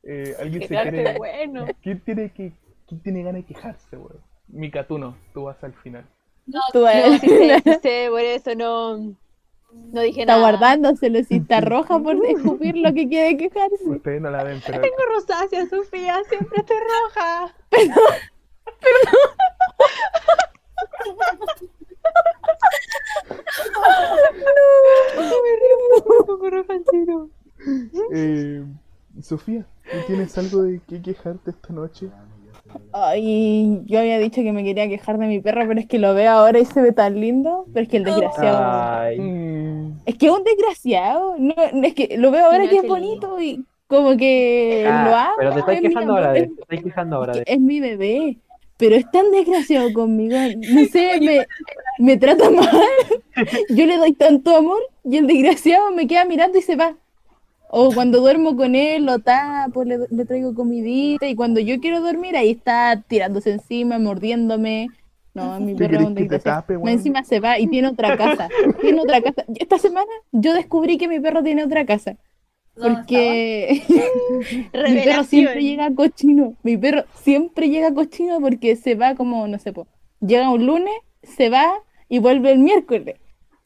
[0.02, 1.66] Eh, ¿Alguien se quiere, bueno.
[1.82, 2.52] ¿quién tiene que,
[2.88, 4.20] quién tiene ganas de quejarse, weón?
[4.48, 6.04] Mica, tú no, tú vas al final.
[6.46, 9.14] No, Tú, No, eh, sí sí sé, por eso no,
[9.72, 10.46] no dije está nada.
[11.36, 13.88] está roja por descubrir lo que quiere quejarse.
[13.88, 17.54] Ustedes no la ven, pero Tengo rosácea, Sofía, siempre estoy roja.
[26.40, 27.30] Me roja el tiro.
[28.12, 28.64] eh,
[29.20, 32.08] Sofía, ¿tú tienes algo de qué quejarte esta noche?
[32.92, 36.12] Ay, yo había dicho que me quería quejar de mi perro, pero es que lo
[36.14, 37.66] veo ahora y se ve tan lindo.
[37.72, 38.58] Pero es que el desgraciado.
[39.00, 41.36] Ay, Mm, Es que es un desgraciado.
[41.38, 45.04] No, no, es que lo veo ahora no que es bonito y como que ah,
[45.04, 45.32] lo amo.
[45.36, 47.60] pero te estoy es mi quejando ahora de es- te estoy quejando ahora de es
[47.60, 48.38] mi bebé.
[48.76, 50.36] Pero es tan desgraciado conmigo.
[50.56, 51.46] No sé, me,
[51.98, 52.66] me trata mal.
[53.68, 56.96] Yo le doy tanto amor y el desgraciado me queda mirando y se va.
[57.72, 61.28] O cuando duermo con él, lo tapo, le, le traigo comidita.
[61.28, 64.88] Y cuando yo quiero dormir, ahí está tirándose encima, mordiéndome.
[65.34, 66.88] No, mi ¿Qué perro es un querés que te tape, weón?
[66.88, 68.48] Encima se va y tiene otra casa.
[68.80, 69.44] Tiene otra casa.
[69.54, 72.16] Esta semana yo descubrí que mi perro tiene otra casa.
[72.74, 73.82] ¿Dónde Porque
[74.90, 76.56] mi perro siempre llega cochino.
[76.64, 79.86] Mi perro siempre llega cochino porque se va como, no sé, po,
[80.20, 81.72] llega un lunes, se va
[82.08, 83.16] y vuelve el miércoles.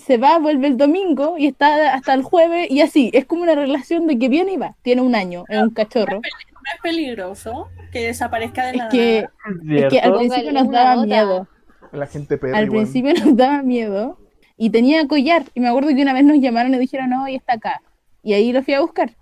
[0.06, 3.10] Se va, vuelve el domingo y está hasta el jueves y así.
[3.14, 4.76] Es como una relación de que viene y va.
[4.82, 6.16] Tiene un año, es un cachorro.
[6.16, 9.86] ¿No es peligroso que desaparezca de Es la que, nada?
[9.86, 11.48] es que al principio nos daba miedo.
[11.92, 14.18] la gente Al principio nos daba miedo
[14.56, 15.44] y tenía collar.
[15.54, 17.80] Y me acuerdo que una vez nos llamaron y dijeron, no, y está acá.
[18.22, 19.12] Y ahí lo fui a buscar.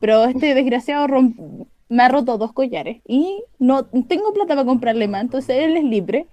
[0.00, 5.08] Pero este desgraciado romp- me ha roto dos collares y no tengo plata para comprarle
[5.08, 6.26] más, entonces él es libre.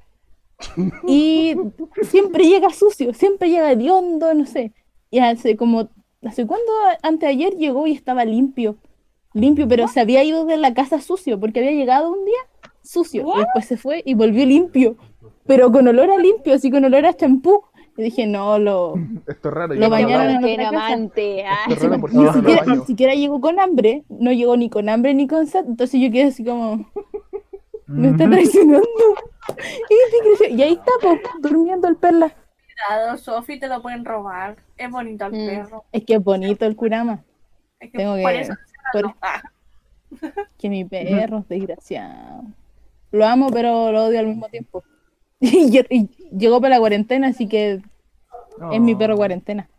[1.08, 1.56] Y
[2.04, 4.74] siempre llega sucio, siempre llega hediondo, no sé.
[5.10, 5.90] Y hace como,
[6.24, 6.72] ¿hace cuándo?
[7.02, 8.78] Anteayer llegó y estaba limpio.
[9.34, 12.40] Limpio, pero se había ido de la casa sucio, porque había llegado un día
[12.82, 13.26] sucio.
[13.36, 14.98] Y después se fue y volvió limpio.
[15.46, 17.64] Pero con olor a limpio, así con olor a champú.
[17.98, 18.94] Y dije, no, lo,
[19.28, 19.76] Esto es raro.
[19.76, 20.86] Lo bañaron en Qué otra casa.
[20.88, 21.44] amante.
[21.46, 21.58] ah.
[21.68, 25.14] Esto es raro porque no ni siquiera llegó con hambre, no llegó ni con hambre
[25.14, 26.90] ni con sed, entonces yo quedé así como,
[27.88, 28.88] me está traicionando.
[29.90, 32.32] Y, creció- y ahí está, pues, durmiendo el perla.
[32.88, 34.56] Cuidado, Sofi, te lo pueden robar.
[34.78, 35.48] Es bonito el Mm.
[35.48, 35.84] perro.
[35.92, 37.24] Es que es bonito el Kurama,
[37.80, 38.54] Es que tengo por que, eso
[38.94, 39.16] por-
[40.58, 42.44] que mi perro es desgraciado.
[43.12, 44.84] Lo amo, pero lo odio al mismo tiempo.
[45.42, 47.82] Y, lle- y llegó para la cuarentena, así que
[48.74, 49.70] es mi perro cuarentena.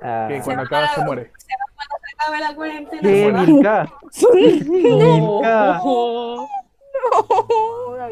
[0.00, 1.32] Ah, Que cuando acaba se muere.
[1.36, 1.52] se
[2.16, 3.02] acaba la cuarentena.
[3.02, 3.92] ¿Qué, se va.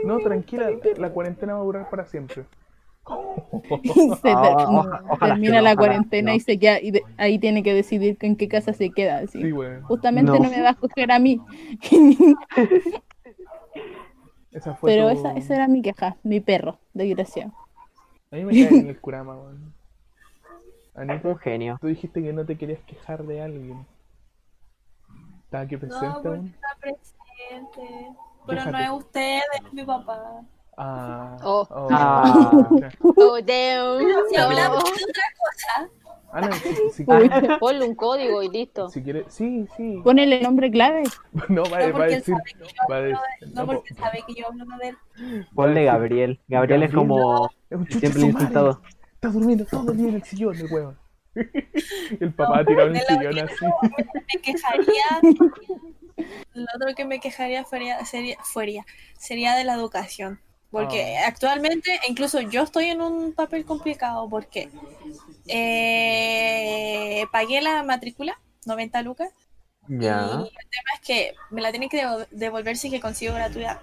[0.05, 2.45] No, tranquila, la cuarentena va a durar para siempre.
[4.23, 7.39] Se Ah, no, oja- ojalá termina no, la cuarentena y se queda, y de- ahí
[7.39, 9.19] tiene que decidir en qué casa se queda.
[9.19, 9.43] así.
[9.43, 9.53] Sí.
[9.83, 10.39] Justamente No.
[10.39, 10.51] no.
[10.51, 11.41] me va a escoger a mí.
[14.53, 17.53] Esa fue Pero tu- esa, esa era mi queja, mi perro, desgraciado.
[18.31, 19.73] A mí me cae en el Kurama, weón.
[20.95, 21.79] Anita, Un genio.
[21.81, 23.87] tú dijiste que no te querías quejar de alguien.
[25.45, 28.09] ¿Estaba aquí presente No, porque está presente.
[28.47, 30.21] Pero no es usted, es mi papá.
[30.77, 31.67] Ah, Oh.
[31.71, 32.61] oh, Ah.
[33.03, 34.01] Oh, damn.
[34.31, 35.91] Si hablamos de otra cosa,
[36.35, 38.89] Ana, si, si quieres, Ponle un código y listo.
[38.89, 40.01] si quieres, sí, sí.
[40.03, 41.03] Ponele el nombre clave.
[41.51, 43.61] No, va, no va a decir, sabe que yo va a hablo decir, de- no,
[43.61, 45.47] no po- porque sabe que yo hablo de él.
[45.55, 46.41] Ponle Gabriel.
[46.49, 48.81] Gabriel es como es un chucho siempre su insultado.
[49.15, 50.95] Está durmiendo todo el día en el sillón, el huevo.
[52.21, 53.65] El papá tirado de el la sillón así.
[54.35, 55.21] me quejaría.
[56.55, 60.41] Lo otro que me quejaría sería, sería, de la educación.
[60.71, 61.27] Porque Ah.
[61.29, 64.71] actualmente, incluso yo estoy en un papel complicado porque
[65.47, 69.31] eh, pagué la matrícula, 90 lucas,
[69.89, 73.35] y Ya, el tema es que me la tienen que devo- devolver si que consigo
[73.35, 73.81] gratuidad.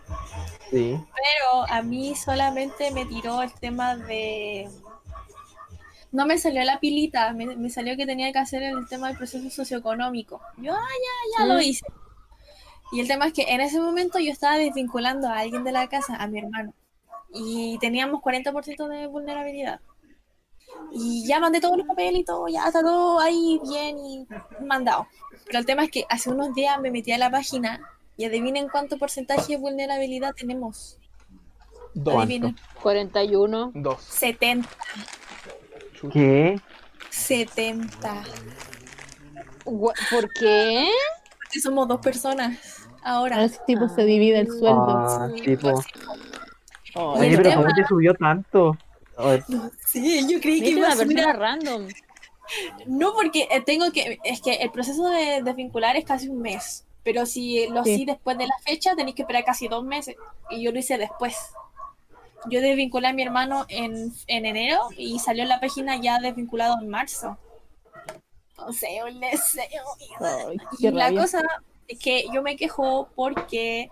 [0.72, 0.98] sí.
[1.16, 4.68] Pero a mí solamente me tiró el tema de...
[6.12, 9.18] No me salió la pilita, me, me salió que tenía que hacer el tema del
[9.18, 10.42] proceso socioeconómico.
[10.58, 10.88] Yo, ah,
[11.38, 11.86] ya, ya lo hice.
[12.92, 15.88] Y el tema es que en ese momento yo estaba desvinculando a alguien de la
[15.88, 16.74] casa, a mi hermano.
[17.32, 19.80] Y teníamos 40% de vulnerabilidad.
[20.92, 24.28] Y ya mandé todos los papeles y todo, ya está todo ahí bien y
[24.66, 25.08] mandado.
[25.46, 27.80] Pero el tema es que hace unos días me metí a la página
[28.18, 30.98] y adivinen cuánto porcentaje de vulnerabilidad tenemos.
[31.94, 32.16] Dos.
[32.16, 32.56] Adivinen.
[32.82, 33.72] 41.
[33.76, 34.02] Dos.
[34.02, 34.68] 70.
[36.12, 36.60] ¿Qué?
[37.10, 38.24] 70.
[39.66, 40.88] Gua- ¿Por qué?
[41.44, 42.58] Porque somos dos personas
[43.04, 43.36] ahora.
[43.36, 44.86] Ahora ese tipo se divide el sueldo.
[44.88, 45.72] Ah, Sí, tipo.
[45.74, 45.86] pues,
[46.96, 48.76] Oh, Y Oye, el pero tema- ¿cómo te subió tanto?
[49.86, 51.88] Sí, yo creí que iba una a subir persona a- random.
[52.88, 54.18] No, porque eh, tengo que.
[54.24, 56.86] Es que el proceso de desvincular es casi un mes.
[57.04, 57.96] Pero si lo Sí.
[57.98, 60.16] sí después de la fecha, tenéis que esperar casi dos meses.
[60.50, 61.36] Y yo lo hice después.
[62.48, 66.78] Yo desvinculé a mi hermano en, en enero y salió en la página ya desvinculado
[66.82, 67.38] en marzo.
[68.58, 69.84] No sé, un deseo.
[70.20, 71.22] Ay, Y la rabia.
[71.22, 71.42] cosa
[71.88, 73.90] es que yo me quejo porque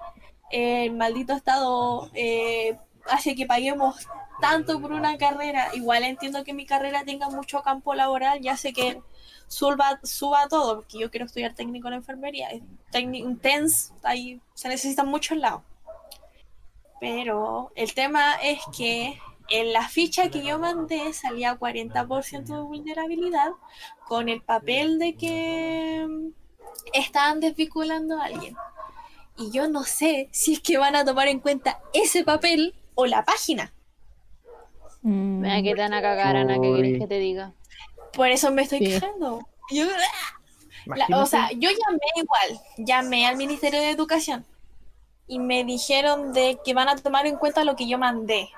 [0.49, 2.77] el maldito Estado eh,
[3.09, 4.07] hace que paguemos
[4.39, 5.69] tanto por una carrera.
[5.73, 9.01] Igual entiendo que mi carrera tenga mucho campo laboral y hace que
[9.47, 12.49] suba, suba todo, porque yo quiero estudiar técnico en enfermería.
[12.49, 12.61] Es
[12.91, 15.61] técnico, un TENS, ahí se necesitan muchos lados.
[16.99, 19.19] Pero el tema es que
[19.49, 23.51] en la ficha que yo mandé salía 40% de vulnerabilidad
[24.07, 26.07] con el papel de que
[26.93, 28.55] estaban desvinculando a alguien.
[29.37, 33.05] Y yo no sé si es que van a tomar en cuenta ese papel o
[33.05, 33.71] la página.
[35.03, 37.53] Mm, Mira que te van a cagar, Ana, ¿qué quieres que te diga?
[38.13, 38.85] Por eso me estoy Sí.
[38.85, 39.47] quejando.
[39.71, 39.85] Yo-
[40.87, 44.45] la- Imagínate, o sea, yo llamé igual, llamé al Ministerio de Educación
[45.27, 48.49] y me dijeron de que van a tomar en cuenta lo que yo mandé.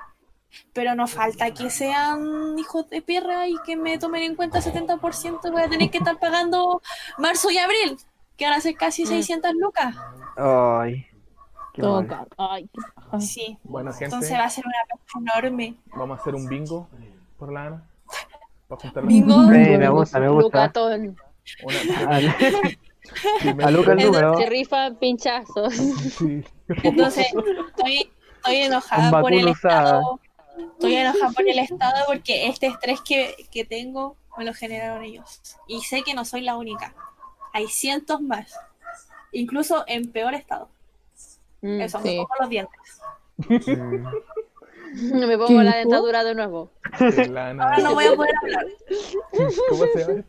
[0.73, 5.51] Pero no falta que sean hijos de perra y que me tomen en cuenta 70%.
[5.51, 6.81] Voy a tener que estar pagando
[7.19, 7.97] marzo y abril,
[8.35, 9.07] que van a ser casi Mm.
[9.07, 9.95] 600 lucas.
[10.37, 11.05] Ay.
[11.73, 12.27] Qué mal.
[12.37, 13.21] Ay, qué.
[13.21, 15.75] Sí, bueno, gente, entonces va a ser una cosa enorme.
[15.95, 16.87] vamos a hacer un bingo
[17.37, 17.83] por la Ana.
[18.67, 19.33] Para juntar las- Bingo.
[19.43, 19.47] Sí,
[19.77, 20.43] me gusta, me gusta.
[20.47, 21.17] Lucatón.
[21.63, 21.77] Una,
[23.09, 24.37] A, primer- a Luca el número.
[24.37, 25.73] Se rifan pinchazos.
[25.73, 26.43] Sí.
[26.83, 29.99] Entonces, estoy, estoy enojada por el usada.
[29.99, 30.19] Estado.
[30.73, 35.41] Estoy enojada por el Estado porque este estrés que, que tengo me lo generaron ellos.
[35.67, 36.93] Y sé que no soy la única.
[37.53, 38.53] Hay cientos más.
[39.31, 40.69] Incluso en peor estado.
[41.61, 42.09] Mm, Eso, sí.
[42.09, 43.01] me pongo los dientes.
[43.37, 44.05] Mm,
[45.27, 46.71] Me pongo ¿Qué la dentadura de nuevo.
[46.97, 48.65] Sí, Ahora no voy a poder hablar.
[49.69, 50.23] ¿Cómo se llama?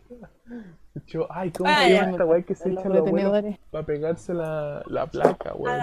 [1.07, 3.59] Yo- Ay, ¿cómo Ah, se llama esta weá que se echa abuelos retenedores.
[3.71, 5.81] para pegarse la, la placa, weón?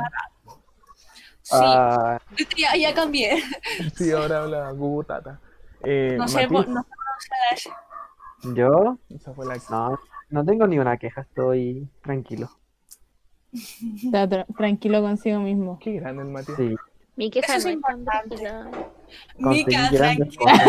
[1.42, 2.20] Sí, ah,
[2.58, 3.42] ya, ya cambié.
[3.96, 5.40] Sí, ahora habla Gugu Tata.
[5.84, 6.90] Eh, No sé, Matiz, no sé
[8.42, 8.56] pronunciar.
[8.58, 12.50] yo esa fue la no, no tengo ni una queja, estoy tranquilo.
[13.54, 15.80] Está tra- tranquilo consigo mismo.
[15.80, 16.58] Qué grande el Matías.
[16.58, 16.76] Sí,
[17.16, 18.36] Mi queja Eso no es es tan importante.
[18.36, 18.70] brígida.
[19.38, 19.92] Mi conseguí casa.
[19.94, 20.62] grandes cosas.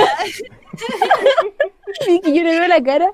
[2.04, 3.12] Sí, que yo le veo la cara.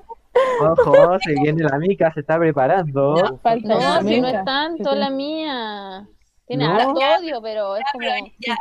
[0.61, 3.39] Ojo, se viene la mica, se está preparando.
[3.41, 6.07] Falta No, la si no es tanto la mía.
[6.47, 6.73] Tiene No.
[6.75, 8.05] harto odio, pero es como
[8.39, 8.57] ya.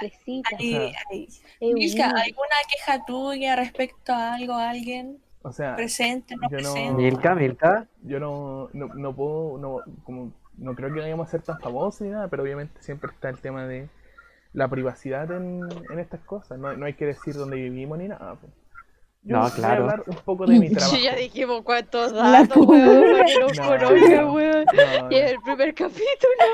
[0.58, 1.28] Ahí- ahí.
[1.60, 2.06] Milka.
[2.06, 5.18] ¿alguna queja tuya respecto a algo, a alguien?
[5.42, 6.92] O sea, Presente, no no- presente.
[7.02, 7.86] Milka, Milka.
[8.02, 12.00] yo no, no, no puedo, no, como, no creo que vayamos a ser tan famosos
[12.00, 13.88] ni nada, pero obviamente siempre está el tema de
[14.54, 15.60] la privacidad en,
[15.90, 16.58] en estas cosas.
[16.58, 18.36] No, no hay que decir dónde vivimos ni nada.
[18.36, 18.50] pues.
[19.24, 19.82] Yo No, voy a claro.
[19.84, 20.96] hablar un poco de mi trabajo.
[20.96, 23.04] Sí, ya dijimos cuántos datos, weón,
[23.40, 24.64] no, weón.
[25.10, 26.44] Y el primer capítulo.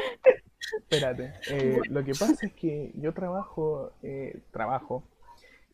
[0.78, 5.02] Espérate, eh, lo que pasa es que yo trabajo, eh, trabajo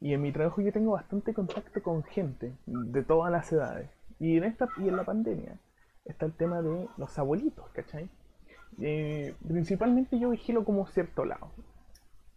[0.01, 3.90] Y en mi trabajo yo tengo bastante contacto con gente de todas las edades.
[4.18, 5.59] Y en esta y en la pandemia
[6.05, 8.09] está el tema de los abuelitos, ¿cachai?
[8.81, 11.51] Eh, principalmente yo vigilo como cierto lado.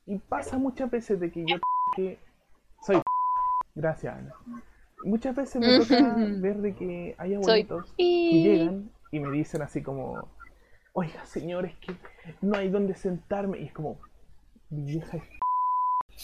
[0.05, 1.57] Y pasa muchas veces de que yo
[1.95, 2.17] que
[2.81, 3.01] soy
[3.75, 4.33] gracias Ana.
[5.03, 9.81] Muchas veces me toca ver de que hay abuelitos que llegan y me dicen así
[9.81, 10.27] como,
[10.93, 11.95] oiga señores que
[12.41, 13.59] no hay donde sentarme.
[13.59, 13.99] Y es como,
[14.69, 15.23] mi vieja es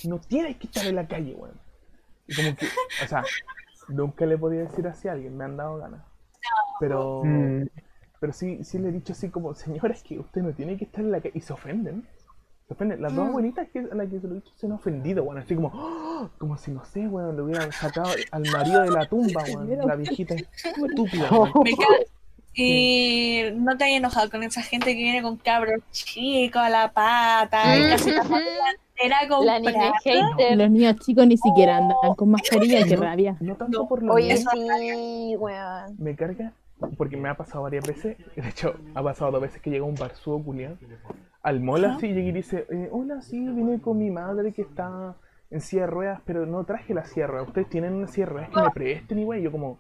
[0.03, 1.57] no tienes que estar en la calle, weón.
[2.27, 2.65] Y como que,
[3.03, 3.23] o sea,
[3.88, 6.03] nunca le podía decir así a alguien, me han dado ganas.
[6.80, 7.67] Pero, Mm.
[8.19, 11.01] pero sí, sí le he dicho así como, señores, que usted no tiene que estar
[11.01, 11.31] en la calle.
[11.35, 12.05] Y se ofenden.
[12.67, 13.01] Se ofenden.
[13.01, 15.37] Las dos abuelitas que, a las que se lo he dicho se han ofendido, weón.
[15.37, 16.29] Así como, ¡oh!
[16.37, 19.69] como si no sé, weón, le hubieran sacado al marido de la tumba, weón.
[19.87, 21.29] La viejita estúpida.
[21.63, 21.71] Me
[22.57, 26.89] Y no te hayas enojado con esa gente que viene con cabros chicos a la
[26.89, 28.23] pata, y casi la
[29.43, 30.57] La niña hater.
[30.57, 33.35] Los niños chicos ni siquiera andan con mascarilla, No, rabia.
[33.41, 35.95] No tanto por lo Oye, sí, weón.
[35.97, 36.53] me carga
[36.97, 38.17] porque me ha pasado varias veces.
[38.35, 40.77] De hecho, ha pasado dos veces que llega un barzudo culiado
[41.45, 44.63] al mall así y llega y dice: eh, Hola, sí, vine con mi madre que
[44.63, 45.15] está
[45.51, 47.47] en silla de ruedas, pero no traje la silla de ruedas.
[47.47, 49.41] Ustedes tienen una silla de ruedas que me presten, y güey.
[49.43, 49.80] Yo, como,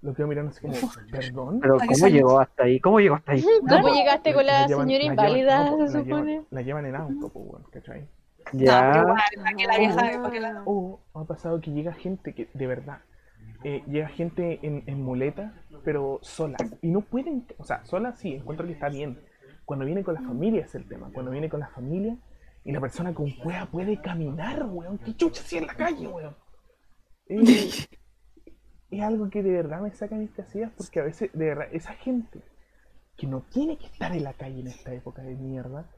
[0.00, 0.74] lo quedo mirando así como,
[1.10, 1.60] ¿perdón?
[1.60, 2.80] Pero que ¿cómo llegó hasta ahí?
[2.80, 3.44] ¿Cómo llegó hasta ahí?
[3.68, 6.42] ¿Cómo llegaste con la llevan- señora inválida, no, se la llevan- supone?
[6.50, 8.08] La llevan en auto, pues, bueno, ¿cachai?
[8.52, 8.98] Ya.
[9.00, 12.48] igual, para que la vieja, para que la- O ha pasado que llega gente que,
[12.54, 12.98] de verdad,
[13.64, 15.52] eh, llega gente en, en muleta,
[15.84, 16.56] pero sola.
[16.80, 19.18] Y no pueden, o sea, sola sí, encuentro que está bien.
[19.64, 21.10] Cuando viene con la familia es el tema.
[21.12, 22.16] Cuando viene con la familia
[22.64, 24.98] y la persona con cueva puede caminar, weón.
[24.98, 26.36] ¿Qué chucha así en la calle, weón?
[27.28, 27.88] Es
[29.00, 32.42] algo que de verdad me saca mis casillas porque a veces, de verdad, esa gente
[33.16, 35.88] que no tiene que estar en la calle en esta época de mierda,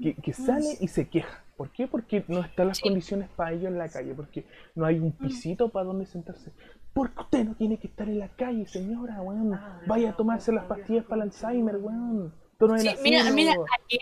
[0.00, 1.42] que, que sale y se queja.
[1.56, 1.88] ¿Por qué?
[1.88, 5.70] Porque no están las condiciones para ello en la calle, porque no hay un pisito
[5.70, 6.52] para donde sentarse.
[6.92, 9.58] Porque usted no tiene que estar en la calle, señora, weón.
[9.86, 12.32] Vaya a tomarse las pastillas para el Alzheimer, weón.
[12.60, 14.00] Tú no Sí, mira, así, mira, ayer,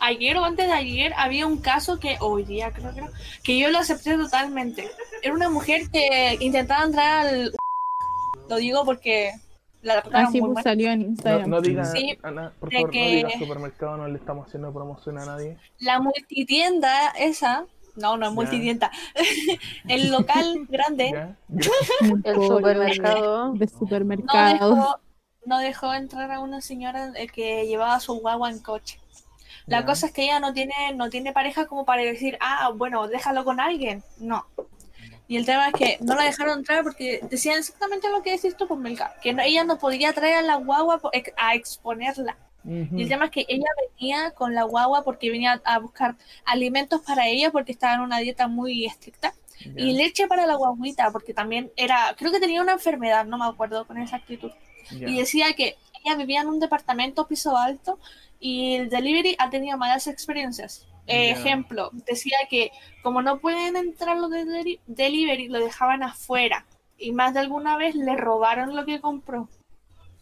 [0.00, 3.08] ayer o antes de ayer había un caso que, hoy día creo que no,
[3.44, 4.90] que yo lo acepté totalmente.
[5.22, 7.52] Era una mujer que intentaba entrar al...
[8.50, 9.30] Lo digo porque
[9.82, 11.48] la Así pues salió en No, Instagram.
[11.50, 15.18] no diga, Sí, Ana, por favor, que- no diga supermercado, no le estamos haciendo promoción
[15.18, 15.56] a nadie.
[15.78, 18.34] La multitienda esa, no, no es Ya.
[18.34, 18.90] multitienda,
[19.88, 21.36] el local grande ¿Ya?
[22.24, 23.52] El supermercado.
[23.52, 24.76] De no supermercados.
[24.76, 25.00] dejó,
[25.46, 29.00] no dejó entrar a una señora que llevaba su guagua en coche.
[29.66, 33.08] La cosa es que ella no tiene, no tiene pareja como para decir, ah, bueno,
[33.08, 34.02] déjalo con alguien.
[34.18, 34.46] No.
[35.28, 38.56] Y el tema es que no la dejaron entrar porque decían exactamente lo que decís
[38.56, 41.00] tú, pues, Milka, que no- ella no podía traer a la guagua
[41.36, 42.36] a exponerla.
[42.64, 43.66] Y el tema es que ella
[43.98, 48.18] venía con la guagua porque venía a buscar alimentos para ella porque estaba en una
[48.18, 49.34] dieta muy estricta
[49.76, 53.46] y leche para la guaguita porque también era, creo que tenía una enfermedad, no me
[53.46, 54.50] acuerdo con exactitud.
[54.90, 57.98] Y decía que ella vivía en un departamento piso alto
[58.40, 60.86] y el delivery ha tenido malas experiencias.
[61.06, 61.30] Eh.
[61.30, 62.70] Ejemplo, decía que
[63.02, 66.66] como no pueden entrar los de deli- delivery, lo dejaban afuera
[66.98, 69.48] y más de alguna vez le robaron lo que compró.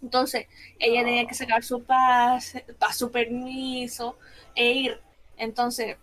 [0.02, 0.46] Entonces,
[0.78, 4.18] ella tenía que sacar su pase, pa- su permiso
[4.54, 5.00] e ir.
[5.38, 5.96] Entonces,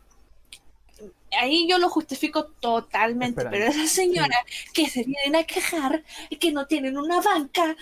[1.39, 4.38] ahí yo lo justifico totalmente, Espera, pero esa señora
[4.73, 7.75] que se vienen a quejar y que no tienen una banca,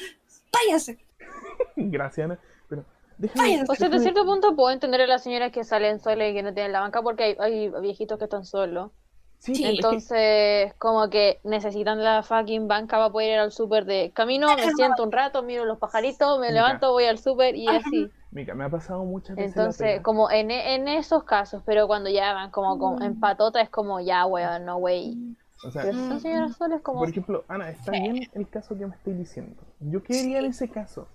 [0.54, 0.98] váyase.
[1.76, 2.40] Gracias, Ana.
[2.68, 2.86] Pero
[3.18, 3.64] déjame.
[3.68, 6.44] O sea, de cierto punto puedo entender a las señoras que salen solas y que
[6.44, 8.92] no tienen la banca porque hay, hay viejitos que están solos.
[9.40, 9.64] Sí, Sí.
[9.64, 14.12] es que- Entonces, como que necesitan la fucking banca para poder ir al súper de
[14.14, 17.78] camino, me siento un rato, miro los pajaritos, me levanto, voy al súper y Ajá.
[17.78, 18.10] así.
[18.32, 19.56] Mica, me ha pasado muchas veces.
[19.56, 23.70] Entonces, como en, en esos casos, pero cuando ya van como con, en patota es
[23.70, 25.18] como ya, weón, no, wey.
[25.64, 25.84] O sea,
[26.20, 27.00] señoras solas, como...
[27.00, 29.62] Por ejemplo, Ana, está bien el caso que me estoy diciendo.
[29.80, 31.08] Yo quería en ese caso.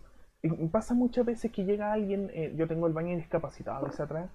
[0.42, 4.28] Y pasa muchas veces que llega alguien, eh, yo tengo el baño discapacitado hacia atrás,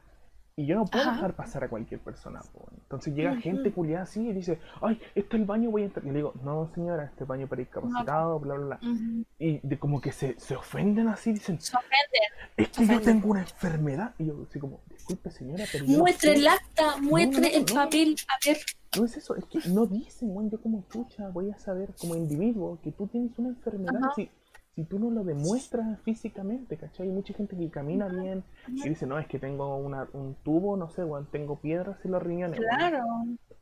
[0.55, 1.13] y yo no puedo Ajá.
[1.13, 2.41] dejar pasar a cualquier persona.
[2.51, 2.67] po.
[2.75, 6.03] Entonces llega gente culiada así y dice, ay, este es el baño, voy a entrar.
[6.05, 8.91] Y le digo, no señora, este es baño para discapacitado, bla, bla, bla.
[8.91, 9.23] Ujú.
[9.37, 12.49] Y de como que se, se ofenden así, dicen, Se ofenden.
[12.57, 13.05] es que yo ofenden.
[13.21, 14.15] tengo una enfermedad.
[14.17, 16.35] Y yo así como, disculpe señora, pero yo no Muestre sé".
[16.39, 17.73] el acta, muestre no, el no.
[17.73, 18.15] papel.
[18.27, 18.57] A ver,
[18.97, 22.15] No es eso, es que no dicen, weón, yo como chucha voy a saber como
[22.15, 24.13] individuo que tú tienes una enfermedad Ajá.
[24.15, 24.29] si,
[24.75, 27.07] si tú no lo demuestras físicamente, ¿cachai?
[27.07, 30.77] Hay mucha gente que camina bien y dice, no, es que tengo una, un tubo,
[30.77, 33.03] no sé, weón, tengo piedras en los riñones, claro.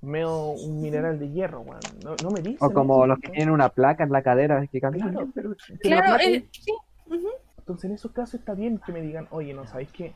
[0.01, 3.33] meo un mineral de hierro, weón, no, no me dicen O como los que ¿no?
[3.33, 5.11] tienen una placa en la cadera que caminan.
[5.13, 6.71] Claro, pero, Claro, la placa- eh, sí.
[7.67, 10.15] Entonces en esos casos está bien que me digan, oye, no, ¿sabéis qué?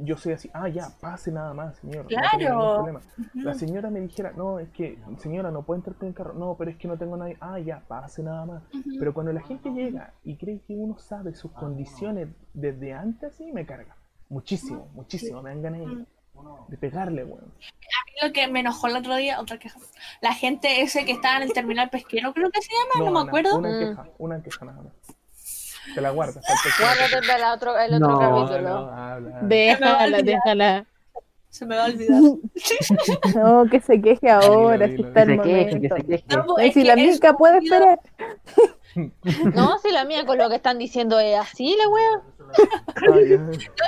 [0.00, 2.02] yo soy así, ah, ya, pase nada más, señor.
[2.02, 2.38] no Claro.
[2.38, 3.00] tengo ningún problema.
[3.34, 6.34] La señora me dijera, no, es que, señora, no puede entrar en el carro.
[6.34, 7.36] No, pero es que no tengo nadie.
[7.40, 8.64] Ah, ya, pase nada más.
[8.98, 13.52] Pero cuando la gente llega y cree que uno sabe sus condiciones desde antes, sí,
[13.52, 13.94] me carga.
[14.28, 15.40] Muchísimo, muchísimo.
[15.40, 16.06] Me dan ganas de-
[16.68, 17.52] de pegarle, weón.
[18.22, 19.78] Lo que me enojó el otro día, otra queja.
[20.20, 23.20] La gente ese que estaba en el terminal pesquero, creo que se llama, no, me
[23.20, 23.58] Ana, acuerdo.
[23.58, 23.78] Una Mm.
[23.78, 24.92] queja, una queja nada más.
[25.94, 26.44] Te la guardas.
[26.78, 28.68] Guárdate para el otro, el otro No, capítulo.
[28.68, 29.38] No, habla.
[29.42, 30.86] Déjala, déjala.
[31.50, 32.20] Se me va a olvidar.
[33.34, 36.24] No, que se queje ahora, si dilo, está Que el que se queje.
[36.28, 38.00] No, es si que la mica puede esperar.
[39.54, 42.22] No, si la mía con lo que están diciendo es así, la wea.
[42.94, 43.14] Creo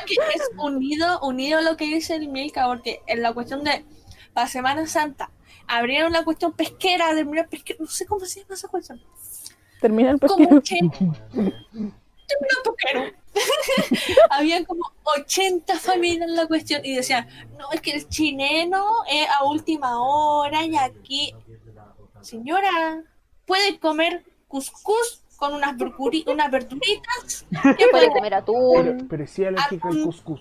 [0.06, 3.84] que es unido, unido lo que dice el Milka, porque en la cuestión de
[4.32, 5.30] para Semana Santa
[5.66, 9.00] abrieron la cuestión pesquera, del terminal pesquero, no sé cómo se llama esa cuestión.
[9.80, 10.56] Termina el Como pesquero.
[10.58, 13.20] 80, terminal pesquero.
[14.30, 14.82] Habían como
[15.16, 17.28] 80 familias en la cuestión y decían,
[17.58, 21.34] no, es que el chileno es a última hora y aquí,
[22.20, 23.02] señora,
[23.46, 25.74] puede comer cuscús con unas,
[26.26, 27.46] unas verduritas.
[27.78, 29.06] ¿Qué Puede comer Pero, atún.
[29.08, 30.40] pero si es alérgica al cuscús.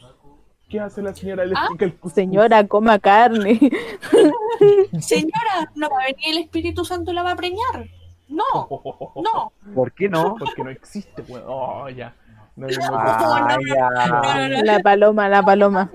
[0.68, 2.14] ¿Qué hace la señora alérgica al cuscús?
[2.14, 3.60] Señora, coma carne.
[5.00, 7.88] Señora, no va a venir el Espíritu Santo y la va a preñar.
[8.30, 8.44] No,
[9.16, 9.52] no.
[9.74, 10.36] ¿Por qué no?
[10.38, 11.44] Porque no existe, weón.
[11.48, 12.16] Oh, ya.
[12.56, 13.90] No, no, no, Ah, no, ya.
[14.08, 14.64] no, no.
[14.64, 15.92] La paloma, la paloma.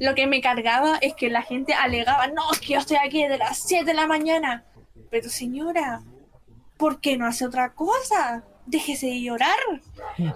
[0.00, 3.22] Lo que me cargaba es que la gente alegaba, no, es que yo estoy aquí
[3.22, 4.64] desde las 7 de la mañana.
[5.10, 6.02] Pero señora,
[6.78, 8.42] ¿por qué no hace otra cosa?
[8.64, 9.58] Déjese de llorar.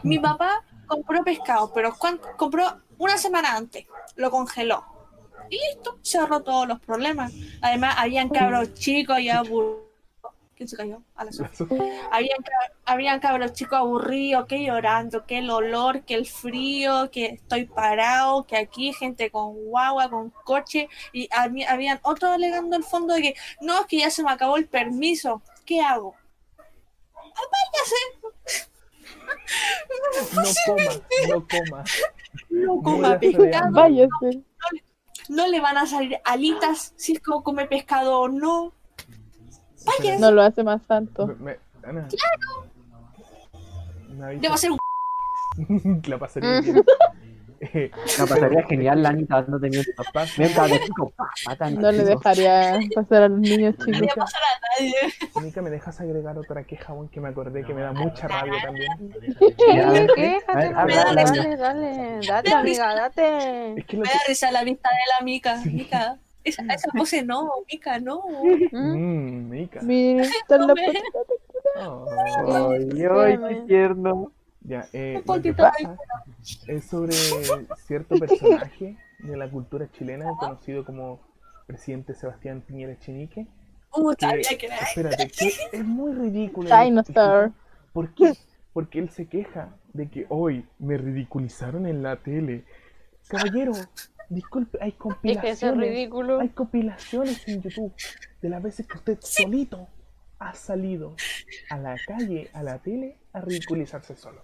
[0.02, 2.64] Mi papá compró pescado, pero ¿cuán- compró
[2.98, 3.86] una semana antes,
[4.16, 4.84] lo congeló.
[5.48, 7.32] Y listo, cerró todos los problemas.
[7.62, 9.85] Además, habían cabros chicos y aburridos.
[10.56, 11.02] ¿Quién se cayó?
[11.14, 11.66] A la suerte.
[12.10, 12.38] Habían,
[12.86, 18.46] habían cabros chicos aburridos, que llorando, que el olor, que el frío, que estoy parado,
[18.46, 23.20] que aquí gente con guagua, con coche, y habí- habían otros alegando el fondo de
[23.22, 26.14] que no, es que ya se me acabó el permiso, ¿qué hago?
[30.34, 30.92] No coma,
[31.28, 31.84] no coma.
[32.50, 33.72] No coma pescado.
[33.72, 34.42] Váyase.
[35.28, 38.72] no le van a salir alitas si es como come pescado o no.
[39.86, 41.26] Vaya, No lo hace más santo.
[41.26, 42.08] Me- me- Ana.
[44.10, 44.40] Me avisa.
[44.42, 44.78] debo ser un
[46.06, 46.84] La pasaría bien.
[47.58, 51.10] Eh, Me pasaría genial la Anita dándote papá, Mientras de chico,
[51.80, 54.08] No le dejaría pasar a los niños no le chicos.
[54.18, 54.94] va a pasar a nadie.
[55.42, 57.08] Mica, ¿me dejas agregar otra queja, weón?
[57.08, 58.90] Que me acordé que me da mucha rabia también.
[59.38, 60.38] ¿Qué?
[60.46, 60.94] Quéjate, dale,
[61.24, 63.78] dale, dale, date, amiga, date.
[63.80, 64.14] Es que lo Me que...
[64.14, 65.56] da risa la vista de la Mica.
[65.64, 68.22] Mica, esa, esa pose no, Mica, no.
[68.72, 69.48] ¿Mm?
[69.50, 69.80] Mica.
[69.82, 70.74] Mira, está la.
[71.78, 72.06] Oh.
[72.70, 74.32] Ay, ay, qué tierno.
[74.62, 75.96] Ya, eh, lo que pasa
[76.66, 77.12] es sobre
[77.86, 81.20] cierto personaje de la cultura chilena conocido como
[81.66, 83.46] presidente Sebastián Piñera Echenique.
[83.94, 84.76] Uh, que- sabía que era.
[84.78, 86.68] espérate, que es muy ridículo.
[86.68, 87.52] Dinosaur.
[87.92, 88.32] ¿Por qué?
[88.72, 92.64] Porque él se queja de que hoy me ridiculizaron en la tele.
[93.28, 93.72] Caballero,
[94.28, 95.88] disculpe, hay Es que eso es compilaciones.
[95.90, 96.40] ridículo.
[96.40, 97.92] Hay compilaciones en YouTube
[98.42, 99.88] de las veces que usted solito
[100.38, 101.14] ha salido
[101.70, 104.42] a la calle, a la tele, a ridiculizarse solo.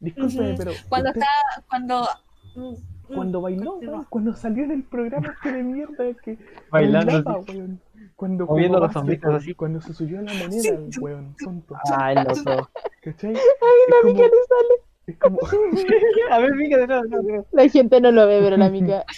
[0.00, 0.58] Discúlpeme, Ujú.
[0.58, 2.08] pero Cuando usted- está, cuando.
[2.56, 6.38] mm, mm, cuando bailó, weón, cuando salió en el programa este de mierda que
[6.70, 7.80] Bailando bailaba, weón.
[8.16, 9.54] Cuando Moviendo los así.
[9.54, 11.74] cuando se subió a la moneda, el weón, tonto.
[11.98, 12.70] Ay, loco.
[13.02, 13.30] ¿Cachai?
[13.34, 14.89] Ay, la como- mica le sale.
[15.10, 15.38] Es como.
[16.30, 17.46] A ver, Mica, de nuevo, de nuevo.
[17.52, 19.04] La gente no lo ve, pero la mica.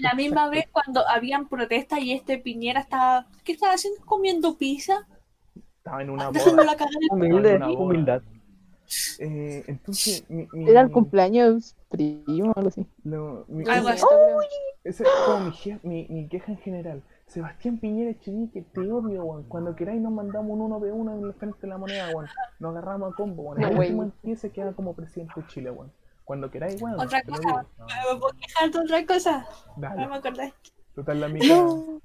[0.00, 3.26] La misma vez cuando habían protestas y este Piñera estaba.
[3.44, 4.00] ¿Qué estaba haciendo?
[4.04, 5.06] Comiendo pizza.
[5.78, 6.64] Estaba en una boda.
[6.64, 6.76] la
[7.10, 8.22] en Una humildad.
[9.20, 12.86] Eh, entonces, mi, mi- Era el cumpleaños primo o algo así.
[13.04, 14.04] lo- mi- Algo así.
[14.82, 15.52] Esa es como
[15.82, 17.02] mi, mi queja en general.
[17.30, 19.44] Sebastián Piñera Echenique, te odio, weón.
[19.44, 22.28] Cuando queráis nos mandamos un 1v1 en el frente de la moneda, weón.
[22.58, 23.60] Nos agarramos a combo, weón.
[23.60, 25.92] No, El último en pie se queda como presidente de Chile, weón.
[26.24, 26.98] Cuando queráis, weón.
[27.00, 27.40] Otra cosa.
[27.40, 27.60] digo.
[27.78, 29.46] ¿Me puedo quejar de otra cosa?
[29.76, 30.06] No Dale.
[30.08, 30.54] me acordé.
[30.94, 31.54] Total, la amiga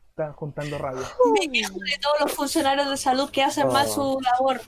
[0.10, 1.02] está juntando rabia.
[1.34, 4.62] Me quejo de todos los funcionarios de salud que hacen mal su labor.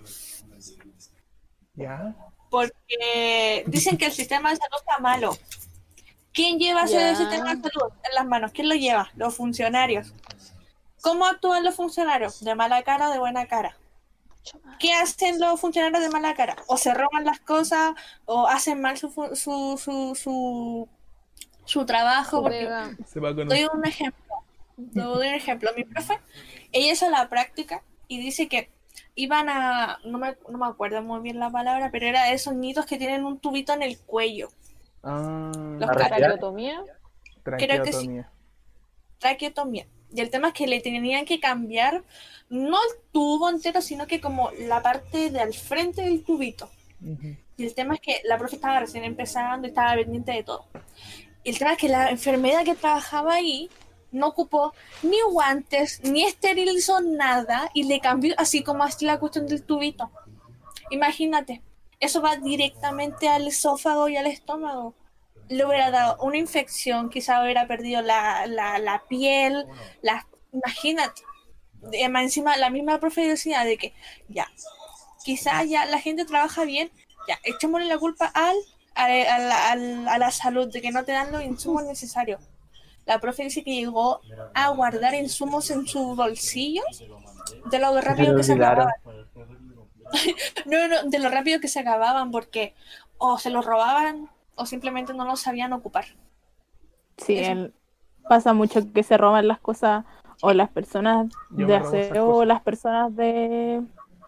[1.75, 2.15] ¿Ya?
[2.49, 5.37] Porque dicen que el sistema de salud está malo.
[6.33, 7.15] ¿Quién lleva ese Ya.
[7.15, 8.51] sistema de salud en las manos?
[8.51, 9.09] ¿Quién lo lleva?
[9.15, 10.13] Los funcionarios.
[11.07, 12.43] ¿Cómo actúan los funcionarios?
[12.43, 13.77] ¿De mala cara o de buena cara?
[14.77, 16.57] ¿Qué hacen los funcionarios de mala cara?
[16.67, 17.93] O se roban las cosas
[18.25, 20.89] o hacen mal su, su, su, su,
[21.63, 22.41] su trabajo.
[22.41, 22.89] Porque Pega.
[23.05, 24.35] Se va con doy un ejemplo.
[24.75, 25.71] Doy un ejemplo.
[25.77, 26.19] Mi profe,
[26.73, 28.69] ella hizo la práctica y dice que
[29.15, 32.53] iban a, no me, no me acuerdo muy bien la palabra, pero era de esos
[32.53, 34.49] nidos que tienen un tubito en el cuello.
[35.03, 35.89] Ah, Los.
[35.89, 36.83] Traqueotomía.
[37.43, 38.09] creo que sí.
[39.19, 39.87] traqueotomía.
[40.13, 42.03] Y el tema es que le tenían que cambiar
[42.49, 46.69] no el tubo entero, sino que como la parte de al frente del tubito.
[47.57, 50.65] Y el tema es que la profe estaba recién empezando y estaba pendiente de todo.
[51.43, 53.69] Y el tema es que la enfermera que trabajaba ahí
[54.11, 54.73] no ocupó
[55.03, 60.09] ni guantes, ni esterilizó nada y le cambió así como así la cuestión del tubito.
[60.89, 61.61] Imagínate,
[61.99, 64.93] eso va directamente al esófago y al estómago.
[65.49, 69.65] Le hubiera dado una infección, quizá hubiera perdido la, la, la piel,
[70.01, 71.21] la, imagínate.
[71.93, 73.93] Eh, más encima, la misma profe decía de que
[74.27, 74.47] ya,
[75.23, 76.91] quizá ya la gente trabaja bien,
[77.27, 78.55] ya, echémosle la culpa al,
[78.95, 82.41] a, a la, al- a la salud, de que no te dan los insumos necesarios.
[83.05, 84.19] La profe dice que llegó
[84.53, 86.83] a guardar insumos en su bolsillo
[87.71, 88.93] de lo rápido que se acababan.
[90.65, 92.73] No, no, de lo rápido que se acababan, porque
[93.17, 96.05] o se los robaban o simplemente no los sabían ocupar.
[97.17, 97.73] Sí, el-
[98.27, 100.03] pasa mucho que se roban las cosas
[100.41, 103.81] o las personas Yo de aseo o las personas de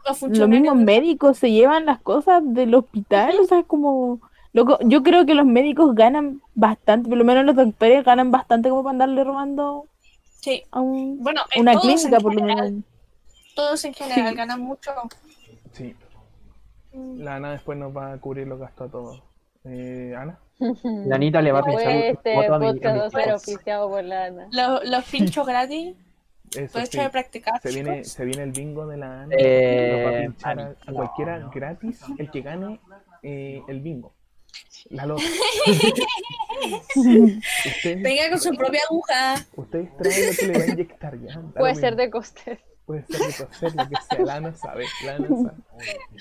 [0.06, 4.22] Los mismos médicos se llevan las cosas del hospital, o sea, es como
[4.54, 8.70] loco, yo creo que los médicos ganan bastante, por lo menos los doctores ganan bastante
[8.70, 9.86] como para andarle robando
[10.40, 12.84] Sí, a un- bueno, eh, una clínica por lo general, menos.
[13.56, 14.36] Todos en general Sí.
[14.36, 14.92] ganan mucho.
[15.74, 15.94] Sí,
[16.94, 19.22] Mm, la Ana después nos va a cubrir los gastos a todos.
[19.70, 20.40] Eh, Ana,
[21.08, 23.32] La Anita le va a pinchar un Este foto a mi, a podcast mi va
[23.32, 24.48] a oficiado por la Ana.
[24.52, 25.96] Los, los pinchos gratis,
[26.56, 27.62] eso sí, de practicar.
[27.62, 29.36] se viene, se viene el bingo de la Ana.
[29.38, 30.94] Eh, a pinchar a, a no.
[30.94, 32.80] cualquiera gratis el que gane
[33.22, 34.14] eh, el bingo.
[34.90, 35.22] La loca.
[36.96, 39.36] ustedes, Venga con su propia aguja.
[39.56, 41.42] ustedes traen lo que le va a inyectar ya.
[41.56, 42.60] Puede ser de coste.
[42.90, 44.26] Puede ser de coser, lo que sea.
[44.26, 44.86] La Ana sabe.
[45.06, 45.58] La Ana sabe.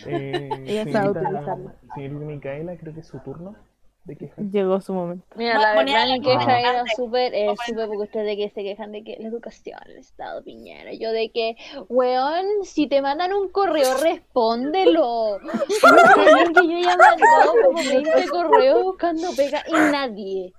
[0.07, 1.73] Eh, Ella sabe señorita, utilizarlo.
[1.95, 3.57] señorita Micaela, creo que es su turno
[4.05, 4.45] de quejar.
[4.45, 5.25] Llegó su momento.
[5.37, 8.37] Mira, No, la verdad la mi queja cosa era súper, eh, súper porque ustedes de
[8.37, 11.57] que se quejan de que la educación, el Estado Piñera, yo de que,
[11.89, 15.39] weón, si te mandan un correo, respóndelo.
[16.55, 20.53] Que yo ya he mandado como 20 correos buscando pega y nadie,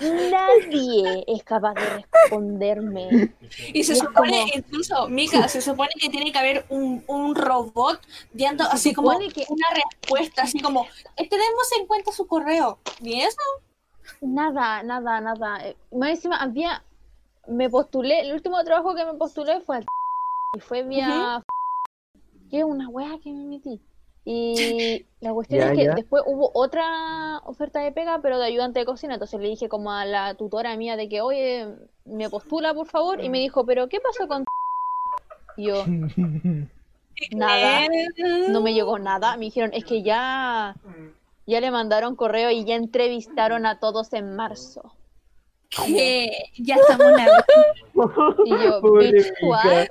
[0.00, 3.34] nadie es capaz de responderme.
[3.72, 7.34] Y se Y supone, como- incluso, Mika, se supone que tiene que haber un, un
[7.34, 8.00] robot
[8.32, 10.86] dando así como que- una respuesta, así como,
[11.16, 12.78] "Eh, tenemos en cuenta su correo.
[13.00, 13.38] ¿Y eso?
[14.20, 15.66] Nada, nada, nada.
[15.66, 16.84] Eh, Más encima había,
[17.48, 19.84] me postulé, el último trabajo que me postulé fue al
[20.56, 21.42] y fue vía
[22.50, 23.80] que es una wea que me metí.
[24.28, 25.94] Y la cuestión Ya, es que ya.
[25.94, 29.14] después hubo otra oferta de pega, pero de ayudante de cocina.
[29.14, 31.68] Entonces le dije como a la tutora mía de que, oye,
[32.04, 33.22] me postula por favor.
[33.22, 34.44] Y me dijo, pero ¿qué pasó con
[35.56, 35.84] Y yo,
[37.30, 37.86] Nada.
[38.48, 39.36] No me llegó nada.
[39.36, 40.74] Me dijeron, es que ya,
[41.46, 44.92] ya le mandaron correo y ya entrevistaron a todos en marzo.
[45.86, 47.44] que ya estamos en la...
[48.44, 49.86] Y yo, Pobre bitch, what?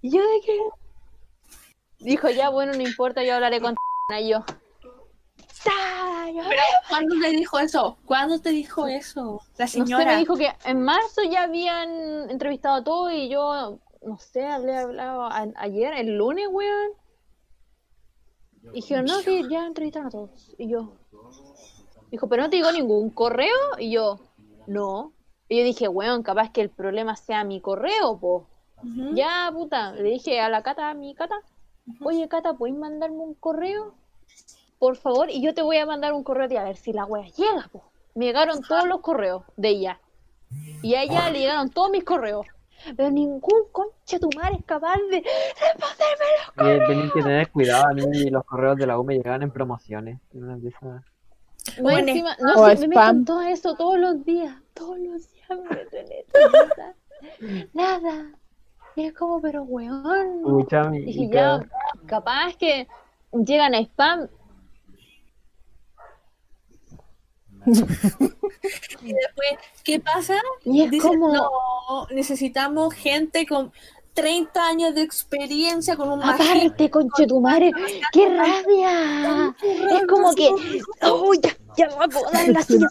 [0.00, 0.58] Y yo de qué?
[2.00, 3.74] Dijo, ya, bueno, no importa, yo hablaré con
[4.20, 4.44] y yo.
[6.88, 7.96] ¿cuándo te dijo eso?
[8.04, 9.40] ¿Cuándo te dijo eso?
[9.56, 10.12] La No sé, señora.
[10.12, 14.76] me dijo que en marzo ya habían entrevistado a todos y yo, no sé, hablé
[14.76, 16.90] hablado a- ayer, el lunes, weón.
[18.72, 20.54] Y dijeron, no, que ya entrevistaron a todos.
[20.58, 20.94] Y yo,
[22.10, 23.56] dijo, pero no te digo ningún correo.
[23.78, 24.18] Y yo,
[24.66, 25.12] no.
[25.48, 28.46] Y yo dije, weón, capaz que el problema sea mi correo, po.
[29.12, 31.36] Ya, puta, le dije a la Cata, a mi Cata,
[32.02, 33.94] oye, Cata, ¿puedes mandarme un correo?
[34.78, 37.04] Por favor, y yo te voy a mandar un correo de a ver si la
[37.04, 37.84] wea llega, po.
[38.14, 40.00] Me llegaron todos los correos de ella.
[40.82, 42.46] Y a ella le llegaron todos mis correos.
[42.96, 47.94] Pero ningún concha tu madre es capaz de responderme Eh, Tenéis que tener cuidado, a
[47.94, 50.20] mí los correos de la U me llegaban en promociones.
[50.32, 51.02] Una de esas-
[51.80, 53.16] Bueno, encima, no o me meto spam.
[53.16, 54.54] en todo eso todos los días.
[54.74, 57.68] Todos los días me meto en esto.
[57.72, 58.30] Nada.
[58.96, 60.42] Y es como, pero weón.
[60.56, 60.92] Mica.
[61.30, 61.66] ya,
[62.06, 62.86] capaz que
[63.32, 64.28] llegan a spam.
[67.66, 70.36] Y después, ¿qué pasa?
[70.64, 73.72] Y es Dicen, como, no, necesitamos gente con
[74.14, 76.90] 30 años de experiencia, con un aparte,
[77.40, 77.72] madre,
[78.12, 79.54] qué rabia.
[79.90, 80.48] Es como que,
[81.02, 82.86] oh, ya, ya no puedo dar la silla.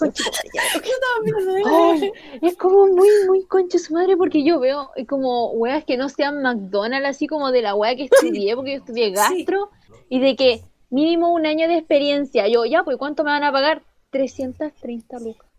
[1.65, 5.95] Ay, es como muy, muy conche su madre porque yo veo eh, como weas que
[5.97, 9.69] no sean McDonald's, así como de la wea que estudié, porque yo estudié gastro,
[10.09, 12.47] y de que mínimo un año de experiencia.
[12.47, 13.81] Yo, ya, pues, ¿cuánto me van a pagar?
[14.11, 15.52] 330 lucas.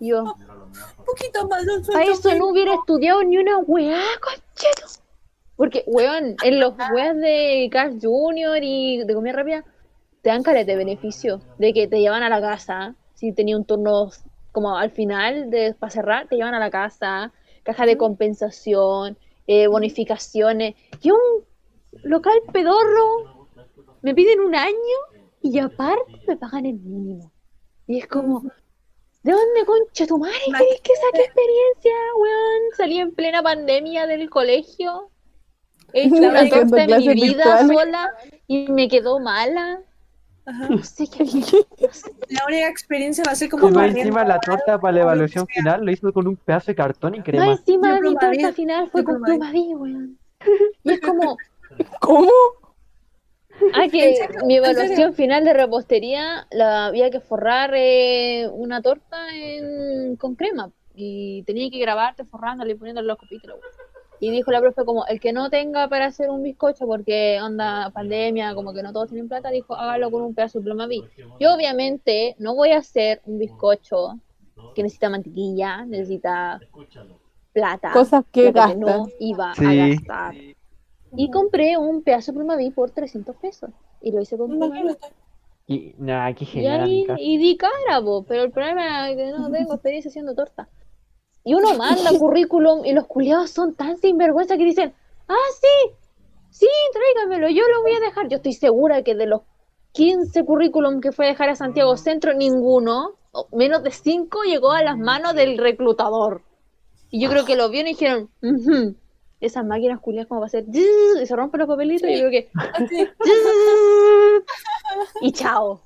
[0.00, 4.02] Yo, Un poquito más de un a sueldo eso no hubiera estudiado ni una weá,
[4.20, 5.00] concheto.
[5.56, 8.58] Porque, weón, en los weas de Carl Jr.
[8.62, 9.64] y de comida rápida,
[10.22, 13.64] te dan caleta de beneficio, de que te llevan a la casa, si tenía un
[13.64, 14.10] turno
[14.52, 17.32] como al final de para cerrar, te llevan a la casa,
[17.62, 19.16] caja de compensación,
[19.46, 21.44] eh, bonificaciones, y un
[22.02, 23.48] local pedorro
[24.02, 24.98] me piden un año
[25.42, 27.32] y aparte me pagan el mínimo.
[27.86, 28.50] Y es como,
[29.26, 32.62] ¿de dónde concha tu madre querés que saque experiencia, weón?
[32.76, 35.10] Salí en plena pandemia del colegio.
[35.92, 37.66] He hecho una torta en mi vida virtuales.
[37.66, 38.10] sola
[38.46, 39.80] y me quedó mala.
[40.44, 40.68] Ajá.
[40.68, 41.24] No sé qué.
[42.28, 45.46] La única experiencia va a ser como Y más encima la torta para la evaluación
[45.46, 45.62] sea.
[45.62, 47.52] final lo hizo con un pedazo de cartón y Más crema.
[47.52, 49.22] encima De mi torta final fue con.
[49.22, 50.18] Plumaví, weón.
[50.84, 51.36] Y es como,
[52.00, 52.30] ¿Cómo?
[53.74, 54.14] Ah, que
[54.44, 60.34] mi ¿En evaluación final de repostería la había que forrar eh, una torta en- con
[60.34, 60.70] crema.
[60.94, 63.54] Y tenía que grabarte forrándole y poniéndole los weá.
[64.18, 67.90] Y dijo la profe como, el que no tenga para hacer un bizcocho porque onda
[67.90, 71.04] pandemia, como que no todos tienen plata, dijo, hágalo con un pedazo de Plumaví.
[71.38, 74.18] Yo obviamente no voy a hacer un bizcocho
[74.74, 76.58] que necesita mantequilla, necesita
[77.52, 77.90] plata.
[77.92, 78.80] Cosas que gastan.
[78.80, 79.76] no iba a Sí.
[79.76, 80.34] gastar.
[81.16, 83.70] Y compré un pedazo de Plumaví por 300 pesos.
[84.00, 84.80] Y lo hice con Plumaví.
[84.80, 85.08] Imagínate.
[85.68, 86.82] Y nada, qué Y genial.
[86.84, 90.68] ahí y di cara, po, pero el problema es que no tengo experiencia haciendo torta.
[91.42, 94.94] Y uno manda currículum y los culiados son tan sinvergüenza que dicen,
[95.28, 95.90] ah, sí,
[96.50, 98.28] sí, tráigamelo, yo lo voy a dejar.
[98.28, 99.42] Yo estoy segura que de los
[99.92, 104.72] 15 currículum que fue a dejar a Santiago Centro, ninguno, o menos de 5, llegó
[104.72, 106.42] a las manos del reclutador.
[107.10, 108.94] Y yo creo que lo vieron y dijeron, "Ujú,
[109.40, 112.50] esas máquinas culiadas como va a ser, y se rompen los papelitos, y yo que,
[115.20, 115.82] y chao.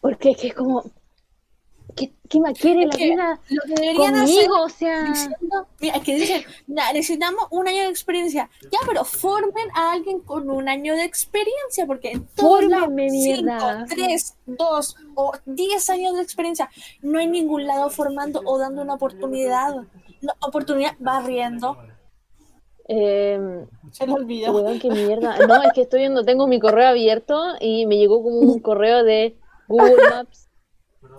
[0.00, 0.82] Porque es que es como,
[1.96, 4.62] ¿qué, qué más quiere la Lo que deberían hacer conmigo?
[4.62, 8.50] O sea, diciendo, mira, es que dicen, "Nah, necesitamos un año de experiencia.
[8.70, 13.10] Ya, pero formen a alguien con un año de experiencia, porque en todos lados, Fórmenme,
[13.10, 13.86] mierda.
[13.88, 16.68] 5, 3, 2 o 10 años de experiencia,
[17.00, 19.74] no hay ningún lado formando o dando una oportunidad.
[20.20, 21.78] No, oportunidad barriendo.
[22.88, 24.52] Eh, Se lo olvidó.
[24.52, 25.36] weón, qué mierda.
[25.46, 29.02] No, es que estoy viendo, tengo mi correo abierto y me llegó como un correo
[29.04, 29.36] de
[29.68, 30.48] Google Maps.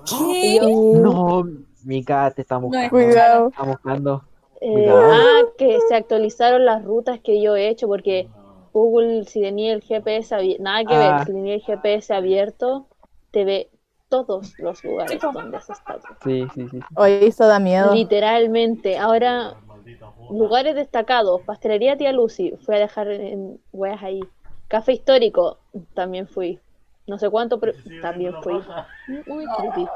[0.05, 1.43] Yo, No,
[1.83, 2.89] Mica, te estamos buscando.
[2.89, 3.47] Cuidado.
[3.49, 4.23] Estamos buscando.
[4.61, 8.27] eh, ah, que se actualizaron las rutas que yo he hecho porque
[8.73, 10.99] Google, si tenía el GPS abierto, nada que Ah.
[11.17, 12.87] ver, si tenía el GPS abierto,
[13.31, 13.69] te ve
[14.09, 16.01] todos los lugares donde has estado.
[16.23, 16.79] Sí, sí, sí.
[16.95, 17.93] Oye, eso da miedo.
[17.93, 18.97] Literalmente.
[18.97, 19.55] Ahora,
[20.31, 21.41] lugares destacados.
[21.41, 22.53] Pastelería Tía Lucy.
[22.61, 24.21] Fui a dejar en weas ahí.
[24.67, 25.59] Café histórico.
[25.93, 26.59] También fui.
[27.07, 28.59] No sé cuánto, pero también fui.
[29.27, 29.87] Muy creepy.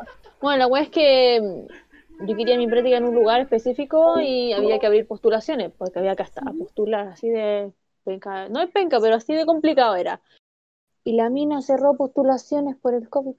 [0.41, 4.53] Bueno, la wea es que mm, yo quería mi práctica en un lugar específico y
[4.53, 7.71] había que abrir postulaciones, porque había que hasta postular así de
[8.03, 8.47] penca.
[8.49, 10.21] No es penca, pero así de complicado era.
[11.03, 13.35] Y la mina cerró postulaciones por el COVID.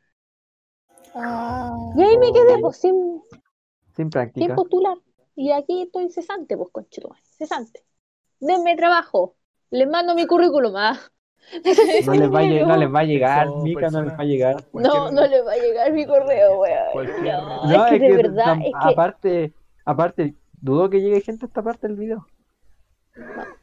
[1.14, 4.54] Y ahí me quedé pues, sin, Sin sin práctica.
[4.54, 4.96] postular.
[5.40, 7.82] Y aquí estoy cesante, pues, conchetumare, cesante.
[8.40, 9.36] Denme trabajo.
[9.70, 10.74] Les mando mi currículum.
[10.76, 10.98] Ah.
[12.06, 14.24] No les, va a, lle- no les va a llegar, Mica, no les va a
[14.24, 14.56] llegar.
[14.56, 16.92] No, Cualquier- no les va a llegar mi correo, weón.
[16.92, 18.92] Cualquier- No, No, es que de verdad, tam- es que.
[18.92, 19.52] aparte,
[19.86, 22.26] aparte, dudo que llegue gente a esta parte del video.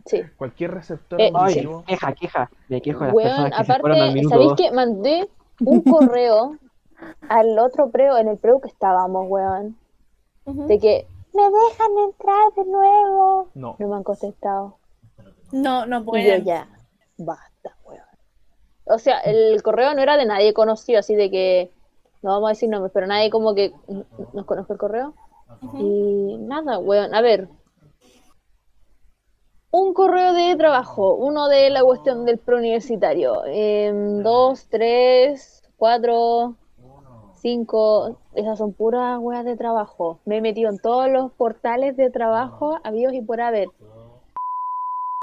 [0.05, 0.23] Sí.
[0.37, 2.49] Cualquier receptor Eh, Ay, queja, queja.
[2.67, 4.57] Me quejo de las Weón, personas que se fueron al aparte, minuto ¿sabéis dos.
[4.57, 5.29] que mandé
[5.61, 6.57] un correo
[7.29, 9.77] al otro preo, en el preo que estábamos, weón?
[10.45, 11.05] De que
[11.37, 13.49] me dejan entrar de nuevo.
[13.53, 13.75] No.
[13.77, 14.77] No me han contestado.
[15.51, 16.43] No, no Y yo pueden.
[16.43, 16.67] ya,
[17.17, 18.01] basta, weón.
[18.85, 21.71] O sea, el correo no era de nadie conocido, así de que,
[22.23, 23.71] no vamos a decir nombres, pero nadie como que
[24.33, 25.13] nos conozca el correo.
[25.75, 27.47] Y nada, weón, a ver.
[29.69, 33.43] Un correo de trabajo, uno de la cuestión del preuniversitario.
[33.45, 36.55] Em, dos, tres, cuatro,
[37.35, 40.19] cinco, esas son puras weas de trabajo.
[40.25, 43.69] Me he metido en todos los portales de trabajo habidos y por haber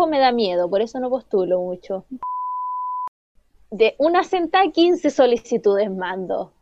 [0.09, 2.05] me da miedo, por eso no postulo mucho.
[3.70, 6.53] De una sentada 15 solicitudes mando.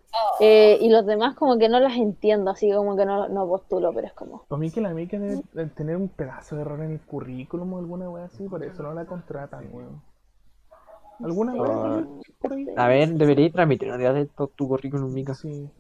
[0.40, 3.92] Eh, y los demás como que no las entiendo, así como que no, no postulo,
[3.94, 4.44] pero es como...
[4.48, 7.72] Para mí que la mica debe de tener un pedazo de error en el currículum
[7.72, 10.02] o alguna wea así, por eso no la contratan, weón.
[11.24, 12.04] ¿Alguna wea Ah.
[12.40, 12.66] por ahí?
[12.76, 15.34] A ver, deberíais transmitir un día de esto tu currículum, Mica.
[15.34, 15.70] Sí.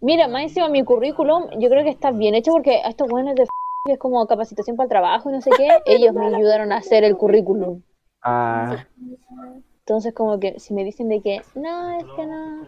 [0.00, 3.34] Mira, más encima mi currículum, yo creo que está bien hecho porque a estos buenos
[3.36, 3.50] de f-
[3.84, 6.76] que es como capacitación para el trabajo y no sé qué, ellos me ayudaron a
[6.78, 7.82] hacer el currículum.
[8.22, 8.86] Ah,
[9.80, 12.66] Entonces como que si me dicen de que, no, es que no,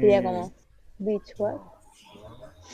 [0.00, 0.52] sería como,
[0.98, 1.56] bitch, what?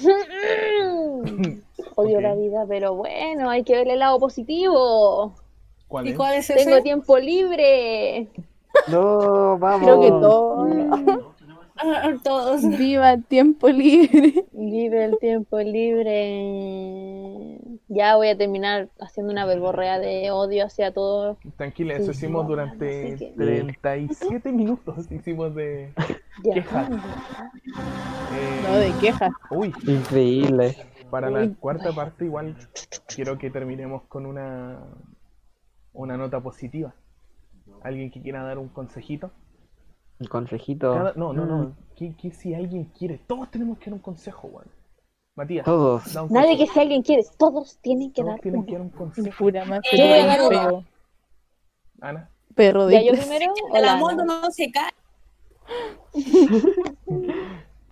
[1.96, 5.34] Odio la vida, pero bueno, hay que ver el lado positivo.
[5.88, 6.82] ¿Cuál cuál es Tengo ese?
[6.82, 8.28] tiempo libre.
[8.88, 9.80] No, vamos.
[9.84, 10.86] Creo que todo.
[12.22, 12.62] Todos.
[12.78, 14.44] Viva el tiempo libre.
[14.52, 17.58] Vive el tiempo libre.
[17.88, 21.38] Ya voy a terminar haciendo una verborrea de odio hacia todos.
[21.56, 25.10] Tranquila, eso hicimos sí, durante que- 37 minutos.
[25.10, 25.92] Hicimos de.
[26.44, 26.54] Ya.
[26.54, 26.90] Quejas.
[27.70, 29.32] eh, No, de quejas.
[29.50, 30.76] Uy, Increíble.
[31.10, 31.54] para la Uy.
[31.60, 32.56] cuarta parte, igual
[33.14, 34.80] quiero que terminemos con una.
[35.92, 36.94] Una nota positiva.
[37.82, 39.30] ¿Alguien que quiera dar un consejito?
[40.18, 40.92] Un consejito.
[40.94, 41.76] Cada- no, no, Mm, no.
[41.94, 43.18] ¿Qué, qué si alguien quiere?
[43.26, 44.66] Todos tenemos que dar un consejo, weón.
[45.34, 46.12] Matías, Todos.
[46.14, 48.66] da un Nadie que si alguien quiere, todos tienen que Todos dar tienen uno.
[48.66, 49.36] que dar un consejo.
[49.38, 50.84] Pura más feo.
[52.00, 53.52] Ana, Perro ¿Ya de yo primero?
[53.74, 54.90] El amor no se cae.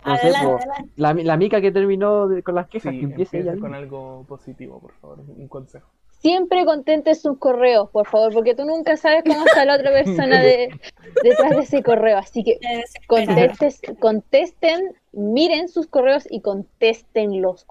[0.07, 0.65] No sé, Adelante,
[0.97, 4.23] la, la mica que terminó de- con las quejas, sí, que empiece empieza con algo
[4.27, 5.19] positivo, por favor.
[5.35, 5.89] Un consejo.
[6.25, 10.41] Siempre conteste sus correos, por favor, porque tú nunca sabes cómo está la otra persona
[10.41, 10.79] de,
[11.21, 12.17] detrás de ese correo.
[12.17, 13.05] Así que desespera.
[13.07, 17.67] contestes, contesten, miren sus correos y contéstenlos.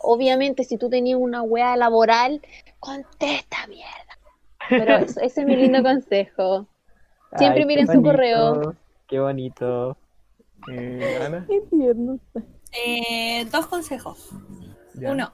[0.00, 2.42] Obviamente, si tú tenías una wea laboral,
[2.80, 4.18] contesta mierda.
[4.68, 6.66] Pero eso- ese es mi lindo consejo.
[7.36, 8.74] Siempre Ay, miren su correo.
[9.06, 9.96] Qué bonito.
[10.68, 12.18] Eh, Ana, Qué tierno.
[12.72, 14.30] Eh, dos consejos.
[14.94, 15.12] ya.
[15.12, 15.32] Uno,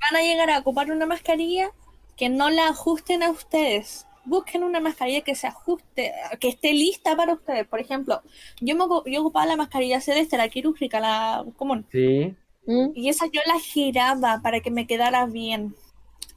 [0.00, 1.70] si van a llegar a ocupar una mascarilla,
[2.16, 4.06] que no la ajusten a ustedes.
[4.24, 7.66] Busquen una mascarilla que se ajuste, que esté lista para ustedes.
[7.66, 8.22] Por ejemplo,
[8.60, 11.86] yo, me, yo ocupaba la mascarilla celeste, la quirúrgica, la común.
[11.90, 12.34] Sí.
[12.66, 12.88] ¿Mm?
[12.94, 15.74] Y esa yo la giraba para que me quedara bien.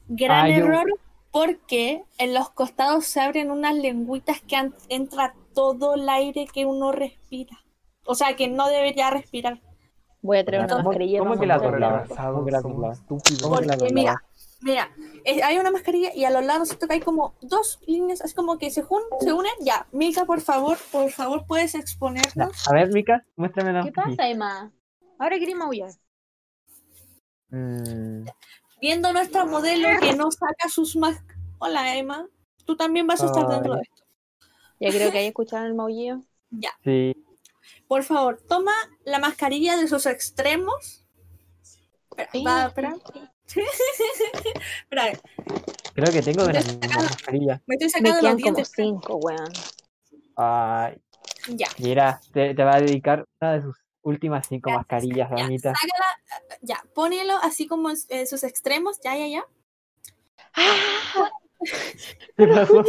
[0.08, 1.00] Gran Ah, yo- error
[1.32, 6.92] porque en los costados se abren unas lengüitas que entra todo el aire que uno
[6.92, 7.58] respira.
[8.06, 9.60] O sea, que no debería respirar.
[10.22, 11.20] Voy a traer una ¿Cómo- mascarilla.
[11.20, 11.58] cómo que la
[12.60, 14.24] Porque mira,
[14.62, 14.90] mira,
[15.24, 18.34] eh, hay una mascarilla y a los lados siento que hay como dos líneas, es
[18.34, 19.52] como que se, jun- se unen.
[19.62, 22.68] Ya, Milka, por favor, por favor, puedes exponernos.
[22.68, 23.84] A ver, Mica, muéstramelo.
[23.84, 24.72] ¿Qué pasa, Emma?
[25.18, 25.92] Ahora quería maullar.
[27.50, 28.26] Mm,
[28.82, 31.22] Viendo nuestra modelo que no saca sus más.
[31.60, 32.28] Hola, Emma.
[32.66, 33.52] Tú también vas a estar Ay.
[33.54, 34.04] dentro de esto.
[34.80, 36.22] Ya creo que ahí escucharon el maullido.
[36.52, 36.70] Ya.
[36.84, 37.16] sí.
[37.92, 38.72] Por favor, toma
[39.04, 41.04] la mascarilla de sus extremos.
[42.16, 42.96] Espera, va, espera.
[44.84, 45.20] Espera,
[45.94, 47.62] Creo que tengo Me mascarilla.
[47.68, 48.72] me estoy Me sacando quedan los dientes.
[48.74, 49.52] cinco, weón.
[50.38, 51.02] Ay,
[51.50, 55.36] Ya, mira, te, te va a dedicar una de sus últimas cinco Ya, mascarillas, ya,
[55.36, 55.74] Damita.
[55.76, 59.46] sácala, ya, ponelo así como en en sus extremos, ya, ya, ya.
[62.38, 62.86] ¿Qué pasó?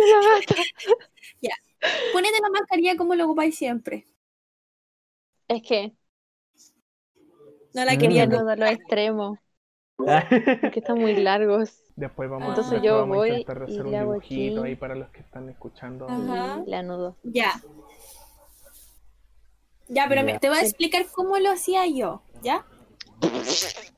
[2.12, 4.06] Ponete la mascarilla como lo ocupáis siempre.
[5.48, 5.92] Es que
[7.74, 8.42] No la quería no.
[8.44, 9.38] no los extremos,
[9.96, 11.78] porque están muy largos.
[11.96, 14.68] Después vamos, Entonces después yo vamos voy a intentar y hacer un dibujito aquí.
[14.70, 16.08] ahí para los que están escuchando.
[16.08, 16.64] Ajá.
[16.72, 17.16] Anudo.
[17.22, 17.60] Ya.
[19.88, 20.38] Ya, pero me- Ya.
[20.38, 22.64] te voy a explicar cómo lo hacía yo, ¿ya?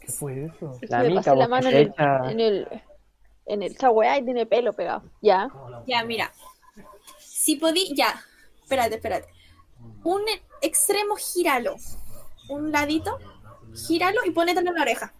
[0.00, 0.78] ¿Qué fue eso?
[0.88, 1.94] La me mica, pasé la mano en el,
[2.24, 2.68] en el,
[3.46, 5.02] en el, weá y tiene pelo pegado.
[5.20, 5.48] Ya.
[5.86, 6.32] Ya, mira.
[7.18, 8.22] Si podí, ya.
[8.62, 9.28] Espérate, espérate.
[10.04, 10.22] Un
[10.62, 11.76] extremo, gíralo.
[12.48, 13.18] Un ladito,
[13.74, 15.12] gíralo y ponételo en la oreja.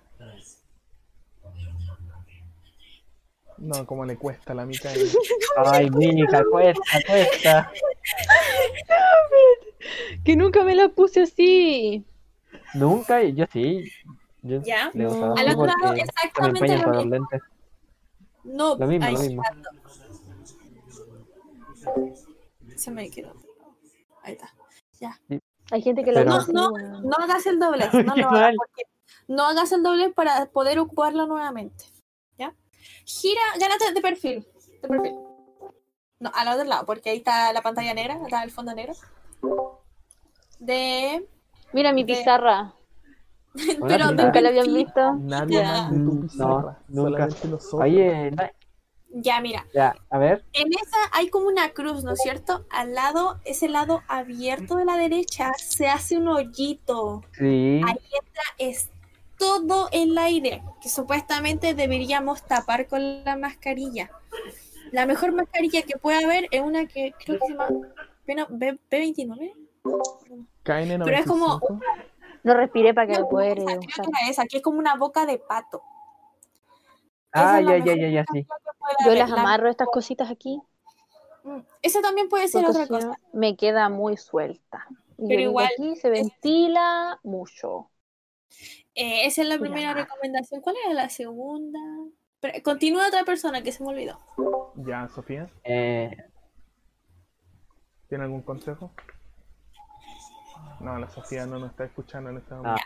[3.59, 4.91] No, como le cuesta a la mitad.
[5.67, 7.73] Ay, mica, cuesta, cuesta.
[10.25, 12.05] Que nunca me la puse así.
[12.75, 13.91] Nunca, yo sí.
[14.43, 14.91] Yo Ya.
[14.95, 15.35] le No.
[15.37, 17.05] Al otro lado, exactamente lo mismo.
[17.11, 17.41] lentes.
[18.45, 19.43] No, Lo mismo, ay, lo mismo.
[22.77, 23.35] Se me quedó.
[24.23, 24.53] Ahí está.
[25.73, 27.03] Hay gente que lo No, weón.
[27.09, 28.83] No hagas el doblez, no lo hagas porque
[29.29, 31.85] no hagas el doblez para poder ocuparlo nuevamente.
[32.39, 32.55] ¿Ya?
[33.05, 34.47] Gira, gánate de perfil.
[34.83, 35.15] De perfil.
[36.19, 38.95] No, al otro lado, porque ahí está la pantalla negra, está el fondo negro.
[40.59, 41.27] De.
[41.73, 42.75] Mira mi de- pizarra.
[43.89, 44.11] Pero.
[44.13, 45.13] ¿Nunca la habían visto?
[45.15, 45.73] Nadie Ya.
[45.83, 46.79] más de tu pizarra.
[46.89, 47.11] no, nunca.
[47.31, 47.81] Solamente nosotros.
[47.83, 48.53] Oye, na-
[49.13, 49.67] Ya, mira.
[49.75, 50.45] ya, a ver.
[50.53, 52.65] En esa hay como una cruz, ¿no es cierto?
[52.71, 57.23] Al lado, ese lado abierto de la derecha, se hace un hoyito.
[57.33, 57.81] Sí.
[57.87, 58.89] Ahí entra es
[59.37, 64.11] todo el aire que supuestamente deberíamos tapar con la mascarilla.
[64.93, 67.69] La mejor mascarilla que puede haber es una que creo que se llama
[68.27, 69.55] bueno, B, 29
[70.65, 71.05] KN95.
[71.05, 71.61] Pero es como-
[72.43, 73.79] No respiré para que No, lo eh, creo usar.
[73.81, 75.83] que era esa, que es como una boca de pato.
[77.33, 78.47] Ah, ya, ya, ya, ya, sí.
[79.07, 80.61] Yo las La- amarro estas cositas aquí.
[81.45, 83.19] Mm, Esa también puede ser porque otra cosa.
[83.33, 84.87] me queda muy suelta.
[85.19, 87.91] Y Pero igual- aquí se ventila mucho.
[88.95, 90.61] Eh, esa es la primera recomendación.
[90.61, 91.79] ¿Cuál era la segunda?
[92.41, 94.19] Pero, continúa otra persona que se me olvidó.
[94.77, 95.49] Ya, Sofía.
[95.65, 96.17] Eh,
[98.09, 98.91] ¿Tiene algún consejo?
[100.81, 102.57] No, la Sofía no nos está escuchando en este Ah.
[102.57, 102.83] momento.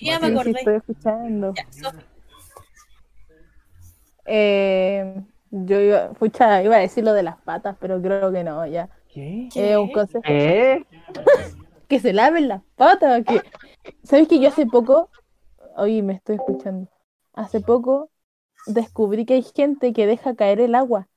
[0.00, 0.50] Ya Sí, me sí, acordé.
[0.58, 1.54] estoy escuchando.
[1.54, 1.92] Ya.
[4.26, 8.66] Eh, yo iba, pucha, iba a decir lo de las patas, pero creo que no,
[8.66, 8.88] ya.
[9.08, 9.48] ¿Qué?
[9.54, 10.24] Eh, un consejo.
[10.26, 10.84] ¿Eh?
[11.88, 13.24] Que se laven las patas.
[13.24, 13.40] Que...
[14.02, 15.08] ¿Sabes que yo hace poco,
[15.76, 16.88] oye, me estoy escuchando,
[17.32, 18.10] hace poco
[18.66, 21.08] descubrí que hay gente que deja caer el agua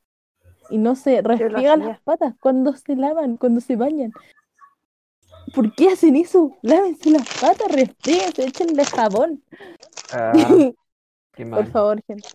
[0.70, 1.86] y no se restriega hacía.
[1.88, 4.14] las patas cuando se lavan, cuando se bañan.
[5.54, 6.56] ¿Por qué hacen eso?
[6.62, 9.44] Lávense las patas, restríguense, échenle jabón.
[10.14, 10.32] Ah,
[11.34, 12.28] qué Por favor, gente.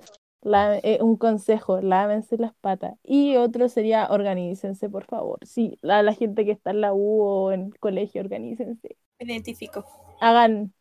[0.44, 2.94] Eh, un consejo, lávense las patas.
[3.02, 5.38] Y otro sería, organícense, por favor.
[5.42, 8.96] Sí, la, la gente que está en la U o en el colegio, organícense.
[9.18, 9.84] Me identifico.
[10.20, 10.72] Hagan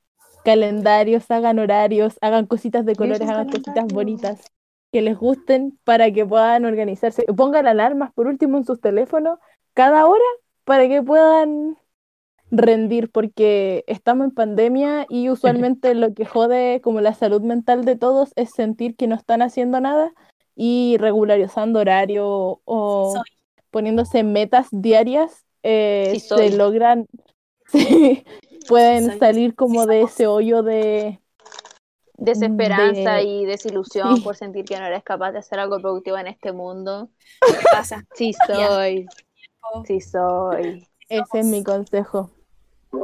[0.44, 4.52] calendarios, hagan horarios, hagan cositas de colores, hagan cositas bonitas
[4.92, 7.24] que les gusten para que puedan organizarse.
[7.36, 9.40] Pongan alarmas por último en sus teléfonos
[9.74, 10.24] cada hora
[10.66, 11.78] para que puedan
[12.56, 17.96] rendir porque estamos en pandemia y usualmente lo que jode como la salud mental de
[17.96, 20.14] todos es sentir que no están haciendo nada
[20.56, 23.24] y regularizando horario o
[23.72, 27.08] poniéndose metas diarias eh, Sí, se logran
[27.66, 28.24] sí,
[28.68, 31.20] pueden salir como de ese hoyo de
[32.16, 36.28] Desesperanza de- y desilusión por sentir que no eres capaz de hacer algo productivo en
[36.28, 37.10] este mundo.
[37.72, 38.06] Pasa.
[38.14, 39.08] Sí soy,
[39.86, 40.88] sí soy.
[41.10, 42.30] ese es mi consejo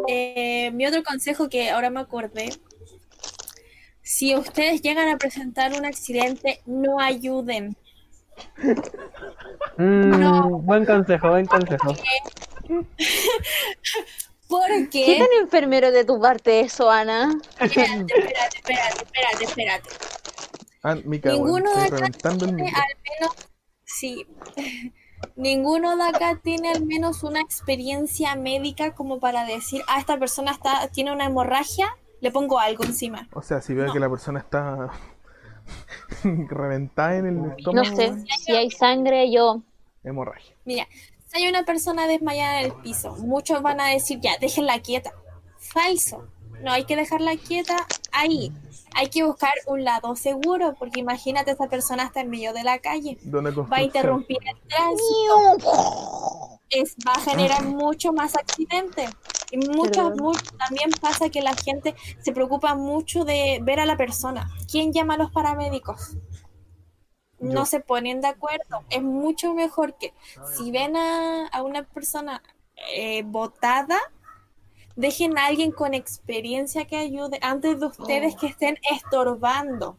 [0.08, 2.50] Eh, mi otro consejo que ahora me acordé.
[4.02, 7.76] Si ustedes llegan a presentar un accidente, no ayuden.
[9.78, 11.94] Mm, Buen consejo, buen consejo.
[14.48, 14.90] Porque.
[15.06, 17.38] ¿Qué tan enfermero de tu parte eso, Ana?
[17.60, 19.90] Espérate, espérate, espérate, espérate, espérate.
[20.82, 23.36] Ah, Mica, bueno, Ninguno de acá tiene al menos.
[23.86, 24.26] Sí.
[25.36, 30.52] Ninguno de acá tiene al menos una experiencia médica como para decir, ah, esta persona
[30.52, 31.88] está, tiene una hemorragia,
[32.22, 33.28] le pongo algo encima.
[33.34, 33.94] O sea, si veo No.
[33.94, 34.90] que la persona está
[36.24, 38.14] reventada en el estómago, No sé,
[38.44, 39.62] si hay sangre, yo.
[40.04, 40.56] hemorragia.
[40.66, 40.88] Mira,
[41.28, 45.12] si hay una persona desmayada en el piso, muchos van a decir, ya, déjenla quieta.
[45.58, 46.28] Falso.
[46.64, 47.76] No hay que dejarla quieta
[48.12, 48.52] ahí.
[48.96, 52.80] Hay que buscar un lado seguro, porque imagínate, esa persona está en medio de la
[52.80, 53.18] calle.
[53.72, 56.60] Va a interrumpir el tránsito.
[56.70, 59.10] Es, va a generar mucho más accidentes.
[59.52, 60.14] Y muchas,
[60.58, 64.50] también pasa que la gente se preocupa mucho de ver a la persona.
[64.70, 66.18] ¿Quién llama a los paramédicos?
[67.40, 68.84] No se ponen de acuerdo.
[68.90, 70.14] Es mucho mejor que
[70.56, 72.44] si ven a, a una persona
[72.94, 73.98] eh, botada,
[75.00, 79.98] dejen a alguien con experiencia que ayude antes de ustedes que estén estorbando.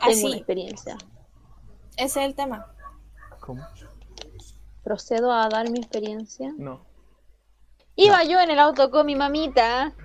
[0.00, 0.98] Tengo una Así, experiencia.
[1.96, 2.74] ese es el tema.
[3.38, 3.64] ¿Cómo?
[4.82, 6.52] Procedo a dar mi experiencia.
[6.58, 6.84] No.
[7.94, 9.94] Iba yo en el auto con mi mamita.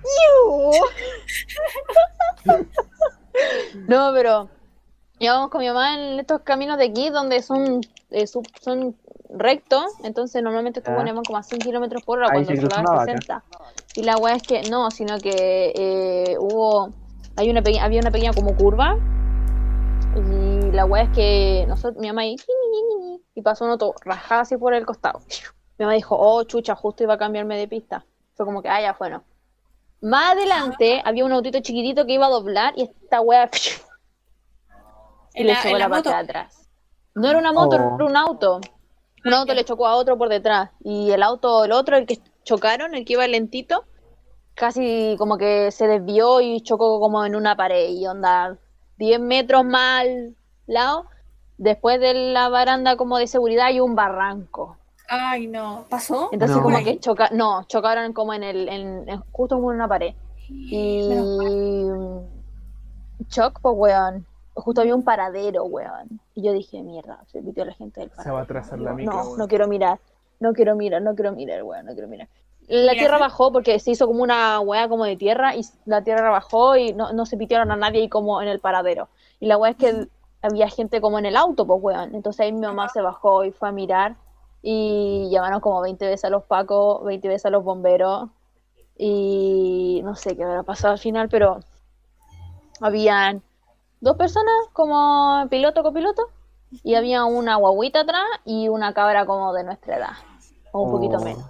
[3.88, 4.50] No, pero
[5.18, 8.94] íbamos con mi mamá en estos caminos de aquí donde son, eh, son
[9.34, 12.80] rectos, entonces normalmente buenos van como a 100 kilómetros por hora Ahí cuando se va
[12.80, 13.12] a vaca.
[13.12, 13.44] 60.
[13.96, 16.90] Y la weá es que no, sino que eh, hubo,
[17.36, 18.96] hay una pequeña, había una pequeña como curva
[20.16, 22.36] y la weá es que nosotros, mi mamá ahí,
[23.34, 25.20] y pasó un auto rajado así por el costado.
[25.78, 28.04] Mi mamá dijo, oh, chucha, justo iba a cambiarme de pista.
[28.34, 29.24] Fue como que, ah, ya, bueno.
[30.02, 33.48] Más adelante había un autito chiquitito que iba a doblar y esta wea
[35.34, 36.10] y le la, chocó la, la moto.
[36.10, 36.68] parte de atrás.
[37.14, 37.94] No era una moto, Oh.
[37.96, 38.60] era un auto.
[39.24, 40.70] Un auto le chocó a otro por detrás.
[40.82, 43.84] Y el auto, el otro, el que chocaron, el que iba lentito,
[44.54, 47.90] casi como que se desvió y chocó como en una pared.
[47.90, 48.58] Y onda,
[48.98, 50.36] 10 metros más al
[50.66, 51.06] lado.
[51.58, 54.78] Después de la baranda como de seguridad hay un barranco.
[55.08, 55.84] Ay, no.
[55.90, 56.30] ¿Pasó?
[56.32, 56.62] Entonces No.
[56.62, 60.14] como que choca no, chocaron como en el, en, en- justo como en una pared.
[60.48, 61.08] Y
[63.28, 64.26] shock, pues weón.
[64.54, 66.20] Justo había un paradero, weón.
[66.34, 68.42] Y yo dije, mierda, se metió la gente del Se va a paradero.
[68.44, 69.14] atrasar la micro.
[69.16, 69.38] no, weón.
[69.38, 69.98] no quiero mirar.
[70.40, 72.28] No quiero mirar, no quiero mirar, weón, no quiero mirar.
[72.68, 76.02] La Mira, tierra bajó porque se hizo como una weá como de tierra y la
[76.02, 79.08] tierra bajó y no, no se pitearon a nadie ahí como en el paradero.
[79.40, 80.08] Y la weá es que
[80.42, 82.14] había gente como en el auto, pues weón.
[82.14, 84.16] Entonces ahí mi mamá se bajó y fue a mirar
[84.62, 88.28] y llamaron como 20 veces a los pacos, 20 veces a los bomberos
[88.96, 91.60] y no sé qué habrá pasado al final, pero
[92.80, 93.42] habían
[94.02, 96.22] dos personas como piloto copiloto
[96.84, 100.10] y había una guaguita atrás y una cabra como de nuestra edad
[100.72, 101.24] o un poquito Oh.
[101.24, 101.44] menos.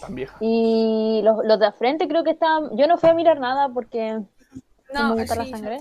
[0.00, 0.36] Tan vieja.
[0.40, 4.20] Y los, los de frente creo que estaban, yo no fui a mirar nada porque
[4.92, 5.80] No, me gusta la sangre.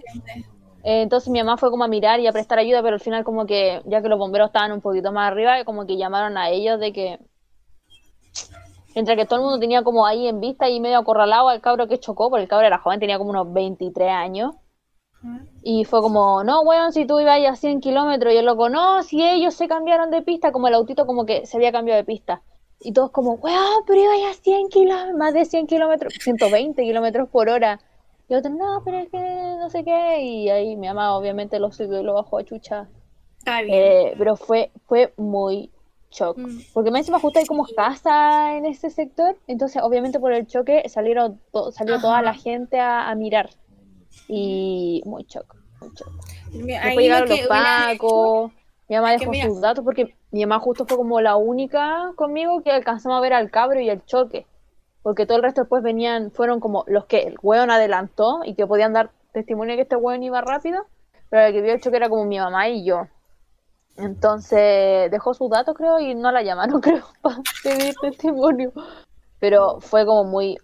[0.83, 3.23] eh, entonces mi mamá fue como a mirar y a prestar ayuda, pero al final
[3.23, 6.49] como que ya que los bomberos estaban un poquito más arriba, como que llamaron a
[6.49, 7.19] ellos de que
[8.95, 11.87] Mientras que todo el mundo tenía como ahí en vista y medio acorralado al cabro
[11.87, 14.53] que chocó, porque el cabro era joven, tenía como unos 23 años.
[15.61, 18.33] Y fue como, no, weón, si tú ibas a 100 kilómetros.
[18.33, 21.45] Y el loco, no, si ellos se cambiaron de pista, como el autito como que
[21.45, 22.41] se había cambiado de pista.
[22.81, 27.29] Y todos como, weón, pero iba a 100 kilómetros, más de 100 kilómetros, 120 kilómetros
[27.29, 27.79] por hora.
[28.27, 29.17] Y otro, no, pero es que
[29.57, 30.21] no sé qué.
[30.21, 32.87] Y ahí mi mamá obviamente lo subió y lo bajó a chucha.
[33.39, 33.77] Está bien.
[33.77, 35.69] Eh, pero fue, fue muy
[36.11, 36.37] shock.
[36.37, 36.59] Mm.
[36.73, 39.37] Porque me encima justo hay como casa en ese sector.
[39.47, 43.49] Entonces, obviamente por el choque salieron to- salió toda la gente a, a mirar.
[44.27, 46.11] Y muy shock, muy shock.
[46.51, 48.51] Mira, Después ahí llegaron lo los pacos.
[48.89, 49.45] Mi mamá dejó mira.
[49.45, 53.33] sus datos porque mi mamá justo fue como la única conmigo que alcanzamos a ver
[53.33, 54.45] al cabro y el choque.
[55.01, 58.65] Porque todo el resto después venían, fueron como los que el hueón adelantó y que
[58.65, 60.85] podían dar testimonio de que este hueón iba rápido.
[61.29, 63.07] Pero el que vio el choque era como mi mamá y yo.
[63.97, 68.71] Entonces dejó sus datos, creo, y no la llamaron, creo, para pedir testimonio.
[69.39, 70.57] Pero fue como muy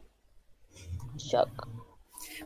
[1.18, 1.68] shock.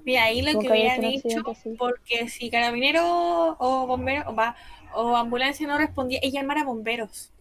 [0.06, 1.76] Mira, ahí lo que hubieran hecho así.
[1.78, 4.56] porque si carabinero o bombero o, va,
[4.94, 7.32] o ambulancia no respondía, ella llamara a bomberos.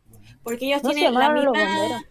[0.43, 1.79] Porque ellos No se tienen la llamaron los misma...
[1.79, 2.03] bomberos.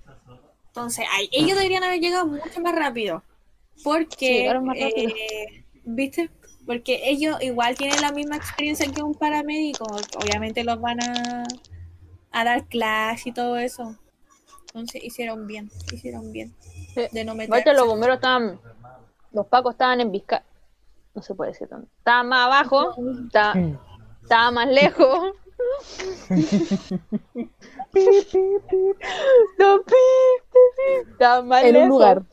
[0.68, 3.24] Entonces, ahí, ellos deberían haber llegado mucho más rápido.
[3.76, 5.10] Sí, Porque, llegaron más rápido.
[5.10, 6.30] eh, ¿viste?
[6.66, 9.84] Porque ellos igual tienen la misma experiencia que un paramédico.
[10.16, 11.44] Obviamente los van a,
[12.32, 13.98] a dar clase y todo eso.
[14.68, 16.54] Entonces, hicieron bien, hicieron bien.
[16.94, 17.02] Sí.
[17.12, 17.74] De no meterse.
[17.74, 18.60] los bomberos estaban,
[19.32, 20.44] los pacos estaban en Vizcaya,
[21.14, 22.96] no se puede decir dónde, estaban más abajo,
[23.26, 23.54] estaba,
[24.22, 25.34] estaba más lejos.
[31.10, 32.24] Estaban más En un lugar.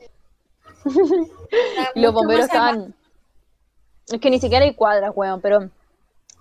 [1.94, 2.94] Y los bomberos estaban,
[4.06, 5.68] es que ni siquiera hay cuadras, weón, pero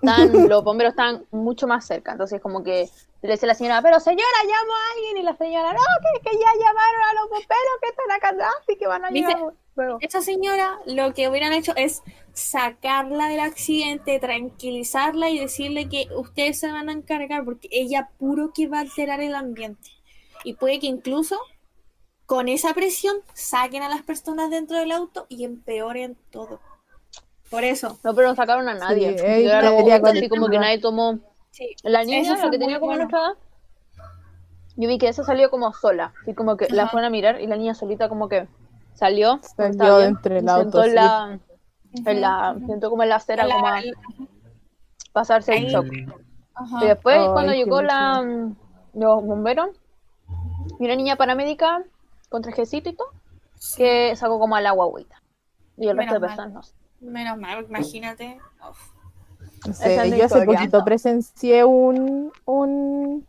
[0.02, 2.90] estaban, los bomberos estaban mucho más cerca, entonces como que
[3.22, 6.38] le decía la señora, pero señora, llamo a alguien, y la señora, no, que, que
[6.38, 9.54] ya llamaron a los bomberos que están acá atrás y que van a llegar
[9.86, 10.00] luego.
[10.02, 16.60] Esa señora lo que hubieran hecho es sacarla del accidente, tranquilizarla y decirle que ustedes
[16.60, 19.90] se van a encargar porque ella puro que va a alterar el ambiente.
[20.44, 21.38] Y puede que incluso
[22.26, 26.60] con esa presión saquen a las personas dentro del auto y empeoren todo.
[27.50, 27.98] Por eso.
[28.04, 29.18] No, pero no sacaron a nadie.
[29.18, 31.20] Sí, Yo era la así como que nadie tomó.
[31.52, 31.76] Sí.
[31.84, 33.04] La niña, la que tenía como bueno.
[33.06, 33.34] nuestra edad,
[34.76, 36.14] yo vi que esa salió como sola.
[36.22, 38.48] Así como que la fueron a mirar y la niña solita como que
[38.98, 39.40] salió.
[39.58, 40.96] Entre el sentó auto, en sí.
[40.96, 41.40] la,
[42.06, 43.82] en la, sentó como en la acera La- como a
[45.14, 45.86] pasarse el shock.
[46.54, 46.84] Ajá.
[46.84, 48.52] Y después, cuando llegó la,
[48.94, 49.70] los bomberos,
[50.80, 51.84] y una niña paramédica
[52.30, 53.10] con trajecito y todo,
[53.78, 55.22] que sacó como al agua agüita.
[55.78, 56.38] Y el resto de Menos mal.
[56.38, 56.74] personas no sé.
[57.00, 58.40] Menos mal, imagínate.
[58.70, 58.92] Uf.
[59.66, 63.26] No Esa sé, es la yo hace poquito presencié un, un,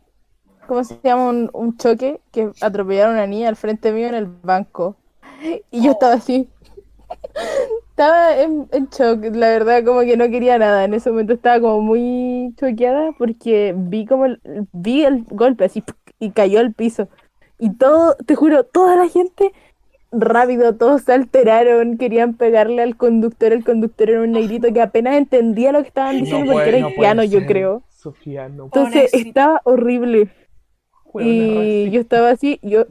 [0.67, 1.29] ¿cómo se llama?
[1.29, 4.95] Un, un choque que atropellaron a una niña al frente mío en el banco.
[5.71, 6.47] Y yo estaba así.
[7.89, 10.85] Estaba en, en shock, la verdad, como que no quería nada.
[10.85, 14.39] En ese momento estaba como muy choqueada porque vi como el,
[14.71, 15.83] vi el golpe así
[16.19, 17.09] y cayó al piso.
[17.57, 19.51] Y todo, te juro, toda la gente
[20.11, 23.51] rápido, todos se alteraron, querían pegarle al conductor.
[23.51, 26.79] El conductor era un negrito que apenas entendía lo que estaban diciendo porque puede- era
[26.79, 27.83] no haitiano, yo creo.
[27.89, 30.29] Sofía, no Entonces estaba horrible.
[31.15, 32.85] Y yo estaba así, yo,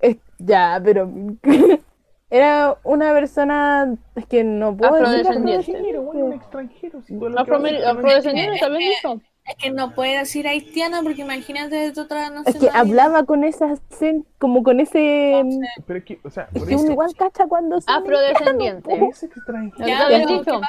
[0.00, 1.10] es- ya, pero
[2.30, 5.98] era una persona, es que no puedo decir Afrodescendiente.
[5.98, 7.02] un extranjero.
[7.02, 9.20] si tú lo que Afroamer- vas a- Afrodescendiente también dijo.
[9.46, 12.72] Es que no puede decir haitiana porque imagínate de otra Es nacionalidad.
[12.72, 15.42] que hablaba con esa, acen- como con ese,
[15.86, 18.94] Pero es que, o sea, es que eso, uno igual cacha cuando son Afrodescendiente.
[19.10, 19.88] es extranjero.
[19.88, 20.60] Ya, ¿Lo pero.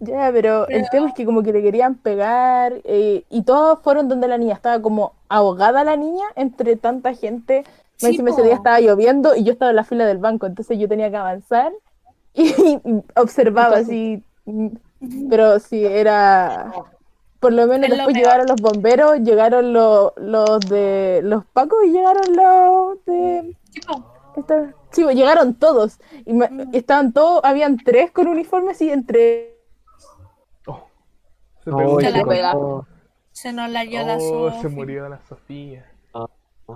[0.00, 4.08] Ya, pero, el tema es que como que le querían pegar eh, y todos fueron
[4.08, 7.64] donde la niña estaba como ahogada la niña entre tanta gente.
[8.00, 10.78] Sí, encima ese día estaba lloviendo y yo estaba en la fila del banco, entonces
[10.78, 11.72] yo tenía que avanzar
[12.34, 12.54] y,
[13.16, 14.22] observaba así.
[14.46, 14.68] mm,
[15.28, 16.72] Pero sí, era...
[17.40, 18.24] Por lo menos Es lo después peor.
[18.26, 23.56] llegaron los bomberos, llegaron los, los de los pacos y llegaron los de...
[23.70, 24.04] Chico,
[24.36, 25.98] esta- Sí, llegaron todos.
[26.26, 29.56] Y me- estaban todos, habían tres con uniformes y entre
[30.66, 30.84] Oh,
[31.64, 32.84] se No, pegó Se la
[33.32, 34.60] se nos la dio la Oh, Sofi.
[34.60, 35.89] se murió la Sofía.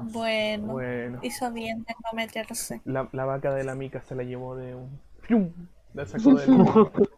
[0.00, 2.80] Bueno, Bueno, hizo bien de no meterse.
[2.84, 5.00] la, la vaca de la mica se la llevó de un...
[5.22, 5.52] ¡Fium!
[5.94, 6.48] La sacó del...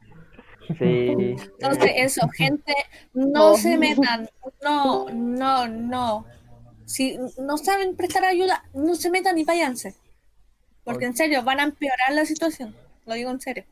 [0.78, 1.36] Sí.
[1.60, 2.74] Entonces, eso, gente,
[3.14, 4.28] no se metan.
[4.64, 6.26] No, no, no.
[6.84, 9.94] Si no saben prestar ayuda, no se metan y váyanse.
[10.82, 12.74] Porque en serio, van a empeorar la situación.
[13.06, 13.64] Lo digo en serio.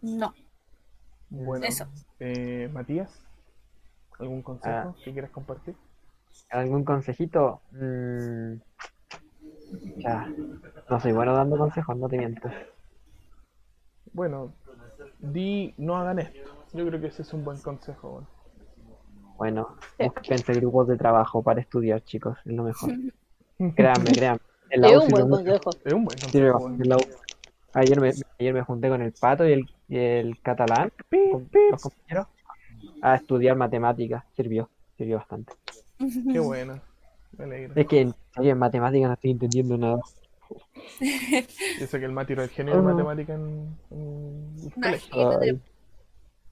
[0.00, 0.34] No.
[1.28, 1.86] Bueno, Eso.
[2.20, 3.10] eh, Matías,
[4.18, 4.94] ¿algún consejo Ah.
[5.04, 5.74] que quieras compartir?
[6.48, 7.60] ¿Algún consejito?
[7.72, 8.54] Mm,
[10.02, 10.26] Ya,
[10.88, 12.48] no soy bueno dando consejos, no te miento.
[14.12, 14.52] Bueno,
[15.20, 16.50] di no hagan esto.
[16.74, 18.26] Yo creo que ese es un buen consejo.
[19.38, 22.90] Bueno, búsquense grupos de trabajo para estudiar, chicos, es lo mejor.
[23.76, 24.40] Créanme, créanme.
[24.70, 25.76] En la Es un sirve buen consejo.
[25.84, 26.52] Es un buen sirve consejo.
[26.52, 27.06] bastante en la U.
[27.74, 30.90] Ayer me, ayer me junté con el Pato y el, y el catalán,
[31.30, 32.26] con los compañeros,
[33.02, 34.24] a estudiar matemáticas.
[34.36, 35.52] Sirvió, sirvió bastante.
[36.32, 36.80] Qué bueno.
[37.36, 37.72] Me alegro.
[37.76, 38.00] Es que
[38.36, 40.00] en matemáticas no estoy entendiendo nada.
[41.80, 42.82] Yo sé que el Mati era el genio de Oh.
[42.82, 45.60] matemática en, en colegio.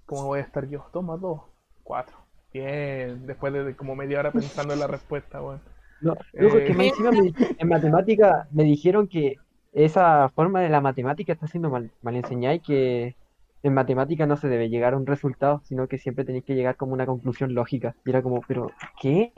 [0.06, 0.86] ¿Cómo voy a estar yo?
[0.92, 1.40] Dos más dos.
[1.82, 2.16] Cuatro.
[2.52, 3.26] Bien.
[3.26, 5.60] Después de como media hora pensando en la respuesta, weón.
[6.00, 6.74] No, loco, es que Eh.
[6.74, 9.36] más encima me- en matemática me dijeron que
[9.72, 13.16] esa forma de la matemática está siendo mal, mal enseñada y que
[13.62, 16.76] en matemática no se debe llegar a un resultado, sino que siempre tenéis que llegar
[16.76, 17.96] como a una conclusión lógica.
[18.04, 18.70] Y era como, ¿pero
[19.00, 19.32] qué?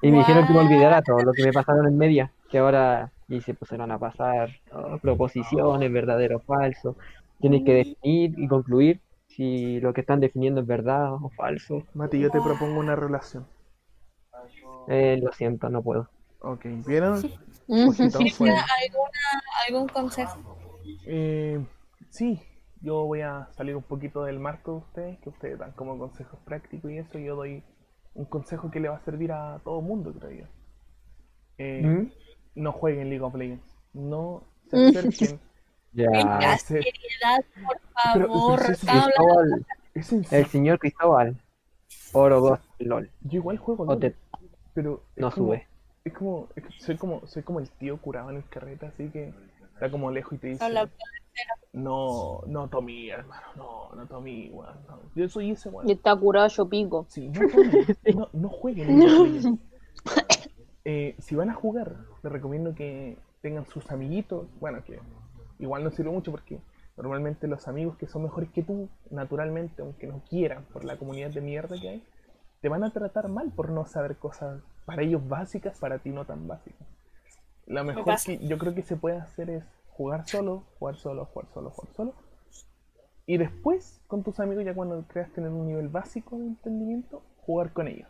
[0.00, 3.12] Y me dijeron que me olvidara todo lo que me pasaron en media, que ahora
[3.28, 6.96] y se pusieron a pasar oh, proposiciones, verdadero o falso.
[7.40, 11.84] Tienes que definir y concluir si lo que están definiendo es verdad o falso.
[11.94, 13.46] Mati, yo te propongo una relación.
[14.88, 16.08] Eh, lo siento, no puedo.
[16.40, 17.14] Ok, ¿vieron?
[17.68, 18.66] ¿Alguna,
[19.68, 20.58] ¿Algún consejo?
[21.06, 21.64] Eh,
[22.10, 22.42] sí,
[22.82, 26.38] yo voy a salir un poquito del marco de ustedes, que ustedes dan como consejos
[26.44, 27.62] prácticos y eso, y yo doy
[28.14, 30.46] un consejo que le va a servir a todo el mundo, creo yo.
[31.58, 32.12] Eh, ¿Mm?
[32.56, 33.64] No jueguen League of Legends.
[33.94, 35.40] No se acerquen.
[35.94, 36.56] Ya.
[36.56, 38.62] Seriedad, por favor.
[38.64, 39.44] pero
[39.92, 41.36] Es el señor Cristóbal.
[42.14, 43.10] Oro 2, LOL.
[43.20, 44.14] Yo igual juego LOL, te-
[44.72, 45.66] pero es no como- sube.
[46.04, 49.34] Es como, es soy como, soy como el tío curado en el carrete, así que
[49.74, 50.64] está como lejos y te dice,
[51.72, 54.98] no, no Tommy, hermano, no, no Tommy, weón, no.
[55.14, 55.88] Yo soy ese weón.
[55.88, 57.06] Y está curado yo pico.
[57.08, 57.40] Sí, no,
[58.14, 59.62] no, no jueguen of Legends.
[60.84, 64.48] Eh, si van a jugar, les recomiendo que tengan sus amiguitos.
[64.60, 64.98] Bueno, que
[65.60, 66.58] igual no sirve mucho porque
[66.96, 71.30] normalmente los amigos que son mejores que tú, naturalmente, aunque no quieran, por la comunidad
[71.30, 72.02] de mierda que hay,
[72.60, 76.24] te van a tratar mal por no saber cosas para ellos básicas, para ti no
[76.24, 76.86] tan básicas.
[77.66, 79.64] Lo mejor que yo creo que se puede hacer es
[80.02, 82.14] jugar solo, jugar solo, jugar solo, jugar solo.
[83.24, 87.72] Y después, con tus amigos, ya cuando creas tener un nivel básico de entendimiento, jugar
[87.72, 88.08] con ellos.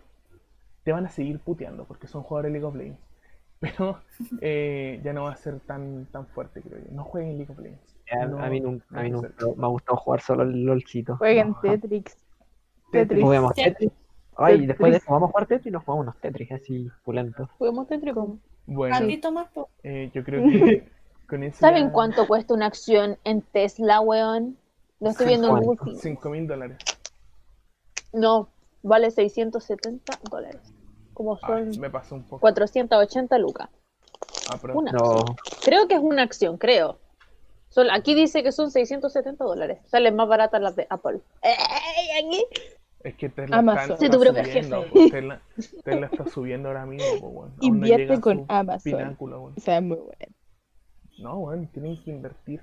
[0.84, 3.00] Te van a seguir puteando porque son jugadores de League of Legends.
[3.60, 3.98] Pero
[4.40, 6.90] eh, ya no va a ser tan, tan fuerte, creo yo.
[6.92, 7.96] No jueguen League of Legends.
[8.10, 10.64] A, No- a mí nunca, a mí no nunca me ha gustado jugar solo el
[10.64, 11.16] LOLcito.
[11.18, 12.16] Jueguen Tetrix.
[12.90, 13.24] Tetris.
[13.54, 13.62] Sí.
[13.62, 13.92] Tetris.
[14.36, 14.68] Ay, Tetris.
[14.68, 17.48] después de eso vamos a jugar Tetris y nos jugamos unos Tetris así pulentos.
[17.58, 18.14] Juguemos Tetris.
[18.66, 19.48] Bueno, Ratito más,
[19.82, 20.88] eh, yo creo que
[21.32, 21.58] con eso.
[21.60, 24.58] ¿Saben ya- cuánto cuesta una acción en Tesla, weón?
[25.00, 25.64] Lo estoy viendo en.
[25.64, 25.96] Google.
[25.98, 26.76] 5 mil dólares.
[28.12, 28.48] No,
[28.82, 30.60] vale 670 dólares.
[31.14, 32.40] Como Ay, son me pasó un poco.
[32.40, 33.68] 480 lucas.
[34.50, 34.92] Ah, pero- Una.
[34.92, 35.24] No,
[35.64, 36.98] Creo que es una acción, creo.
[37.70, 39.78] Sol- aquí dice que son 670 dólares.
[39.86, 41.20] Salen más baratas las de Apple.
[41.42, 42.44] ¡Ey, aquí!
[43.02, 43.94] Es que Tesla Amazon.
[43.94, 44.44] está, está subiendo.
[44.44, 44.90] jefe.
[44.92, 45.42] pues, Tesla,
[45.82, 47.06] Tesla está subiendo ahora mismo.
[47.18, 47.52] pues, bueno.
[47.56, 48.92] No Invierte con Amazon.
[48.92, 49.56] pináculo, bueno.
[49.56, 50.34] O sea, es muy bueno.
[51.22, 52.60] No, bueno, tienen que invertir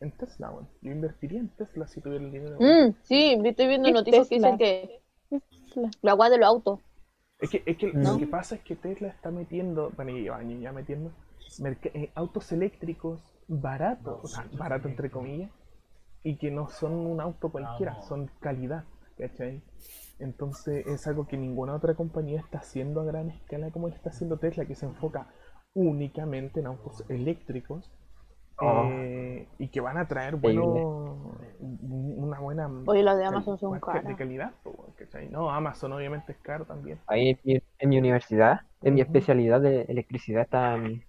[0.00, 0.68] en Tesla, bueno.
[0.82, 2.56] Yo invertiría en Tesla si tuviera el dinero.
[2.58, 2.88] weón.
[2.90, 4.56] Mm, sí, estoy viendo Es noticias que Tesla.
[4.56, 5.00] dicen que
[6.02, 6.80] la agua de los autos.
[7.40, 8.12] Es que, es que No.
[8.12, 11.12] lo que pasa es que Tesla está metiendo, bueno, lleva años ya metiendo,
[11.94, 15.50] eh, autos eléctricos baratos, o sea, barato entre comillas,
[16.24, 18.84] y que no son un auto cualquiera, son calidad,
[19.16, 19.62] ¿cachai?
[20.18, 24.10] Entonces es algo que ninguna otra compañía está haciendo a gran escala como lo está
[24.10, 25.28] haciendo Tesla, que se enfoca
[25.74, 27.90] únicamente en autos eléctricos
[28.60, 28.88] Oh.
[28.88, 30.64] eh, y que van a traer bueno,
[31.60, 34.06] una buena Oye, las de cal- Amazon son más ca- caras.
[34.06, 35.28] de calidad, bueno, ¿cachai?
[35.28, 36.98] No, Amazon obviamente es caro también.
[37.06, 41.02] ahí en mi, en mi universidad, en mi especialidad de electricidad, están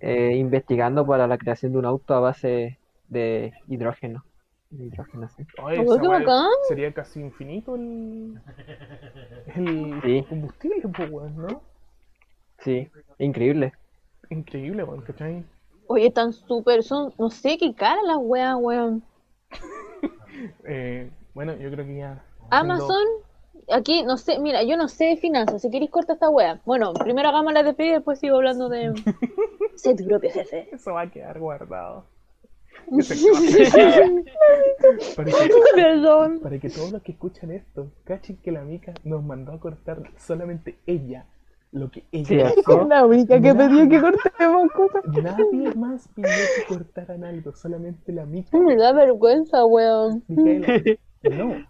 [0.00, 2.78] eh, investigando para la creación de un auto a base
[3.08, 4.24] de hidrógeno.
[4.70, 5.44] De hidrógeno, sí.
[5.62, 6.48] Oye, esa bacán.
[6.68, 8.38] sería casi infinito el,
[9.56, 10.24] el Sí.
[10.28, 11.62] combustible, pues, ¿no?
[12.58, 12.88] Sí,
[13.18, 13.72] increíble.
[14.30, 15.44] Increíble, weón, ¿cachai?
[15.88, 19.02] Oye, están súper, son, no sé qué cara las weas, weón.
[20.64, 22.22] Eh, bueno, yo creo que ya.
[22.50, 23.04] Amazon,
[23.70, 26.60] aquí, no sé, mira, yo no sé de finanzas, si queréis corta esta wea.
[26.64, 28.94] Bueno, primero hagamos la despedida y después sigo hablando de...
[29.76, 30.68] sé tu propio jefe.
[30.72, 32.04] Eso va a quedar guardado.
[35.16, 36.40] Para, que, Perdón.
[36.40, 40.02] para que todos los que escuchan esto cachen que la mica nos mandó a cortar
[40.18, 41.26] solamente ella.
[41.72, 42.82] Lo que ella ¿Cierto?
[42.82, 43.68] Es la única que Nada.
[43.68, 45.04] pidió que cortemos cosas.
[45.06, 48.56] Nadie más pidió que cortaran algo, solamente la mica.
[48.56, 50.22] Me da vergüenza, weón.
[50.28, 50.66] Micaela,
[51.24, 51.66] no.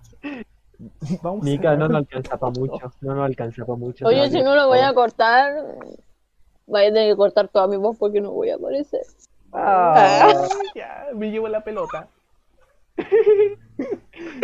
[1.22, 4.06] Vamos a Mica no nos alcanza para mucho, no nos alcanza para mucho.
[4.06, 5.54] Oye, si no lo voy a cortar,
[6.66, 9.02] Vaya a tener que cortar toda mi voz porque no voy a aparecer.
[9.52, 12.08] Ah, Ya, me llevo la pelota.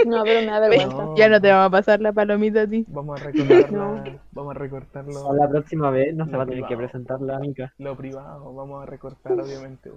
[0.07, 0.97] No, pero me da vergüenza.
[0.97, 1.16] No.
[1.16, 2.85] Ya no te vamos a pasar la palomita a ti.
[2.89, 4.20] Vamos a recortarla.
[4.33, 5.31] Vamos a recortarlo.
[5.31, 6.87] a la próxima vez no se Lo va a tener que privado.
[6.89, 7.73] presentar la amiga.
[7.79, 9.91] Lo privado, vamos a recortar, obviamente.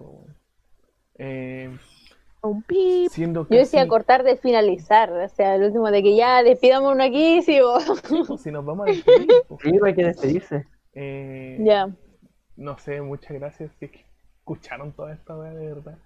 [1.17, 1.69] Eh,
[2.41, 3.09] Un pip.
[3.09, 7.41] siendo Yo decía cortar de finalizar, o sea, el último de que ya despidámonos aquí,
[7.41, 7.77] sí, o-
[8.27, 9.27] pues, si nos vamos a despedir.
[9.61, 10.67] Sí, hay que despedirse.
[10.93, 11.89] Eh, Ya.
[12.55, 14.05] No sé, muchas gracias si es que
[14.39, 15.97] escucharon toda esta wea de verdad.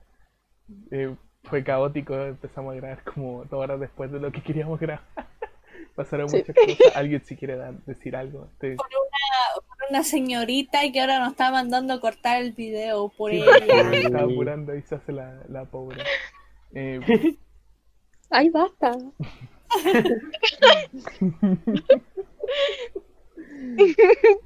[0.90, 1.16] Eh,
[1.50, 5.04] fue caótico, empezamos a grabar como dos horas después de lo que queríamos grabar.
[5.96, 6.38] Pasaron Sí.
[6.38, 6.96] muchas cosas.
[6.96, 8.48] ¿Alguien si quiere dar- decir algo?
[8.54, 8.76] Este,
[9.90, 13.92] Una señorita y que ahora nos está mandando a cortar el video por sí, ella.
[13.94, 16.02] estaba apurando y se hace la, la pobre.
[16.74, 17.00] Eh,
[18.30, 18.92] Ay, basta.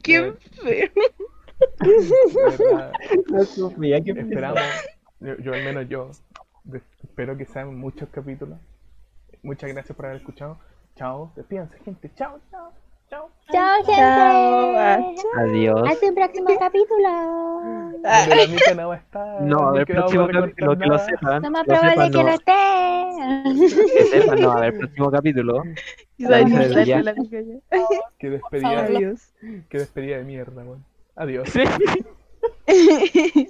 [0.04, 0.90] Qué feo.
[3.34, 3.42] No
[4.22, 4.60] esperamos,
[5.20, 6.12] yo, yo al menos yo,
[7.04, 8.60] espero que sean muchos capítulos.
[9.42, 10.58] Muchas gracias por haber escuchado.
[10.96, 12.12] Chao, despídanse gente.
[12.16, 12.72] Chao, chao,
[13.10, 13.30] chao.
[13.52, 15.14] Chao, Chao.
[15.38, 15.90] Adiós.
[15.90, 17.10] Hasta el próximo capítulo.
[18.76, 19.42] No va a estar.
[19.42, 21.42] No, que vamos próximo capítulo, que lo sepan.
[21.44, 22.24] Lo más probable que no.
[22.24, 22.54] no esté.
[23.94, 25.64] Que sepan, no, a ver, próximo capítulo.
[28.20, 28.84] Qué despedida.
[28.86, 29.34] Adiós.
[29.70, 30.86] qué despedida de mierda, weón.
[31.16, 31.50] Adiós.
[31.50, 31.64] Sí.